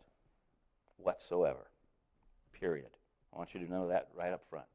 whatsoever. 0.96 1.70
Period. 2.52 2.90
I 3.32 3.38
want 3.38 3.54
you 3.54 3.64
to 3.64 3.70
know 3.70 3.88
that 3.88 4.08
right 4.16 4.32
up 4.32 4.42
front. 4.50 4.66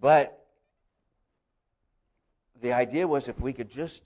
But 0.00 0.46
the 2.60 2.72
idea 2.72 3.06
was 3.06 3.28
if 3.28 3.40
we 3.40 3.52
could 3.52 3.70
just, 3.70 4.02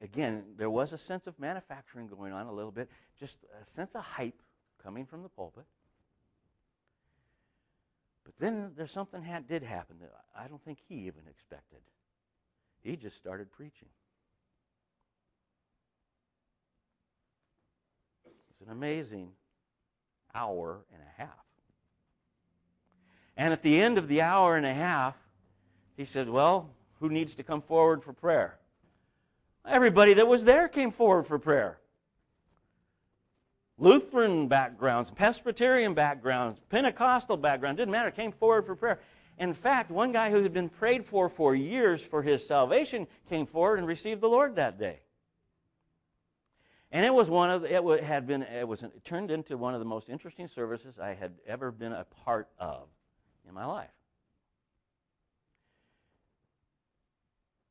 again, 0.00 0.44
there 0.56 0.70
was 0.70 0.92
a 0.92 0.98
sense 0.98 1.26
of 1.26 1.38
manufacturing 1.38 2.06
going 2.06 2.32
on 2.32 2.46
a 2.46 2.52
little 2.52 2.70
bit, 2.70 2.88
just 3.18 3.38
a 3.60 3.66
sense 3.66 3.94
of 3.94 4.02
hype 4.02 4.40
coming 4.82 5.06
from 5.06 5.22
the 5.22 5.28
pulpit. 5.28 5.64
But 8.24 8.34
then 8.38 8.72
there's 8.76 8.90
something 8.90 9.22
that 9.22 9.48
did 9.48 9.62
happen 9.62 9.96
that 10.00 10.12
I 10.36 10.48
don't 10.48 10.62
think 10.64 10.78
he 10.88 11.06
even 11.06 11.22
expected. 11.28 11.78
He 12.82 12.96
just 12.96 13.16
started 13.16 13.50
preaching. 13.52 13.88
It's 18.50 18.60
an 18.66 18.70
amazing 18.70 19.30
hour 20.34 20.84
and 20.92 21.02
a 21.02 21.22
half. 21.22 21.45
And 23.36 23.52
at 23.52 23.62
the 23.62 23.80
end 23.80 23.98
of 23.98 24.08
the 24.08 24.22
hour 24.22 24.56
and 24.56 24.64
a 24.64 24.72
half, 24.72 25.14
he 25.96 26.04
said, 26.04 26.28
Well, 26.28 26.70
who 27.00 27.08
needs 27.08 27.34
to 27.34 27.42
come 27.42 27.60
forward 27.60 28.02
for 28.02 28.12
prayer? 28.12 28.58
Everybody 29.66 30.14
that 30.14 30.28
was 30.28 30.44
there 30.44 30.68
came 30.68 30.90
forward 30.90 31.26
for 31.26 31.38
prayer. 31.38 31.78
Lutheran 33.78 34.48
backgrounds, 34.48 35.10
Presbyterian 35.10 35.92
backgrounds, 35.92 36.60
Pentecostal 36.70 37.36
background, 37.36 37.76
didn't 37.76 37.90
matter, 37.90 38.10
came 38.10 38.32
forward 38.32 38.64
for 38.64 38.74
prayer. 38.74 39.00
In 39.38 39.52
fact, 39.52 39.90
one 39.90 40.12
guy 40.12 40.30
who 40.30 40.42
had 40.42 40.54
been 40.54 40.70
prayed 40.70 41.04
for 41.04 41.28
for 41.28 41.54
years 41.54 42.00
for 42.00 42.22
his 42.22 42.46
salvation 42.46 43.06
came 43.28 43.44
forward 43.44 43.78
and 43.78 43.86
received 43.86 44.22
the 44.22 44.28
Lord 44.28 44.56
that 44.56 44.78
day. 44.78 45.00
And 46.90 47.04
it 47.04 47.12
was 47.12 47.28
one 47.28 47.50
of 47.50 47.62
the, 47.62 47.94
it 47.94 48.02
had 48.02 48.26
been 48.26 48.42
it 48.42 48.66
was 48.66 48.82
it 48.82 49.04
turned 49.04 49.30
into 49.30 49.58
one 49.58 49.74
of 49.74 49.80
the 49.80 49.86
most 49.86 50.08
interesting 50.08 50.48
services 50.48 50.98
I 50.98 51.12
had 51.12 51.34
ever 51.46 51.70
been 51.70 51.92
a 51.92 52.04
part 52.24 52.48
of 52.58 52.88
in 53.46 53.54
my 53.54 53.64
life. 53.64 53.90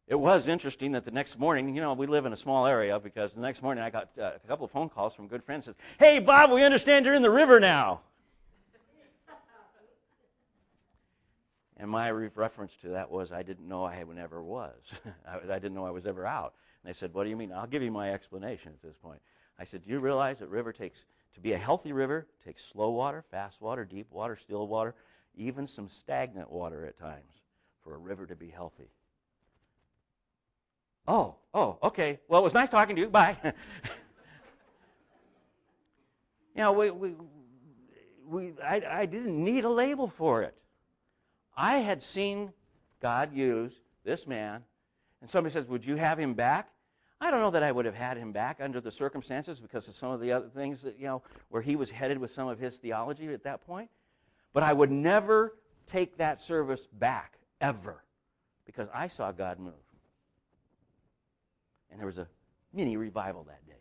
it 0.08 0.16
was 0.16 0.48
interesting 0.48 0.92
that 0.92 1.04
the 1.04 1.12
next 1.12 1.40
morning, 1.40 1.74
you 1.76 1.82
know, 1.82 1.94
we 1.94 2.06
live 2.06 2.26
in 2.26 2.34
a 2.34 2.38
small 2.38 2.68
area 2.68 3.00
because 3.00 3.34
the 3.34 3.42
next 3.42 3.64
morning 3.64 3.84
I 3.84 3.90
got 3.90 4.10
uh, 4.20 4.34
a 4.36 4.48
couple 4.48 4.66
of 4.66 4.72
phone 4.72 4.88
calls 4.88 5.16
from 5.16 5.28
good 5.28 5.44
friends. 5.44 5.66
Says, 5.66 5.76
"Hey, 5.98 6.20
Bob, 6.20 6.52
we 6.52 6.64
understand 6.64 7.06
you're 7.06 7.16
in 7.16 7.24
the 7.24 7.32
river 7.32 7.60
now." 7.60 8.02
and 11.78 11.90
my 11.90 12.10
re- 12.10 12.30
reference 12.36 12.76
to 12.84 12.90
that 12.90 13.10
was, 13.10 13.32
I 13.32 13.42
didn't 13.42 13.68
know 13.68 13.84
I 13.84 14.04
never 14.04 14.44
was. 14.44 14.76
I, 15.28 15.38
I 15.54 15.60
didn't 15.60 15.74
know 15.74 15.88
I 15.88 15.92
was 15.92 16.06
ever 16.06 16.26
out. 16.26 16.54
And 16.84 16.94
they 16.94 16.98
said, 16.98 17.12
"What 17.14 17.24
do 17.24 17.32
you 17.32 17.36
mean?" 17.36 17.52
I'll 17.52 17.66
give 17.66 17.82
you 17.82 17.92
my 17.92 18.14
explanation 18.14 18.74
at 18.74 18.84
this 18.88 18.98
point. 18.98 19.22
I 19.58 19.64
said, 19.64 19.84
"Do 19.84 19.90
you 19.90 19.98
realize 19.98 20.38
that 20.40 20.50
river 20.50 20.72
takes 20.72 21.06
to 21.34 21.42
be 21.42 21.54
a 21.54 21.58
healthy 21.58 21.94
river 21.94 22.28
takes 22.46 22.64
slow 22.64 22.92
water, 22.92 23.24
fast 23.32 23.60
water, 23.60 23.86
deep 23.86 24.12
water, 24.12 24.38
still 24.38 24.68
water, 24.68 24.94
even 25.38 25.68
some 25.68 25.90
stagnant 25.90 26.52
water 26.52 26.86
at 26.86 26.98
times 26.98 27.42
for 27.84 27.96
a 27.96 27.98
river 27.98 28.26
to 28.26 28.36
be 28.36 28.50
healthy." 28.50 28.90
Oh, 31.08 31.36
oh, 31.54 31.78
okay. 31.84 32.20
Well, 32.28 32.42
it 32.42 32.44
was 32.44 32.54
nice 32.54 32.70
talking 32.70 32.96
to 32.96 33.02
you. 33.04 33.10
Bye. 33.10 33.38
you 33.44 33.54
know, 36.56 36.72
we, 36.72 36.90
we, 36.90 37.14
we, 38.28 38.54
I, 38.64 38.82
I 38.90 39.06
didn't 39.06 39.44
need 39.44 39.66
a 39.66 39.70
label 39.70 40.08
for 40.08 40.42
it. 40.42 40.56
I 41.56 41.78
had 41.78 42.02
seen 42.02 42.52
God 43.02 43.34
use 43.34 43.74
this 44.04 44.26
man, 44.26 44.64
and 45.22 45.30
somebody 45.30 45.54
says, 45.54 45.68
Would 45.68 45.86
you 45.86 45.96
have 45.96 46.20
him 46.20 46.34
back? 46.34 46.70
I 47.22 47.32
don't 47.32 47.40
know 47.40 47.52
that 47.52 47.64
I 47.64 47.72
would 47.72 47.86
have 47.86 47.96
had 47.96 48.18
him 48.18 48.32
back 48.32 48.58
under 48.60 48.82
the 48.82 48.92
circumstances 48.92 49.60
because 49.60 49.88
of 49.88 49.96
some 49.96 50.12
of 50.12 50.20
the 50.20 50.32
other 50.32 50.50
things 50.50 50.82
that, 50.82 51.00
you 51.00 51.06
know, 51.06 51.22
where 51.50 51.62
he 51.62 51.76
was 51.76 51.90
headed 51.90 52.18
with 52.18 52.32
some 52.32 52.48
of 52.48 52.60
his 52.60 52.78
theology 52.78 53.28
at 53.28 53.44
that 53.44 53.66
point. 53.66 53.90
But 54.56 54.64
I 54.64 54.72
would 54.72 54.90
never 54.90 55.58
take 55.86 56.16
that 56.16 56.42
service 56.42 56.88
back, 56.94 57.38
ever, 57.60 58.06
because 58.66 58.88
I 58.94 59.08
saw 59.08 59.34
God 59.34 59.60
move. 59.60 59.74
And 61.92 62.00
there 62.00 62.06
was 62.06 62.20
a 62.20 62.28
mini 62.74 62.96
revival 62.96 63.44
that 63.50 63.68
day. 63.68 63.74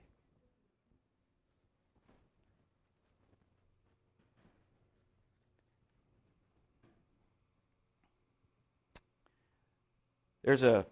There's 10.43 10.64
a 10.64 10.85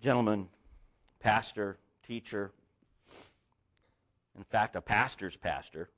gentleman, 0.00 0.48
pastor, 1.20 1.76
teacher, 2.06 2.52
in 4.34 4.44
fact, 4.44 4.76
a 4.76 4.80
pastor's 4.80 5.36
pastor. 5.36 5.90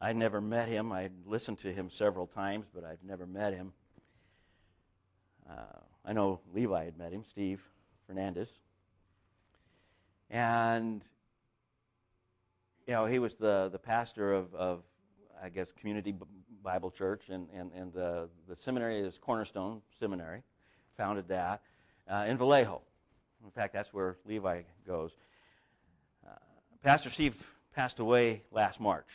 I'd 0.00 0.16
never 0.16 0.40
met 0.40 0.68
him. 0.68 0.92
I'd 0.92 1.12
listened 1.26 1.58
to 1.58 1.72
him 1.72 1.90
several 1.90 2.26
times, 2.26 2.66
but 2.74 2.84
I'd 2.84 3.04
never 3.06 3.26
met 3.26 3.52
him. 3.52 3.72
Uh, 5.48 5.80
I 6.04 6.12
know 6.12 6.40
Levi 6.54 6.84
had 6.84 6.96
met 6.96 7.12
him, 7.12 7.24
Steve 7.28 7.60
Fernandez. 8.06 8.48
And, 10.30 11.02
you 12.86 12.94
know, 12.94 13.04
he 13.04 13.18
was 13.18 13.36
the, 13.36 13.68
the 13.70 13.78
pastor 13.78 14.32
of, 14.32 14.54
of 14.54 14.82
I 15.42 15.48
guess, 15.48 15.68
community 15.78 16.14
Bible 16.62 16.90
church, 16.90 17.28
and, 17.28 17.48
and, 17.54 17.70
and 17.72 17.96
uh, 17.96 18.26
the 18.48 18.56
seminary 18.56 19.00
is 19.00 19.18
Cornerstone 19.18 19.80
Seminary, 19.98 20.42
founded 20.96 21.28
that 21.28 21.62
uh, 22.10 22.26
in 22.28 22.36
Vallejo. 22.36 22.82
In 23.44 23.50
fact, 23.50 23.72
that's 23.72 23.92
where 23.92 24.16
Levi 24.26 24.62
goes. 24.86 25.12
Uh, 26.26 26.34
Pastor 26.82 27.10
Steve 27.10 27.42
passed 27.74 27.98
away 27.98 28.42
last 28.50 28.80
March. 28.80 29.06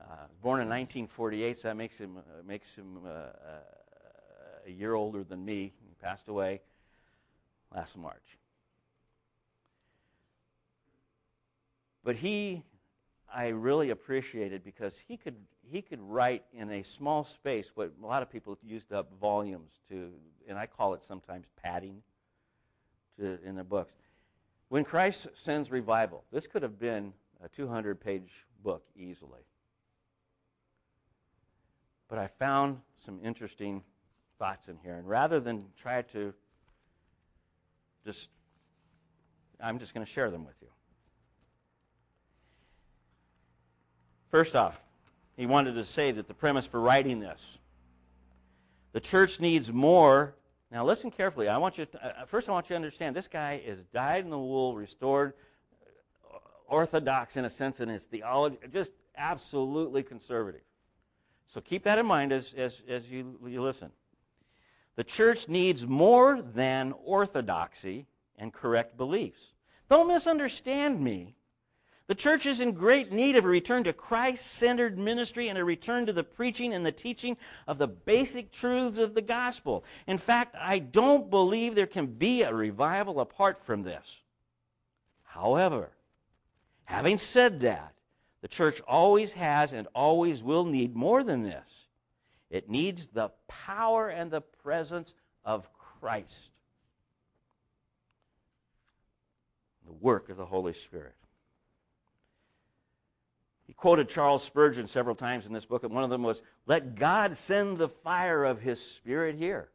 Uh, 0.00 0.14
born 0.42 0.60
in 0.60 0.68
1948, 0.68 1.58
so 1.58 1.68
that 1.68 1.76
makes 1.76 1.98
him, 1.98 2.16
uh, 2.16 2.42
makes 2.46 2.74
him 2.74 2.98
uh, 3.04 3.08
uh, 3.08 3.30
a 4.66 4.70
year 4.70 4.94
older 4.94 5.22
than 5.22 5.44
me. 5.44 5.72
He 5.86 5.94
passed 6.00 6.28
away 6.28 6.60
last 7.74 7.98
March. 7.98 8.38
But 12.02 12.16
he, 12.16 12.62
I 13.32 13.48
really 13.48 13.90
appreciated 13.90 14.64
because 14.64 14.98
he 15.06 15.16
could, 15.16 15.36
he 15.70 15.82
could 15.82 16.00
write 16.00 16.44
in 16.54 16.70
a 16.70 16.82
small 16.82 17.24
space 17.24 17.70
what 17.74 17.92
a 18.02 18.06
lot 18.06 18.22
of 18.22 18.30
people 18.30 18.56
used 18.62 18.92
up 18.92 19.12
volumes 19.20 19.72
to, 19.90 20.10
and 20.48 20.58
I 20.58 20.66
call 20.66 20.94
it 20.94 21.02
sometimes 21.02 21.46
padding 21.62 22.02
to, 23.18 23.38
in 23.44 23.54
the 23.54 23.64
books. 23.64 23.92
When 24.70 24.84
Christ 24.84 25.28
sends 25.34 25.70
revival, 25.70 26.24
this 26.32 26.46
could 26.46 26.62
have 26.62 26.78
been 26.78 27.12
a 27.44 27.48
200 27.48 28.00
page 28.00 28.30
book 28.62 28.84
easily. 28.96 29.40
But 32.10 32.18
I 32.18 32.26
found 32.26 32.80
some 32.96 33.20
interesting 33.22 33.82
thoughts 34.38 34.68
in 34.68 34.76
here. 34.82 34.96
And 34.96 35.08
rather 35.08 35.38
than 35.38 35.64
try 35.80 36.02
to 36.02 36.34
just, 38.04 38.28
I'm 39.62 39.78
just 39.78 39.94
going 39.94 40.04
to 40.04 40.10
share 40.10 40.28
them 40.28 40.44
with 40.44 40.56
you. 40.60 40.68
First 44.28 44.56
off, 44.56 44.78
he 45.36 45.46
wanted 45.46 45.74
to 45.74 45.84
say 45.84 46.10
that 46.10 46.26
the 46.26 46.34
premise 46.34 46.66
for 46.66 46.80
writing 46.80 47.20
this 47.20 47.58
the 48.92 49.00
church 49.00 49.38
needs 49.38 49.72
more. 49.72 50.34
Now, 50.72 50.84
listen 50.84 51.12
carefully. 51.12 51.48
I 51.48 51.58
want 51.58 51.78
you 51.78 51.86
to, 51.86 52.06
uh, 52.06 52.26
first, 52.26 52.48
I 52.48 52.52
want 52.52 52.66
you 52.66 52.70
to 52.70 52.76
understand 52.76 53.14
this 53.14 53.28
guy 53.28 53.62
is 53.64 53.84
dyed 53.92 54.24
in 54.24 54.30
the 54.30 54.38
wool, 54.38 54.74
restored, 54.74 55.34
uh, 56.28 56.38
orthodox 56.66 57.36
in 57.36 57.44
a 57.44 57.50
sense 57.50 57.78
in 57.78 57.88
his 57.88 58.04
theology, 58.06 58.58
just 58.72 58.92
absolutely 59.16 60.02
conservative. 60.02 60.62
So 61.50 61.60
keep 61.60 61.82
that 61.82 61.98
in 61.98 62.06
mind 62.06 62.32
as, 62.32 62.54
as, 62.56 62.80
as 62.88 63.10
you, 63.10 63.36
you 63.44 63.60
listen. 63.60 63.90
The 64.94 65.04
church 65.04 65.48
needs 65.48 65.84
more 65.84 66.40
than 66.40 66.94
orthodoxy 67.04 68.06
and 68.38 68.52
correct 68.52 68.96
beliefs. 68.96 69.52
Don't 69.88 70.06
misunderstand 70.06 71.00
me. 71.02 71.34
The 72.06 72.14
church 72.14 72.46
is 72.46 72.60
in 72.60 72.72
great 72.72 73.10
need 73.10 73.34
of 73.34 73.44
a 73.44 73.48
return 73.48 73.84
to 73.84 73.92
Christ 73.92 74.46
centered 74.46 74.96
ministry 74.96 75.48
and 75.48 75.58
a 75.58 75.64
return 75.64 76.06
to 76.06 76.12
the 76.12 76.24
preaching 76.24 76.72
and 76.72 76.86
the 76.86 76.92
teaching 76.92 77.36
of 77.66 77.78
the 77.78 77.86
basic 77.88 78.52
truths 78.52 78.98
of 78.98 79.14
the 79.14 79.22
gospel. 79.22 79.84
In 80.06 80.18
fact, 80.18 80.56
I 80.58 80.78
don't 80.78 81.30
believe 81.30 81.74
there 81.74 81.86
can 81.86 82.06
be 82.06 82.42
a 82.42 82.54
revival 82.54 83.20
apart 83.20 83.64
from 83.64 83.82
this. 83.82 84.22
However, 85.24 85.90
having 86.84 87.18
said 87.18 87.60
that, 87.60 87.94
the 88.42 88.48
church 88.48 88.80
always 88.86 89.32
has 89.32 89.72
and 89.72 89.86
always 89.94 90.42
will 90.42 90.64
need 90.64 90.94
more 90.94 91.22
than 91.22 91.42
this. 91.42 91.86
It 92.50 92.68
needs 92.68 93.06
the 93.06 93.30
power 93.46 94.08
and 94.08 94.30
the 94.30 94.40
presence 94.40 95.14
of 95.44 95.68
Christ, 96.00 96.50
the 99.86 99.92
work 99.92 100.30
of 100.30 100.36
the 100.36 100.46
Holy 100.46 100.72
Spirit. 100.72 101.14
He 103.66 103.74
quoted 103.74 104.08
Charles 104.08 104.42
Spurgeon 104.42 104.88
several 104.88 105.14
times 105.14 105.46
in 105.46 105.52
this 105.52 105.64
book, 105.64 105.84
and 105.84 105.94
one 105.94 106.02
of 106.02 106.10
them 106.10 106.24
was, 106.24 106.42
Let 106.66 106.96
God 106.96 107.36
send 107.36 107.78
the 107.78 107.88
fire 107.88 108.44
of 108.44 108.60
His 108.60 108.80
Spirit 108.80 109.36
here. 109.36 109.68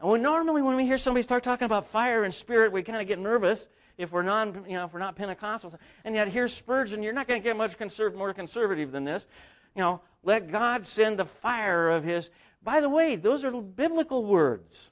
And 0.00 0.10
when 0.10 0.22
normally 0.22 0.62
when 0.62 0.76
we 0.76 0.86
hear 0.86 0.96
somebody 0.96 1.22
start 1.22 1.44
talking 1.44 1.66
about 1.66 1.90
fire 1.90 2.24
and 2.24 2.34
spirit, 2.34 2.72
we 2.72 2.82
kind 2.82 3.00
of 3.00 3.06
get 3.06 3.18
nervous 3.18 3.68
if 4.02 4.12
we're 4.12 4.22
non, 4.22 4.64
you 4.68 4.74
know, 4.74 4.84
if 4.84 4.92
we're 4.92 4.98
not 4.98 5.16
Pentecostals. 5.16 5.76
And 6.04 6.14
yet 6.14 6.28
here's 6.28 6.52
Spurgeon. 6.52 7.02
You're 7.02 7.12
not 7.12 7.26
going 7.28 7.40
to 7.40 7.44
get 7.44 7.56
much 7.56 7.78
conserv- 7.78 8.14
more 8.14 8.34
conservative 8.34 8.92
than 8.92 9.04
this. 9.04 9.26
You 9.74 9.82
know, 9.82 10.00
let 10.22 10.50
God 10.50 10.86
send 10.86 11.18
the 11.18 11.24
fire 11.24 11.88
of 11.88 12.04
His. 12.04 12.30
By 12.62 12.80
the 12.80 12.88
way, 12.88 13.16
those 13.16 13.44
are 13.44 13.50
biblical 13.50 14.24
words. 14.24 14.90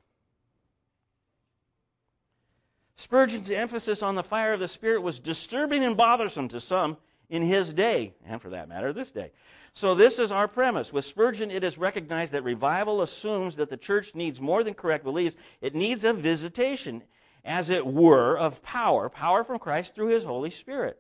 Spurgeon's 3.01 3.51
emphasis 3.51 4.03
on 4.03 4.15
the 4.15 4.23
fire 4.23 4.53
of 4.53 4.61
the 4.61 4.69
Spirit 4.69 5.03
was 5.03 5.19
disturbing 5.19 5.85
and 5.85 5.97
bothersome 5.97 6.49
to 6.49 6.61
some 6.61 6.99
in 7.31 7.43
his 7.43 7.73
day, 7.73 8.13
and 8.27 8.43
for 8.43 8.51
that 8.51 8.69
matter, 8.69 8.93
this 8.93 9.11
day. 9.11 9.31
So, 9.73 9.95
this 9.95 10.19
is 10.19 10.31
our 10.31 10.49
premise. 10.49 10.93
With 10.93 11.07
Spurgeon, 11.07 11.51
it 11.51 11.65
is 11.65 11.79
recognized 11.79 12.33
that 12.33 12.45
revival 12.45 13.01
assumes 13.01 13.57
that 13.57 13.71
the 13.71 13.77
church 13.79 14.15
needs 14.15 14.41
more 14.41 14.63
than 14.63 14.75
correct 14.75 15.05
beliefs, 15.05 15.37
it 15.63 15.75
needs 15.75 16.05
a 16.05 16.13
visitation, 16.13 17.03
as 17.45 17.71
it 17.71 17.87
were, 17.87 18.37
of 18.37 18.63
power 18.63 19.09
power 19.09 19.45
from 19.45 19.59
Christ 19.59 19.95
through 19.95 20.09
his 20.09 20.25
Holy 20.25 20.51
Spirit. 20.51 20.99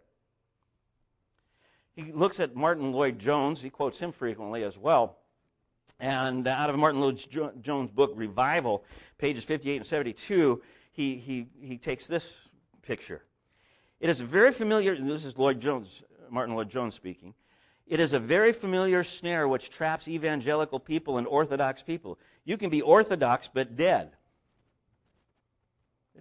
He 1.94 2.12
looks 2.12 2.40
at 2.40 2.56
Martyn 2.56 2.92
Lloyd-Jones, 2.92 3.60
he 3.60 3.70
quotes 3.70 3.98
him 3.98 4.12
frequently 4.12 4.64
as 4.64 4.78
well. 4.78 5.18
And 5.98 6.46
out 6.46 6.70
of 6.70 6.76
Martyn 6.76 7.00
Lloyd-Jones' 7.00 7.90
book, 7.90 8.12
Revival, 8.14 8.84
pages 9.18 9.44
58 9.44 9.76
and 9.76 9.86
72, 9.86 10.62
he, 10.92 11.16
he, 11.16 11.46
he 11.60 11.76
takes 11.76 12.06
this 12.06 12.36
picture. 12.82 13.22
It 13.98 14.08
is 14.08 14.20
a 14.20 14.24
very 14.24 14.52
familiar, 14.52 14.96
this 14.96 15.24
is 15.24 15.36
Lloyd 15.36 15.60
Jones, 15.60 16.02
Martyn 16.30 16.54
Lloyd-Jones 16.54 16.94
speaking. 16.94 17.34
It 17.86 17.98
is 17.98 18.12
a 18.12 18.20
very 18.20 18.52
familiar 18.52 19.02
snare 19.02 19.48
which 19.48 19.68
traps 19.68 20.06
evangelical 20.06 20.78
people 20.78 21.18
and 21.18 21.26
orthodox 21.26 21.82
people. 21.82 22.18
You 22.44 22.56
can 22.56 22.70
be 22.70 22.82
orthodox 22.82 23.50
but 23.52 23.76
dead. 23.76 24.12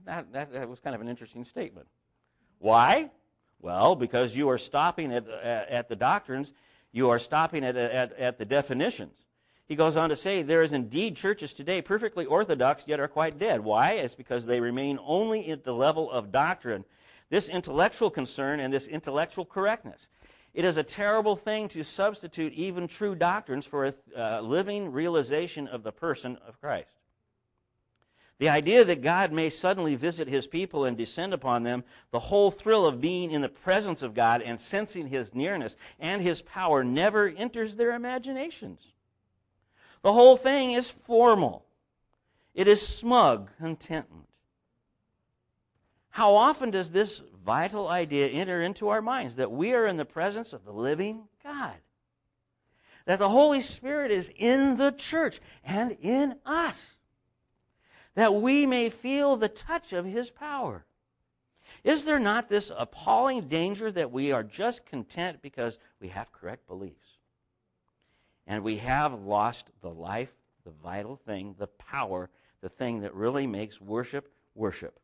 That, 0.06 0.32
that, 0.34 0.54
that 0.54 0.70
was 0.70 0.80
kind 0.80 0.96
of 0.96 1.02
an 1.02 1.08
interesting 1.08 1.44
statement. 1.44 1.88
Why? 2.60 3.10
Well, 3.62 3.96
because 3.96 4.36
you 4.36 4.50
are 4.50 4.58
stopping 4.58 5.14
at, 5.14 5.28
at, 5.28 5.70
at 5.70 5.90
the 5.90 5.96
doctrines, 5.96 6.54
you 6.92 7.10
are 7.10 7.20
stopping 7.20 7.64
at, 7.64 7.76
at, 7.76 8.14
at 8.14 8.38
the 8.38 8.46
definitions. 8.46 9.26
He 9.68 9.76
goes 9.76 9.96
on 9.96 10.10
to 10.10 10.16
say, 10.16 10.42
There 10.42 10.64
is 10.64 10.74
indeed 10.74 11.16
churches 11.16 11.54
today 11.54 11.82
perfectly 11.82 12.26
orthodox, 12.26 12.86
yet 12.88 13.00
are 13.00 13.08
quite 13.08 13.38
dead. 13.38 13.62
Why? 13.62 13.92
It's 13.94 14.16
because 14.16 14.46
they 14.46 14.60
remain 14.60 14.98
only 15.04 15.52
at 15.52 15.64
the 15.64 15.74
level 15.74 16.10
of 16.10 16.32
doctrine, 16.32 16.86
this 17.30 17.50
intellectual 17.50 18.10
concern 18.10 18.60
and 18.60 18.74
this 18.74 18.88
intellectual 18.88 19.46
correctness. 19.46 20.08
It 20.56 20.66
is 20.66 20.78
a 20.78 20.84
terrible 20.84 21.36
thing 21.36 21.68
to 21.70 21.84
substitute 21.84 22.54
even 22.54 22.88
true 22.88 23.14
doctrines 23.14 23.68
for 23.68 23.86
a 23.86 23.94
uh, 24.18 24.42
living 24.42 24.92
realization 24.92 25.68
of 25.68 25.84
the 25.84 25.92
person 25.92 26.38
of 26.48 26.60
Christ. 26.60 26.99
The 28.40 28.50
idea 28.50 28.86
that 28.86 29.02
God 29.02 29.34
may 29.34 29.50
suddenly 29.50 29.96
visit 29.96 30.30
his 30.30 30.48
people 30.48 30.86
and 30.86 30.98
descend 30.98 31.34
upon 31.34 31.64
them, 31.64 31.84
the 32.12 32.20
whole 32.20 32.52
thrill 32.52 32.86
of 32.86 33.02
being 33.02 33.32
in 33.32 33.42
the 33.42 33.50
presence 33.50 34.02
of 34.02 34.14
God 34.14 34.42
and 34.42 34.60
sensing 34.60 35.08
his 35.08 35.36
nearness 35.36 35.76
and 36.00 36.22
his 36.22 36.42
power 36.42 36.82
never 36.84 37.28
enters 37.28 37.76
their 37.76 37.94
imaginations. 37.94 38.80
The 40.04 40.14
whole 40.14 40.38
thing 40.38 40.72
is 40.72 40.90
formal, 40.90 41.66
it 42.54 42.68
is 42.70 42.86
smug 42.86 43.50
contentment. 43.58 44.30
How 46.12 46.36
often 46.36 46.72
does 46.72 46.90
this 46.90 47.22
vital 47.46 47.90
idea 47.90 48.28
enter 48.28 48.62
into 48.62 48.88
our 48.88 49.02
minds 49.02 49.36
that 49.36 49.52
we 49.52 49.74
are 49.74 49.86
in 49.86 49.98
the 49.98 50.06
presence 50.06 50.54
of 50.54 50.64
the 50.64 50.72
living 50.72 51.24
God? 51.44 51.76
That 53.06 53.20
the 53.20 53.30
Holy 53.30 53.62
Spirit 53.62 54.12
is 54.12 54.32
in 54.36 54.78
the 54.78 54.92
church 54.92 55.42
and 55.64 55.98
in 56.02 56.36
us, 56.46 56.96
that 58.16 58.34
we 58.34 58.66
may 58.66 58.90
feel 58.90 59.36
the 59.36 59.50
touch 59.50 59.94
of 59.94 60.06
His 60.06 60.30
power. 60.30 60.86
Is 61.84 62.04
there 62.04 62.20
not 62.20 62.50
this 62.50 62.72
appalling 62.76 63.48
danger 63.48 63.92
that 63.92 64.12
we 64.12 64.32
are 64.32 64.44
just 64.44 64.86
content 64.86 65.42
because 65.42 65.78
we 66.02 66.10
have 66.10 66.32
correct 66.32 66.68
beliefs? 66.68 67.18
And 68.48 68.64
we 68.64 68.78
have 68.78 69.22
lost 69.22 69.68
the 69.82 69.92
life, 69.92 70.34
the 70.66 70.72
vital 70.84 71.16
thing, 71.16 71.56
the 71.58 71.68
power, 71.68 72.30
the 72.62 72.70
thing 72.70 73.02
that 73.02 73.14
really 73.14 73.48
makes 73.48 73.80
worship 73.80 74.32
worship, 74.56 75.00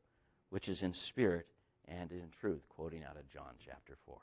which 0.50 0.68
is 0.68 0.84
in 0.84 0.94
spirit 0.94 1.48
and 1.88 2.12
in 2.12 2.30
truth, 2.40 2.62
quoting 2.70 3.04
out 3.04 3.16
of 3.16 3.30
John 3.30 3.54
chapter 3.64 3.96
4. 4.06 4.18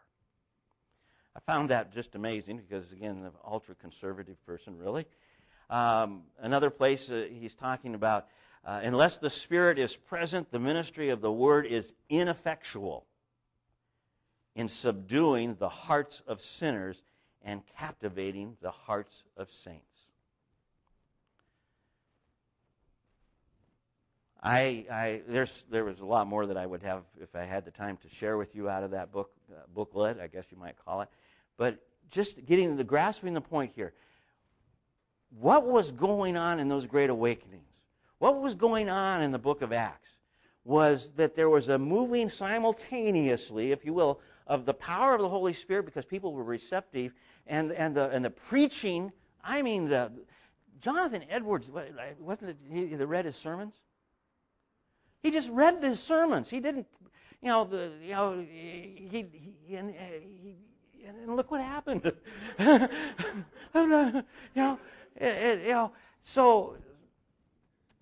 I 1.35 1.41
found 1.41 1.70
that 1.70 1.93
just 1.93 2.14
amazing 2.14 2.59
because, 2.59 2.93
again, 2.93 3.22
the 3.22 3.30
ultra 3.45 3.74
conservative 3.74 4.45
person, 4.45 4.76
really. 4.78 5.07
Um, 5.70 6.24
another 6.39 6.68
place 6.68 7.11
uh, 7.11 7.26
he's 7.30 7.55
talking 7.55 7.95
about 7.95 8.26
uh, 8.65 8.81
unless 8.83 9.19
the 9.19 9.31
Spirit 9.31 9.79
is 9.79 9.97
present, 9.97 10.51
the 10.51 10.59
ministry 10.59 11.09
of 11.09 11.21
the 11.21 11.33
Word 11.33 11.67
is 11.67 11.93
ineffectual 12.09 13.07
in 14.55 14.69
subduing 14.69 15.57
the 15.57 15.69
hearts 15.69 16.23
of 16.27 16.41
sinners 16.41 17.03
and 17.43 17.63
captivating 17.79 18.57
the 18.61 18.71
hearts 18.71 19.25
of 19.37 19.51
saints. 19.51 19.87
I, 24.43 24.87
I, 24.91 25.23
there 25.71 25.85
was 25.85 26.01
a 26.01 26.05
lot 26.05 26.27
more 26.27 26.47
that 26.47 26.57
I 26.57 26.67
would 26.67 26.83
have 26.83 27.05
if 27.21 27.35
I 27.37 27.45
had 27.45 27.65
the 27.65 27.71
time 27.71 27.97
to 27.99 28.09
share 28.09 28.37
with 28.37 28.57
you 28.57 28.69
out 28.69 28.83
of 28.83 28.91
that 28.91 29.13
book, 29.13 29.31
uh, 29.53 29.61
booklet, 29.73 30.19
I 30.21 30.27
guess 30.27 30.45
you 30.51 30.59
might 30.59 30.75
call 30.85 31.01
it. 31.03 31.09
But 31.57 31.79
just 32.11 32.45
getting 32.45 32.77
the 32.77 32.85
grasping 32.85 33.35
the 33.35 33.41
point 33.41 33.73
here. 33.75 33.93
What 35.39 35.65
was 35.65 35.93
going 35.93 36.37
on 36.37 36.59
in 36.59 36.69
those 36.69 36.87
great 36.87 37.09
awakenings? 37.09 37.72
What 38.23 38.41
was 38.41 38.55
going 38.55 38.89
on 38.89 39.20
in 39.20 39.33
the 39.33 39.39
book 39.41 39.62
of 39.62 39.73
Acts 39.73 40.11
was 40.62 41.11
that 41.16 41.35
there 41.35 41.49
was 41.49 41.68
a 41.68 41.77
moving 41.77 42.29
simultaneously, 42.29 43.73
if 43.73 43.85
you 43.85 43.93
will, 43.93 44.20
of 44.47 44.64
the 44.64 44.75
power 44.75 45.12
of 45.16 45.20
the 45.20 45.29
Holy 45.29 45.53
Spirit 45.53 45.87
because 45.87 46.05
people 46.05 46.33
were 46.33 46.45
receptive 46.45 47.14
and, 47.49 47.73
and, 47.73 47.97
the, 47.97 48.11
and 48.11 48.25
the 48.25 48.31
preaching. 48.31 49.11
I 49.43 49.61
mean, 49.62 49.89
the, 49.89 50.12
Jonathan 50.81 51.25
Edwards, 51.29 51.68
wasn't 52.20 52.51
it 52.51 52.59
he 52.70 52.95
read 52.95 53.25
his 53.25 53.35
sermons? 53.35 53.81
He 55.20 55.33
just 55.33 55.51
read 55.51 55.83
his 55.83 55.99
sermons. 55.99 56.49
He 56.49 56.61
didn't, 56.61 56.87
you 57.43 57.49
know, 57.49 57.64
the, 57.64 57.91
you 58.05 58.12
know, 58.12 58.39
he, 58.39 59.27
he, 59.66 59.75
and, 59.75 59.91
uh, 59.91 60.03
he 60.41 60.55
and 61.05 61.35
look 61.35 61.51
what 61.51 61.61
happened. 61.61 62.12
Uh, 63.75 64.23
you 64.55 64.62
know, 64.62 64.79
it, 65.16 65.25
it, 65.25 65.62
you 65.62 65.73
know, 65.73 65.91
so 66.23 66.77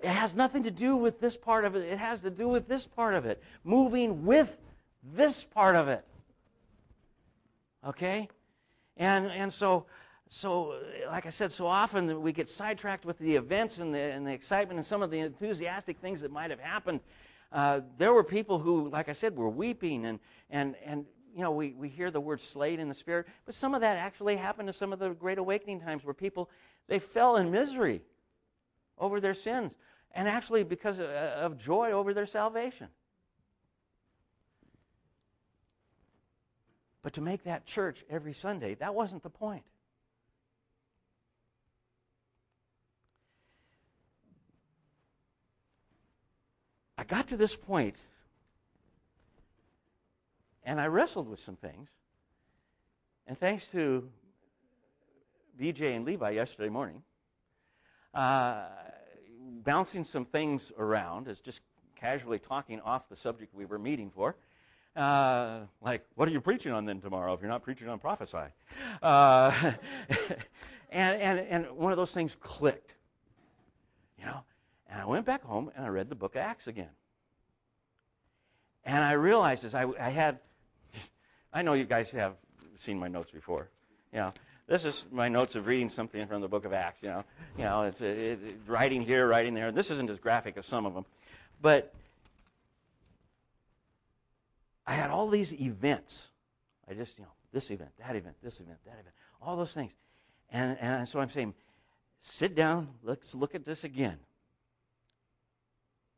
it 0.03 0.09
has 0.09 0.35
nothing 0.35 0.63
to 0.63 0.71
do 0.71 0.97
with 0.97 1.21
this 1.21 1.37
part 1.37 1.65
of 1.65 1.77
it. 1.77 1.85
It 1.85 1.99
has 1.99 2.23
to 2.23 2.31
do 2.31 2.49
with 2.49 2.67
this 2.67 2.87
part 2.87 3.15
of 3.15 3.27
it. 3.27 3.43
Moving 3.65 4.25
with 4.25 4.57
this 5.03 5.45
part 5.45 5.77
of 5.77 5.89
it. 5.89 6.05
Okay? 7.87 8.29
And 8.97 9.27
and 9.27 9.53
so 9.53 9.87
so 10.29 10.79
like 11.09 11.27
I 11.27 11.31
said, 11.31 11.53
so 11.53 11.67
often 11.67 12.23
we 12.23 12.33
get 12.33 12.49
sidetracked 12.49 13.05
with 13.05 13.19
the 13.19 13.35
events 13.37 13.79
and 13.79 13.95
the, 13.95 13.99
and 13.99 14.27
the 14.27 14.33
excitement 14.33 14.79
and 14.79 14.87
some 14.87 15.03
of 15.03 15.11
the 15.11 15.19
enthusiastic 15.21 15.99
things 15.99 16.21
that 16.21 16.31
might 16.31 16.51
have 16.51 16.61
happened. 16.61 17.01
Uh, 17.53 17.81
there 17.99 18.13
were 18.13 18.23
people 18.23 18.59
who, 18.61 18.89
like 18.91 19.09
I 19.09 19.13
said, 19.13 19.37
were 19.37 19.49
weeping 19.49 20.07
and, 20.07 20.21
and, 20.51 20.77
and 20.85 21.05
you 21.35 21.43
know, 21.43 21.51
we, 21.51 21.73
we 21.73 21.89
hear 21.89 22.13
the 22.13 22.21
word 22.21 22.41
slayed 22.41 22.79
in 22.79 22.89
the 22.89 22.95
spirit, 22.95 23.27
but 23.45 23.57
some 23.57 23.75
of 23.75 23.81
that 23.81 23.97
actually 23.97 24.37
happened 24.37 24.69
to 24.69 24.73
some 24.73 24.93
of 24.93 25.01
the 25.01 25.11
great 25.11 25.39
awakening 25.39 25.81
times 25.81 26.05
where 26.05 26.15
people, 26.15 26.49
they 26.87 27.01
fell 27.01 27.37
in 27.37 27.51
misery 27.51 28.03
over 28.99 29.21
their 29.21 29.35
sins 29.35 29.77
and 30.13 30.29
actually 30.29 30.65
because 30.65 30.99
of, 30.99 31.07
of 31.07 31.59
joy 31.59 31.93
over 31.93 32.15
their 32.15 32.27
salvation. 32.27 32.89
But 37.03 37.15
to 37.15 37.21
make 37.21 37.45
that 37.45 37.65
church 37.65 38.05
every 38.11 38.35
Sunday, 38.35 38.75
that 38.75 38.95
wasn't 38.95 39.23
the 39.23 39.31
point. 39.31 39.65
I 46.99 47.05
got 47.05 47.29
to 47.29 47.37
this 47.39 47.57
point 47.57 47.97
and 50.65 50.81
I 50.81 50.87
wrestled 50.87 51.29
with 51.29 51.41
some 51.41 51.57
things. 51.57 51.89
And 53.27 53.39
thanks 53.39 53.69
to 53.69 54.09
BJ 55.59 55.97
and 55.97 56.05
Levi 56.05 56.31
yesterday 56.31 56.69
morning, 56.69 57.03
uh, 58.15 58.67
bouncing 59.65 60.05
some 60.05 60.25
things 60.25 60.73
around, 60.79 61.29
as 61.29 61.41
just 61.41 61.61
casually 61.97 62.39
talking 62.39 62.81
off 62.81 63.09
the 63.09 63.17
subject 63.17 63.55
we 63.55 63.65
were 63.65 63.79
meeting 63.79 64.11
for. 64.11 64.37
Uh, 64.97 65.61
like, 65.81 66.05
what 66.17 66.29
are 66.29 66.33
you 66.33 66.41
preaching 66.41 66.73
on 66.73 66.85
then 66.85 67.01
tomorrow 67.01 67.33
if 67.33 67.41
you're 67.41 67.51
not 67.51 67.63
preaching 67.63 67.89
on 67.89 67.99
prophesy? 67.99 68.39
Uh, 69.03 69.73
and, 70.91 71.21
and, 71.21 71.39
and 71.39 71.71
one 71.73 71.93
of 71.93 71.97
those 71.97 72.13
things 72.13 72.37
clicked, 72.41 72.95
you 74.19 74.25
know. 74.25 74.41
And 74.89 75.01
I 75.01 75.05
went 75.05 75.25
back 75.25 75.45
home 75.45 75.71
and 75.77 75.85
I 75.85 75.89
read 75.89 76.09
the 76.09 76.17
book 76.17 76.35
of 76.35 76.41
Acts 76.41 76.67
again. 76.67 76.91
And 78.85 79.05
I 79.05 79.13
realized 79.13 79.65
as 79.65 79.75
I, 79.75 79.87
I 80.01 80.11
had, 80.11 80.41
I 81.53 81.63
know 81.63 81.75
you 81.75 81.85
guys 81.85 82.11
have 82.11 82.35
seen 82.77 82.99
my 82.99 83.07
notes 83.07 83.31
before. 83.31 83.69
You 84.13 84.19
know, 84.19 84.33
this 84.71 84.85
is 84.85 85.05
my 85.11 85.29
notes 85.29 85.57
of 85.57 85.67
reading 85.67 85.89
something 85.89 86.25
from 86.29 86.41
the 86.41 86.47
book 86.47 86.65
of 86.65 86.73
Acts. 86.73 87.03
You 87.03 87.09
know, 87.09 87.25
you 87.59 87.65
know, 87.65 87.83
it's 87.83 88.01
it, 88.01 88.19
it, 88.19 88.39
writing 88.69 89.03
here, 89.03 89.27
writing 89.27 89.53
there. 89.53 89.73
This 89.73 89.91
isn't 89.91 90.09
as 90.09 90.21
graphic 90.21 90.57
as 90.57 90.65
some 90.65 90.87
of 90.87 90.95
them, 90.95 91.05
but 91.61 91.93
I 94.87 94.93
had 94.95 95.11
all 95.11 95.29
these 95.29 95.53
events. 95.53 96.29
I 96.89 96.95
just, 96.95 97.19
you 97.19 97.25
know, 97.25 97.33
this 97.53 97.69
event, 97.73 97.91
that 97.99 98.15
event, 98.15 98.37
this 98.45 98.61
event, 98.61 98.79
that 98.85 98.93
event, 98.93 99.15
all 99.43 99.57
those 99.57 99.73
things. 99.73 99.93
And, 100.53 100.79
and 100.79 101.09
so 101.09 101.19
I'm 101.19 101.31
saying, 101.31 101.53
sit 102.21 102.55
down, 102.55 102.91
let's 103.03 103.35
look 103.35 103.57
at 103.57 103.65
this 103.65 103.83
again. 103.83 104.19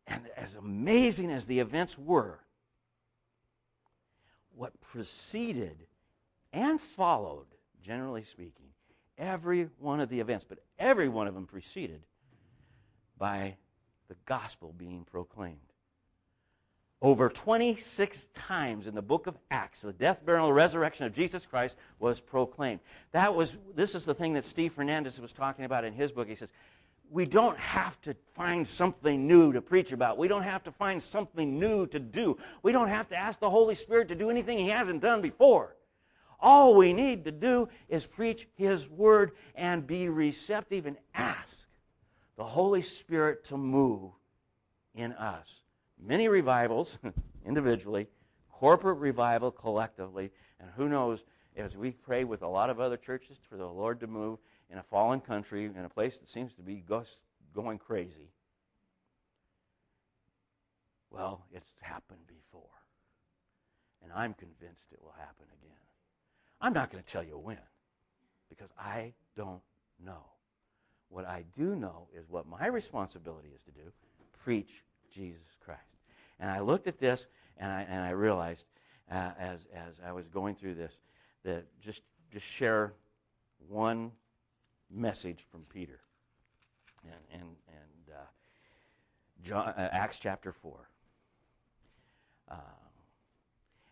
And 0.06 0.24
as 0.36 0.56
amazing 0.56 1.30
as 1.30 1.46
the 1.46 1.58
events 1.58 1.96
were, 1.96 2.38
what 4.54 4.78
preceded 4.82 5.86
and 6.52 6.78
followed, 6.78 7.46
generally 7.82 8.24
speaking, 8.24 8.66
every 9.18 9.68
one 9.78 10.00
of 10.00 10.08
the 10.08 10.20
events, 10.20 10.44
but 10.48 10.58
every 10.78 11.08
one 11.08 11.26
of 11.26 11.34
them 11.34 11.46
preceded 11.46 12.02
by 13.18 13.56
the 14.08 14.16
gospel 14.26 14.74
being 14.76 15.04
proclaimed. 15.04 15.58
Over 17.00 17.28
26 17.28 18.28
times 18.32 18.86
in 18.86 18.94
the 18.94 19.02
book 19.02 19.26
of 19.26 19.36
Acts, 19.50 19.82
the 19.82 19.92
death, 19.92 20.24
burial, 20.24 20.46
and 20.46 20.54
resurrection 20.54 21.04
of 21.04 21.12
Jesus 21.12 21.44
Christ 21.44 21.76
was 21.98 22.20
proclaimed. 22.20 22.78
That 23.10 23.34
was, 23.34 23.56
this 23.74 23.96
is 23.96 24.04
the 24.04 24.14
thing 24.14 24.34
that 24.34 24.44
Steve 24.44 24.72
Fernandez 24.72 25.20
was 25.20 25.32
talking 25.32 25.64
about 25.64 25.84
in 25.84 25.92
his 25.92 26.12
book. 26.12 26.28
He 26.28 26.36
says, 26.36 26.52
we 27.10 27.26
don't 27.26 27.58
have 27.58 28.00
to 28.02 28.14
find 28.34 28.66
something 28.66 29.26
new 29.26 29.52
to 29.52 29.60
preach 29.60 29.92
about. 29.92 30.16
We 30.16 30.28
don't 30.28 30.44
have 30.44 30.62
to 30.64 30.70
find 30.70 31.02
something 31.02 31.58
new 31.58 31.86
to 31.88 31.98
do. 31.98 32.38
We 32.62 32.72
don't 32.72 32.88
have 32.88 33.08
to 33.08 33.16
ask 33.16 33.40
the 33.40 33.50
Holy 33.50 33.74
Spirit 33.74 34.08
to 34.08 34.14
do 34.14 34.30
anything 34.30 34.56
He 34.56 34.68
hasn't 34.68 35.02
done 35.02 35.20
before. 35.20 35.76
All 36.42 36.74
we 36.74 36.92
need 36.92 37.24
to 37.24 37.30
do 37.30 37.68
is 37.88 38.04
preach 38.04 38.48
His 38.54 38.90
Word 38.90 39.32
and 39.54 39.86
be 39.86 40.08
receptive 40.08 40.86
and 40.86 40.96
ask 41.14 41.66
the 42.36 42.44
Holy 42.44 42.82
Spirit 42.82 43.44
to 43.44 43.56
move 43.56 44.10
in 44.94 45.12
us 45.12 45.62
many 46.04 46.28
revivals 46.28 46.98
individually, 47.46 48.08
corporate 48.50 48.98
revival 48.98 49.52
collectively, 49.52 50.30
and 50.58 50.68
who 50.76 50.88
knows, 50.88 51.20
as 51.56 51.76
we 51.76 51.90
pray 51.90 52.24
with 52.24 52.42
a 52.42 52.48
lot 52.48 52.70
of 52.70 52.80
other 52.80 52.96
churches 52.96 53.38
for 53.48 53.56
the 53.56 53.66
Lord 53.66 54.00
to 54.00 54.06
move 54.06 54.38
in 54.70 54.78
a 54.78 54.82
fallen 54.82 55.20
country, 55.20 55.66
in 55.66 55.84
a 55.84 55.88
place 55.88 56.18
that 56.18 56.28
seems 56.28 56.54
to 56.54 56.62
be 56.62 56.82
going 57.54 57.78
crazy. 57.78 58.32
Well, 61.10 61.44
it's 61.52 61.74
happened 61.80 62.26
before. 62.26 62.62
And 64.02 64.10
I'm 64.12 64.34
convinced 64.34 64.92
it 64.92 65.02
will 65.02 65.14
happen 65.16 65.46
again. 65.60 65.76
I'm 66.62 66.72
not 66.72 66.92
going 66.92 67.02
to 67.02 67.12
tell 67.12 67.24
you 67.24 67.36
when, 67.36 67.58
because 68.48 68.70
I 68.78 69.12
don't 69.36 69.60
know. 70.02 70.22
What 71.08 71.26
I 71.26 71.44
do 71.54 71.74
know 71.74 72.06
is 72.16 72.24
what 72.30 72.46
my 72.46 72.68
responsibility 72.68 73.50
is 73.54 73.62
to 73.64 73.72
do 73.72 73.92
preach 74.44 74.82
Jesus 75.12 75.56
Christ. 75.64 75.80
And 76.40 76.50
I 76.50 76.60
looked 76.60 76.86
at 76.86 76.98
this 76.98 77.26
and 77.58 77.70
I, 77.70 77.82
and 77.82 78.00
I 78.00 78.10
realized 78.10 78.66
uh, 79.10 79.30
as, 79.38 79.66
as 79.74 80.00
I 80.04 80.12
was 80.12 80.26
going 80.28 80.54
through 80.54 80.74
this 80.74 80.94
that 81.44 81.64
just, 81.80 82.02
just 82.32 82.46
share 82.46 82.94
one 83.68 84.10
message 84.90 85.44
from 85.50 85.62
Peter. 85.72 86.00
And, 87.04 87.40
and, 87.40 87.50
and 87.68 88.16
uh, 88.16 88.24
John, 89.42 89.68
uh, 89.68 89.88
Acts 89.92 90.18
chapter 90.20 90.52
4. 90.52 90.88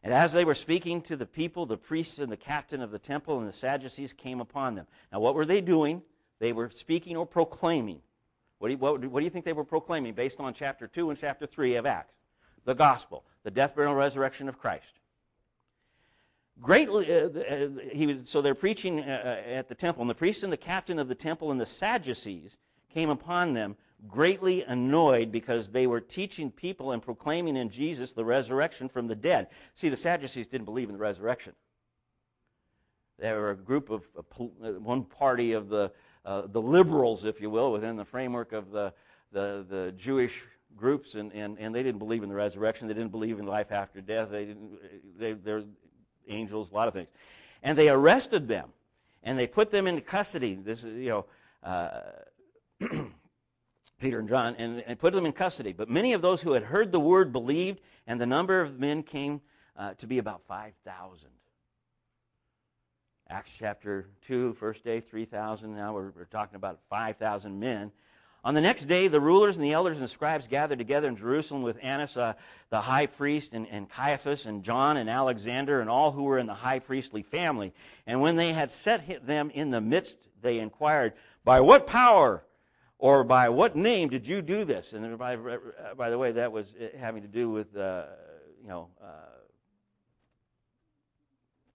And 0.02 0.14
as 0.14 0.32
they 0.32 0.44
were 0.44 0.54
speaking 0.54 1.02
to 1.02 1.16
the 1.16 1.26
people, 1.26 1.66
the 1.66 1.76
priests 1.76 2.18
and 2.18 2.32
the 2.32 2.36
captain 2.36 2.80
of 2.80 2.90
the 2.90 2.98
temple 2.98 3.38
and 3.38 3.48
the 3.48 3.52
Sadducees 3.52 4.12
came 4.12 4.40
upon 4.40 4.74
them. 4.74 4.86
Now, 5.12 5.20
what 5.20 5.34
were 5.34 5.44
they 5.44 5.60
doing? 5.60 6.02
They 6.38 6.52
were 6.52 6.70
speaking 6.70 7.16
or 7.16 7.26
proclaiming. 7.26 8.00
What 8.58 8.68
do, 8.68 8.72
you, 8.72 8.78
what, 8.78 9.04
what 9.04 9.20
do 9.20 9.24
you 9.24 9.30
think 9.30 9.44
they 9.44 9.52
were 9.52 9.64
proclaiming 9.64 10.14
based 10.14 10.40
on 10.40 10.54
chapter 10.54 10.86
2 10.86 11.10
and 11.10 11.18
chapter 11.18 11.46
3 11.46 11.76
of 11.76 11.86
Acts? 11.86 12.14
the 12.64 12.74
gospel, 12.74 13.24
the 13.42 13.50
death, 13.50 13.74
burial, 13.74 13.92
and 13.92 13.98
resurrection 13.98 14.48
of 14.48 14.58
Christ. 14.58 14.98
Greatly, 16.60 17.10
uh, 17.10 17.28
uh, 17.28 17.68
he 17.92 18.06
was, 18.06 18.28
so 18.28 18.42
they're 18.42 18.54
preaching 18.54 19.00
uh, 19.00 19.22
uh, 19.46 19.50
at 19.50 19.68
the 19.68 19.74
temple, 19.74 20.02
and 20.02 20.10
the 20.10 20.14
priests 20.14 20.42
and 20.42 20.52
the 20.52 20.58
captain 20.58 20.98
of 20.98 21.08
the 21.08 21.14
temple 21.14 21.50
and 21.50 21.60
the 21.60 21.66
Sadducees 21.66 22.58
came 22.92 23.08
upon 23.08 23.54
them, 23.54 23.76
greatly 24.08 24.62
annoyed 24.62 25.30
because 25.30 25.68
they 25.68 25.86
were 25.86 26.00
teaching 26.00 26.50
people 26.50 26.92
and 26.92 27.02
proclaiming 27.02 27.56
in 27.56 27.70
Jesus 27.70 28.12
the 28.12 28.24
resurrection 28.24 28.88
from 28.88 29.06
the 29.06 29.14
dead. 29.14 29.48
See, 29.74 29.88
the 29.88 29.96
Sadducees 29.96 30.46
didn't 30.46 30.64
believe 30.64 30.88
in 30.88 30.94
the 30.94 31.00
resurrection. 31.00 31.54
They 33.18 33.32
were 33.32 33.50
a 33.50 33.56
group 33.56 33.90
of 33.90 34.02
uh, 34.16 34.22
one 34.78 35.04
party 35.04 35.52
of 35.52 35.68
the 35.68 35.92
uh, 36.24 36.42
the 36.46 36.60
liberals, 36.60 37.24
if 37.24 37.40
you 37.40 37.48
will, 37.48 37.72
within 37.72 37.96
the 37.96 38.04
framework 38.04 38.52
of 38.52 38.70
the 38.70 38.92
the, 39.32 39.64
the 39.68 39.94
Jewish 39.96 40.42
groups, 40.76 41.14
and, 41.14 41.32
and, 41.32 41.58
and 41.58 41.74
they 41.74 41.82
didn't 41.82 41.98
believe 41.98 42.22
in 42.22 42.28
the 42.28 42.34
resurrection. 42.34 42.88
They 42.88 42.94
didn't 42.94 43.10
believe 43.10 43.38
in 43.38 43.46
life 43.46 43.72
after 43.72 44.00
death. 44.00 44.30
They 44.30 44.46
didn't, 44.46 44.70
they, 45.18 45.32
they're 45.32 45.64
angels, 46.28 46.70
a 46.70 46.74
lot 46.74 46.88
of 46.88 46.94
things. 46.94 47.08
And 47.62 47.76
they 47.76 47.88
arrested 47.88 48.48
them, 48.48 48.70
and 49.22 49.38
they 49.38 49.46
put 49.46 49.70
them 49.70 49.86
into 49.86 50.00
custody. 50.00 50.54
This 50.54 50.84
is, 50.84 50.96
you 50.96 51.08
know, 51.08 51.26
uh, 51.62 52.00
Peter 54.00 54.18
and 54.18 54.28
John, 54.28 54.56
and, 54.58 54.82
and 54.86 54.98
put 54.98 55.12
them 55.12 55.26
in 55.26 55.32
custody. 55.32 55.72
But 55.72 55.88
many 55.88 56.14
of 56.14 56.22
those 56.22 56.42
who 56.42 56.52
had 56.52 56.64
heard 56.64 56.90
the 56.90 56.98
word 56.98 57.32
believed, 57.32 57.80
and 58.06 58.20
the 58.20 58.26
number 58.26 58.60
of 58.60 58.80
men 58.80 59.02
came 59.02 59.40
uh, 59.76 59.94
to 59.94 60.06
be 60.06 60.18
about 60.18 60.42
5,000. 60.48 61.28
Acts 63.28 63.50
chapter 63.56 64.08
2, 64.26 64.54
first 64.54 64.82
day, 64.82 65.00
3,000. 65.00 65.76
Now 65.76 65.94
we're, 65.94 66.10
we're 66.16 66.24
talking 66.24 66.56
about 66.56 66.80
5,000 66.88 67.60
men. 67.60 67.92
On 68.42 68.54
the 68.54 68.60
next 68.60 68.86
day, 68.86 69.06
the 69.06 69.20
rulers 69.20 69.56
and 69.56 69.64
the 69.64 69.72
elders 69.72 69.98
and 69.98 70.04
the 70.04 70.08
scribes 70.08 70.48
gathered 70.48 70.78
together 70.78 71.06
in 71.06 71.16
Jerusalem 71.16 71.62
with 71.62 71.76
Annas, 71.82 72.16
uh, 72.16 72.32
the 72.70 72.80
high 72.80 73.04
priest, 73.04 73.52
and, 73.52 73.68
and 73.68 73.88
Caiaphas, 73.88 74.46
and 74.46 74.64
John, 74.64 74.96
and 74.96 75.10
Alexander, 75.10 75.82
and 75.82 75.90
all 75.90 76.10
who 76.10 76.22
were 76.22 76.38
in 76.38 76.46
the 76.46 76.54
high 76.54 76.78
priestly 76.78 77.22
family. 77.22 77.74
And 78.06 78.22
when 78.22 78.36
they 78.36 78.54
had 78.54 78.72
set 78.72 79.26
them 79.26 79.50
in 79.50 79.70
the 79.70 79.80
midst, 79.82 80.16
they 80.40 80.58
inquired, 80.58 81.12
By 81.44 81.60
what 81.60 81.86
power 81.86 82.42
or 83.00 83.24
by 83.24 83.48
what 83.48 83.74
name 83.74 84.10
did 84.10 84.26
you 84.26 84.42
do 84.42 84.64
this? 84.64 84.92
And 84.92 85.16
by, 85.18 85.36
by 85.96 86.10
the 86.10 86.18
way, 86.18 86.32
that 86.32 86.52
was 86.52 86.74
having 86.98 87.22
to 87.22 87.28
do 87.28 87.50
with, 87.50 87.74
uh, 87.74 88.04
you 88.62 88.68
know, 88.68 88.88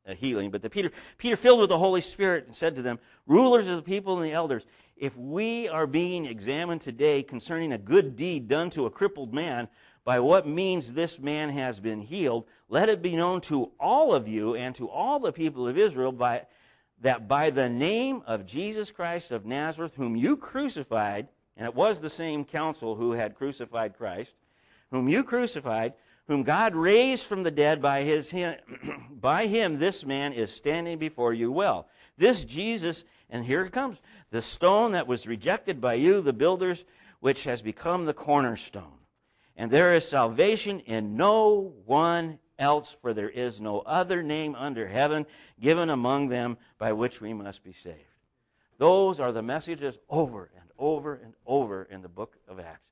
uh, 0.08 0.14
healing. 0.14 0.52
But 0.52 0.62
the 0.62 0.70
Peter, 0.70 0.92
Peter, 1.18 1.36
filled 1.36 1.62
with 1.62 1.70
the 1.70 1.80
Holy 1.80 2.02
Spirit, 2.02 2.46
and 2.46 2.56
said 2.56 2.76
to 2.76 2.84
them, 2.84 3.00
Rulers 3.26 3.68
of 3.68 3.76
the 3.76 3.82
people 3.82 4.18
and 4.18 4.26
the 4.26 4.34
elders, 4.34 4.68
if 4.96 5.18
we 5.18 5.68
are 5.68 5.88
being 5.88 6.26
examined 6.26 6.82
today 6.82 7.24
concerning 7.24 7.74
a 7.74 7.78
good 7.80 8.16
deed 8.16 8.48
done 8.48 8.70
to 8.70 8.86
a 8.86 8.92
crippled 8.92 9.34
man, 9.34 9.68
by 10.04 10.20
what 10.20 10.48
means 10.48 10.94
this 10.94 11.18
man 11.18 11.50
has 11.50 11.80
been 11.80 12.02
healed, 12.02 12.46
let 12.70 12.88
it 12.88 13.02
be 13.02 13.16
known 13.16 13.42
to 13.42 13.72
all 13.80 14.14
of 14.14 14.28
you 14.28 14.54
and 14.54 14.76
to 14.76 14.88
all 14.88 15.20
the 15.20 15.32
people 15.32 15.68
of 15.68 15.76
Israel 15.76 16.12
by, 16.12 16.44
that 17.02 17.28
by 17.28 17.50
the 17.50 17.70
name 17.70 18.24
of 18.26 18.46
Jesus 18.46 18.92
Christ 18.92 19.32
of 19.32 19.46
Nazareth, 19.46 19.96
whom 19.96 20.16
you 20.16 20.38
crucified, 20.38 21.28
and 21.58 21.66
it 21.66 21.76
was 21.76 22.00
the 22.00 22.10
same 22.10 22.46
council 22.46 22.96
who 22.96 23.12
had 23.12 23.36
crucified 23.36 23.98
Christ, 23.98 24.34
whom 24.92 25.08
you 25.08 25.24
crucified, 25.24 25.94
whom 26.28 26.44
God 26.44 26.76
raised 26.76 27.26
from 27.26 27.44
the 27.44 27.52
dead 27.52 27.82
by, 27.82 28.04
his, 28.04 28.34
by 29.10 29.48
him, 29.48 29.78
this 29.78 30.06
man 30.06 30.34
is 30.34 30.52
standing 30.52 30.98
before 30.98 31.34
you 31.34 31.52
well. 31.52 31.88
This 32.18 32.44
Jesus, 32.44 33.04
and 33.30 33.46
here 33.46 33.64
it 33.66 33.72
comes, 33.72 33.98
the 34.32 34.42
stone 34.42 34.94
that 34.94 35.08
was 35.08 35.28
rejected 35.28 35.80
by 35.80 35.96
you, 35.96 36.22
the 36.22 36.34
builders, 36.34 36.86
which 37.20 37.44
has 37.44 37.62
become 37.62 38.06
the 38.06 38.14
cornerstone. 38.14 39.00
And 39.56 39.72
there 39.72 39.96
is 39.96 40.08
salvation 40.08 40.80
in 40.82 41.16
no 41.16 41.74
one 41.86 42.40
else, 42.58 42.96
for 43.02 43.14
there 43.14 43.30
is 43.30 43.60
no 43.60 43.80
other 43.80 44.24
name 44.24 44.56
under 44.56 44.88
heaven 44.88 45.26
given 45.60 45.90
among 45.90 46.30
them 46.30 46.58
by 46.78 46.94
which 46.94 47.22
we 47.22 47.34
must 47.34 47.64
be 47.64 47.74
saved. 47.74 48.00
Those 48.78 49.20
are 49.20 49.32
the 49.32 49.42
messages 49.42 49.98
over 50.10 50.50
and 50.56 50.70
over 50.78 51.16
and 51.16 51.34
over 51.46 51.84
in 51.90 52.02
the 52.02 52.10
book 52.10 52.38
of 52.48 52.60
Acts. 52.60 52.90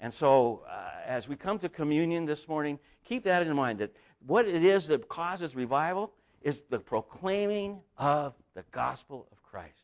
And 0.00 0.12
so, 0.12 0.64
uh, 0.68 0.90
as 1.06 1.28
we 1.28 1.36
come 1.36 1.58
to 1.58 1.68
communion 1.68 2.24
this 2.24 2.48
morning, 2.48 2.78
keep 3.04 3.24
that 3.24 3.46
in 3.46 3.54
mind 3.54 3.78
that 3.80 3.94
what 4.26 4.48
it 4.48 4.64
is 4.64 4.86
that 4.88 5.08
causes 5.08 5.54
revival 5.54 6.12
is 6.42 6.62
the 6.70 6.78
proclaiming 6.78 7.80
of 7.98 8.34
the 8.54 8.64
gospel 8.72 9.28
of 9.30 9.42
Christ 9.42 9.82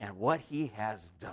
and 0.00 0.16
what 0.18 0.40
he 0.40 0.72
has 0.76 1.00
done. 1.20 1.32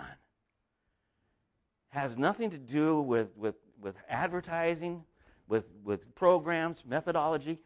Has 1.89 2.17
nothing 2.17 2.51
to 2.51 2.57
do 2.57 3.01
with, 3.01 3.35
with, 3.35 3.55
with 3.81 3.95
advertising, 4.09 5.03
with, 5.47 5.65
with 5.83 6.13
programs, 6.15 6.83
methodology. 6.85 7.59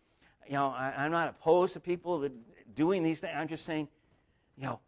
You 0.48 0.54
know, 0.54 0.68
I, 0.68 0.94
I'm 0.98 1.12
not 1.12 1.30
opposed 1.30 1.74
to 1.74 1.80
people 1.80 2.28
doing 2.76 3.04
these 3.04 3.20
things. 3.20 3.34
I'm 3.36 3.48
just 3.48 3.66
saying, 3.66 3.88
you 4.58 4.64
know, 4.66 4.80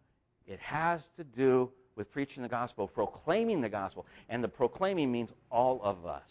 it 0.48 0.60
has 0.60 1.02
to 1.18 1.24
do 1.24 1.72
with 1.96 2.12
preaching 2.12 2.44
the 2.44 2.50
gospel, 2.50 2.88
proclaiming 2.88 3.62
the 3.62 3.70
gospel. 3.70 4.06
And 4.30 4.44
the 4.44 4.48
proclaiming 4.48 5.12
means 5.12 5.34
all 5.50 5.80
of 5.84 6.06
us 6.06 6.30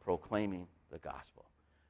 proclaiming 0.00 0.66
the 0.90 0.98
gospel. 0.98 1.44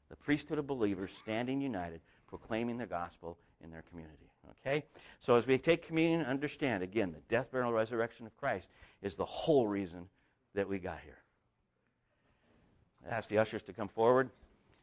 The 0.08 0.16
priesthood 0.16 0.58
of 0.58 0.66
believers 0.66 1.12
standing 1.18 1.60
united, 1.60 2.00
proclaiming 2.26 2.78
the 2.78 2.86
gospel 2.86 3.38
in 3.62 3.70
their 3.70 3.82
community. 3.90 4.30
Okay? 4.60 4.84
So 5.20 5.36
as 5.36 5.46
we 5.46 5.58
take 5.58 5.86
communion, 5.86 6.22
understand 6.22 6.82
again, 6.82 7.12
the 7.12 7.20
death, 7.28 7.50
burial, 7.52 7.72
resurrection 7.72 8.26
of 8.26 8.36
Christ 8.36 8.68
is 9.02 9.14
the 9.14 9.24
whole 9.24 9.66
reason 9.66 10.06
that 10.54 10.68
we 10.68 10.78
got 10.78 10.98
here. 11.04 11.18
Ask 13.08 13.28
the 13.28 13.38
ushers 13.38 13.62
to 13.62 13.72
come 13.72 13.88
forward 13.88 14.30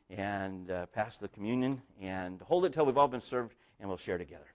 and 0.10 0.70
uh, 0.70 0.86
pass 0.88 1.18
the 1.18 1.28
communion 1.28 1.82
and 2.02 2.42
hold 2.42 2.66
it 2.66 2.74
till 2.74 2.86
we've 2.86 2.98
all 2.98 3.08
been 3.08 3.22
served 3.22 3.54
and 3.80 3.90
we'll 3.90 3.98
share 3.98 4.18
together. 4.18 4.55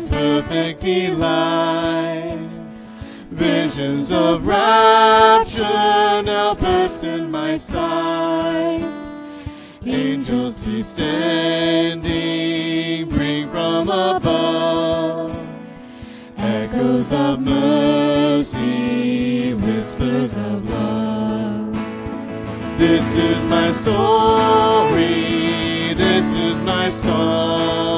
perfect 0.51 0.81
delight. 0.81 2.49
Visions 3.31 4.11
of 4.11 4.45
rapture 4.45 5.63
now 5.63 6.53
burst 6.53 7.05
in 7.05 7.31
my 7.31 7.55
sight. 7.55 8.83
Angels 9.85 10.59
descending 10.59 12.09
bring 13.07 13.49
from 13.49 13.87
above 13.87 15.33
echoes 16.35 17.13
of 17.13 17.39
mercy, 17.41 18.73
whispers 19.53 20.35
of 20.35 20.69
love. 20.69 21.71
This 22.77 23.05
is 23.15 23.41
my 23.45 23.71
story, 23.71 25.13
this 25.93 26.35
is 26.35 26.61
my 26.63 26.89
song, 26.89 27.90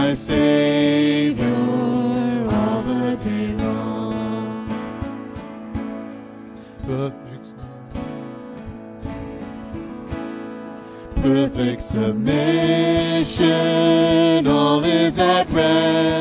my 0.00 0.14
Savior 0.14 1.44
all 2.50 2.82
the 2.82 3.16
day 3.22 3.54
perfect 11.20 11.82
submission, 11.82 13.46
all 14.46 14.82
is 14.84 15.18
at 15.18 15.50
rest. 15.50 16.19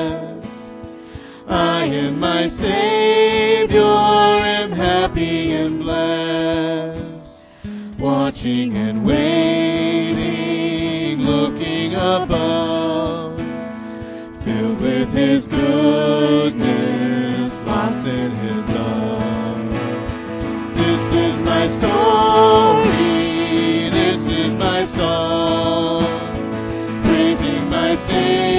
My 2.20 2.47
Savior 2.47 3.82
and 3.82 5.80
blessed, 5.80 7.24
watching 7.97 8.76
and 8.76 9.05
waiting, 9.05 10.20
looking 11.22 11.95
above, 11.95 13.39
filled 14.43 14.82
with 14.82 15.13
His 15.13 15.47
goodness, 15.47 16.74
lost 17.63 18.05
in 18.05 18.32
His 18.32 18.70
love. 18.70 19.72
This 20.76 21.13
is 21.13 21.39
my 21.41 21.67
story, 21.67 22.89
this 23.91 24.28
is 24.28 24.59
my 24.59 24.84
song, 24.84 26.03
praising 27.03 27.70
my 27.70 27.95
Savior 27.95 28.59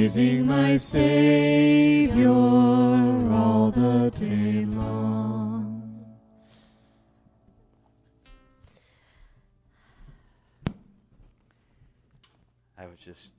praising 0.00 0.46
my 0.46 0.78
Savior 0.78 2.30
all 2.30 3.70
the 3.70 4.10
day 4.16 4.64
long. 4.64 5.82
I 12.78 12.86
was 12.86 12.98
just 12.98 13.30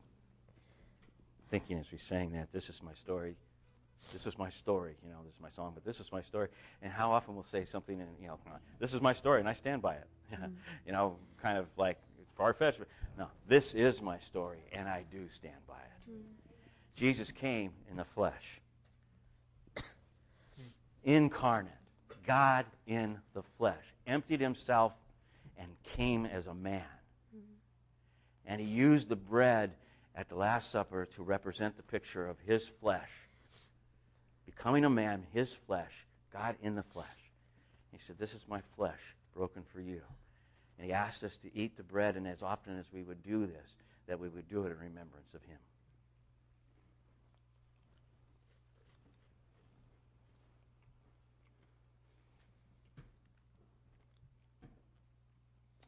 thinking 1.49 1.80
as 1.80 1.91
we 1.91 1.97
sang 1.97 2.34
that, 2.34 2.53
this 2.53 2.70
is 2.70 2.84
my 2.84 2.93
story. 2.93 3.36
This 4.14 4.28
is 4.28 4.38
my 4.38 4.51
story. 4.51 4.93
You 5.03 5.09
know, 5.09 5.18
this 5.26 5.34
is 5.34 5.41
my 5.41 5.49
song, 5.49 5.72
but 5.74 5.84
this 5.84 5.99
is 5.99 6.12
my 6.12 6.22
story. 6.22 6.49
And 6.84 6.93
how 6.93 7.12
often 7.12 7.34
we'll 7.34 7.43
say 7.43 7.66
something 7.66 7.99
and, 7.99 8.09
you 8.22 8.28
know, 8.28 8.38
this 8.80 8.93
is 8.93 9.01
my 9.01 9.14
story 9.14 9.39
and 9.39 9.49
I 9.49 9.53
stand 9.53 9.82
by 9.82 9.95
it. 9.95 10.07
Mm-hmm. 10.32 10.45
you 10.86 10.93
know, 10.93 11.18
kind 11.41 11.57
of 11.57 11.66
like 11.76 11.97
far 12.38 12.53
fetched. 12.53 12.80
But 12.80 12.88
no, 13.18 13.28
this 13.49 13.74
is 13.74 14.01
my 14.01 14.18
story 14.20 14.59
and 14.72 14.88
I 14.88 15.03
do 15.12 15.28
stand 15.30 15.57
by 15.68 15.70
it. 15.70 15.70
Jesus 17.01 17.31
came 17.31 17.71
in 17.89 17.97
the 17.97 18.03
flesh, 18.03 18.61
incarnate, 21.03 21.73
God 22.27 22.67
in 22.85 23.17
the 23.33 23.41
flesh, 23.57 23.83
emptied 24.05 24.39
himself 24.39 24.93
and 25.57 25.67
came 25.95 26.27
as 26.27 26.45
a 26.45 26.53
man. 26.53 26.83
And 28.45 28.61
he 28.61 28.67
used 28.67 29.09
the 29.09 29.15
bread 29.15 29.71
at 30.13 30.29
the 30.29 30.35
Last 30.35 30.69
Supper 30.69 31.07
to 31.15 31.23
represent 31.23 31.75
the 31.75 31.81
picture 31.81 32.27
of 32.27 32.37
his 32.45 32.69
flesh. 32.79 33.09
Becoming 34.45 34.85
a 34.85 34.89
man, 34.89 35.25
his 35.33 35.55
flesh, 35.65 36.05
God 36.31 36.55
in 36.61 36.75
the 36.75 36.83
flesh. 36.83 37.07
He 37.91 37.97
said, 37.97 38.19
This 38.19 38.35
is 38.35 38.45
my 38.47 38.61
flesh 38.75 39.01
broken 39.35 39.63
for 39.73 39.81
you. 39.81 40.01
And 40.77 40.85
he 40.85 40.93
asked 40.93 41.23
us 41.23 41.35
to 41.37 41.57
eat 41.57 41.77
the 41.77 41.83
bread, 41.83 42.15
and 42.15 42.27
as 42.27 42.43
often 42.43 42.77
as 42.77 42.85
we 42.93 43.01
would 43.01 43.23
do 43.23 43.47
this, 43.47 43.73
that 44.05 44.19
we 44.19 44.29
would 44.29 44.47
do 44.47 44.65
it 44.65 44.71
in 44.71 44.77
remembrance 44.77 45.33
of 45.33 45.41
him. 45.45 45.57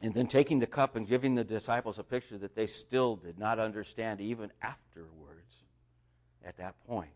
And 0.04 0.12
then 0.12 0.26
taking 0.26 0.58
the 0.58 0.66
cup 0.66 0.96
and 0.96 1.08
giving 1.08 1.34
the 1.34 1.44
disciples 1.44 1.98
a 1.98 2.02
picture 2.02 2.36
that 2.36 2.54
they 2.54 2.66
still 2.66 3.16
did 3.16 3.38
not 3.38 3.58
understand 3.58 4.20
even 4.20 4.52
afterwards 4.60 5.54
at 6.44 6.58
that 6.58 6.74
point. 6.86 7.08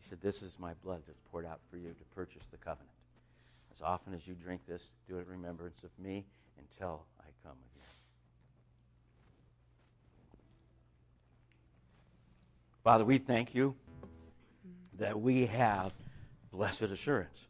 He 0.00 0.08
said, 0.08 0.20
This 0.20 0.42
is 0.42 0.56
my 0.58 0.74
blood 0.82 1.02
that's 1.06 1.20
poured 1.30 1.46
out 1.46 1.60
for 1.70 1.76
you 1.76 1.90
to 1.90 2.04
purchase 2.16 2.42
the 2.50 2.56
covenant. 2.56 2.90
As 3.72 3.80
often 3.80 4.12
as 4.12 4.26
you 4.26 4.34
drink 4.34 4.62
this, 4.66 4.82
do 5.08 5.18
it 5.18 5.20
in 5.20 5.28
remembrance 5.28 5.84
of 5.84 5.90
me 6.04 6.24
until 6.58 7.04
I 7.20 7.30
come 7.44 7.56
again. 7.76 7.90
Father, 12.82 13.04
we 13.04 13.18
thank 13.18 13.54
you 13.54 13.76
that 14.98 15.20
we 15.20 15.46
have 15.46 15.92
blessed 16.50 16.82
assurance. 16.82 17.46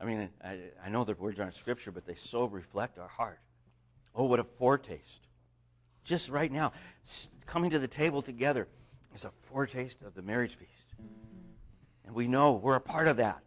I 0.00 0.04
mean, 0.04 0.28
I, 0.44 0.58
I 0.84 0.88
know 0.88 1.04
the 1.04 1.14
words 1.14 1.40
aren't 1.40 1.54
scripture, 1.54 1.90
but 1.90 2.04
they 2.06 2.14
so 2.14 2.44
reflect 2.44 2.98
our 2.98 3.08
heart. 3.08 3.38
Oh, 4.14 4.24
what 4.24 4.40
a 4.40 4.44
foretaste. 4.44 5.26
Just 6.04 6.28
right 6.28 6.50
now, 6.50 6.72
coming 7.46 7.70
to 7.70 7.78
the 7.78 7.88
table 7.88 8.22
together 8.22 8.68
is 9.14 9.24
a 9.24 9.32
foretaste 9.50 10.02
of 10.02 10.14
the 10.14 10.22
marriage 10.22 10.54
feast. 10.54 10.70
And 12.04 12.14
we 12.14 12.28
know 12.28 12.52
we're 12.52 12.76
a 12.76 12.80
part 12.80 13.08
of 13.08 13.16
that. 13.16 13.40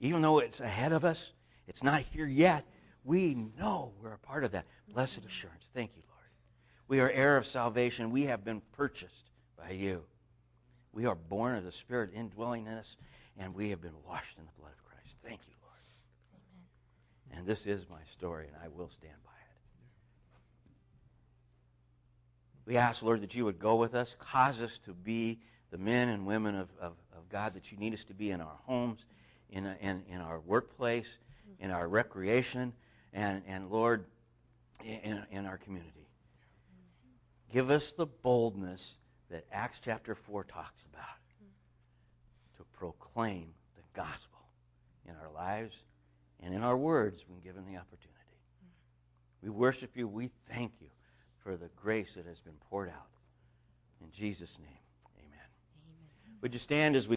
Even 0.00 0.22
though 0.22 0.38
it's 0.38 0.60
ahead 0.60 0.92
of 0.92 1.04
us, 1.04 1.32
it's 1.66 1.82
not 1.82 2.02
here 2.12 2.26
yet, 2.26 2.64
we 3.04 3.34
know 3.58 3.92
we're 4.00 4.12
a 4.12 4.18
part 4.18 4.44
of 4.44 4.52
that. 4.52 4.66
Blessed 4.92 5.20
assurance. 5.26 5.70
Thank 5.74 5.96
you, 5.96 6.02
Lord. 6.08 6.24
We 6.88 7.00
are 7.00 7.10
heir 7.10 7.36
of 7.36 7.46
salvation. 7.46 8.10
We 8.10 8.24
have 8.24 8.44
been 8.44 8.62
purchased 8.72 9.30
by 9.56 9.70
you. 9.70 10.04
We 10.92 11.06
are 11.06 11.14
born 11.14 11.56
of 11.56 11.64
the 11.64 11.72
Spirit 11.72 12.10
indwelling 12.14 12.66
in 12.66 12.72
us, 12.72 12.96
and 13.36 13.54
we 13.54 13.70
have 13.70 13.82
been 13.82 13.92
washed 14.06 14.38
in 14.38 14.44
the 14.44 14.60
blood 14.60 14.72
of 14.72 14.84
Christ. 14.84 15.16
Thank 15.22 15.40
you. 15.48 15.57
And 17.38 17.46
this 17.46 17.66
is 17.66 17.86
my 17.88 18.00
story, 18.12 18.48
and 18.48 18.56
I 18.62 18.66
will 18.66 18.90
stand 18.90 19.14
by 19.24 19.30
it. 19.30 19.58
We 22.66 22.76
ask, 22.76 23.00
Lord, 23.00 23.22
that 23.22 23.32
you 23.36 23.44
would 23.44 23.60
go 23.60 23.76
with 23.76 23.94
us, 23.94 24.16
cause 24.18 24.60
us 24.60 24.78
to 24.86 24.92
be 24.92 25.38
the 25.70 25.78
men 25.78 26.08
and 26.08 26.26
women 26.26 26.56
of, 26.56 26.68
of, 26.80 26.94
of 27.16 27.28
God 27.30 27.54
that 27.54 27.70
you 27.70 27.78
need 27.78 27.94
us 27.94 28.02
to 28.04 28.14
be 28.14 28.32
in 28.32 28.40
our 28.40 28.58
homes, 28.64 29.04
in, 29.50 29.66
in, 29.80 30.02
in 30.10 30.20
our 30.20 30.40
workplace, 30.40 31.06
in 31.60 31.70
our 31.70 31.86
recreation, 31.86 32.72
and, 33.12 33.42
and 33.46 33.70
Lord, 33.70 34.04
in, 34.84 35.22
in 35.30 35.46
our 35.46 35.58
community. 35.58 36.08
Give 37.52 37.70
us 37.70 37.92
the 37.92 38.06
boldness 38.06 38.96
that 39.30 39.46
Acts 39.52 39.78
chapter 39.84 40.16
4 40.16 40.42
talks 40.42 40.82
about 40.92 41.04
to 42.56 42.64
proclaim 42.76 43.54
the 43.76 43.82
gospel 43.94 44.40
in 45.06 45.14
our 45.22 45.32
lives 45.32 45.76
and 46.42 46.54
in 46.54 46.62
our 46.62 46.76
words 46.76 47.24
when 47.28 47.40
given 47.40 47.64
the 47.66 47.78
opportunity. 47.78 48.14
Mm-hmm. 48.62 49.46
We 49.46 49.50
worship 49.50 49.96
you. 49.96 50.08
We 50.08 50.30
thank 50.50 50.72
you 50.80 50.88
for 51.42 51.56
the 51.56 51.68
grace 51.76 52.14
that 52.16 52.26
has 52.26 52.40
been 52.40 52.56
poured 52.70 52.88
out. 52.88 53.06
In 54.00 54.10
Jesus' 54.12 54.58
name, 54.58 54.68
amen. 55.18 55.30
Amen. 55.30 56.38
Would 56.42 56.52
you 56.52 56.58
stand 56.58 56.96
as 56.96 57.06
we 57.06 57.06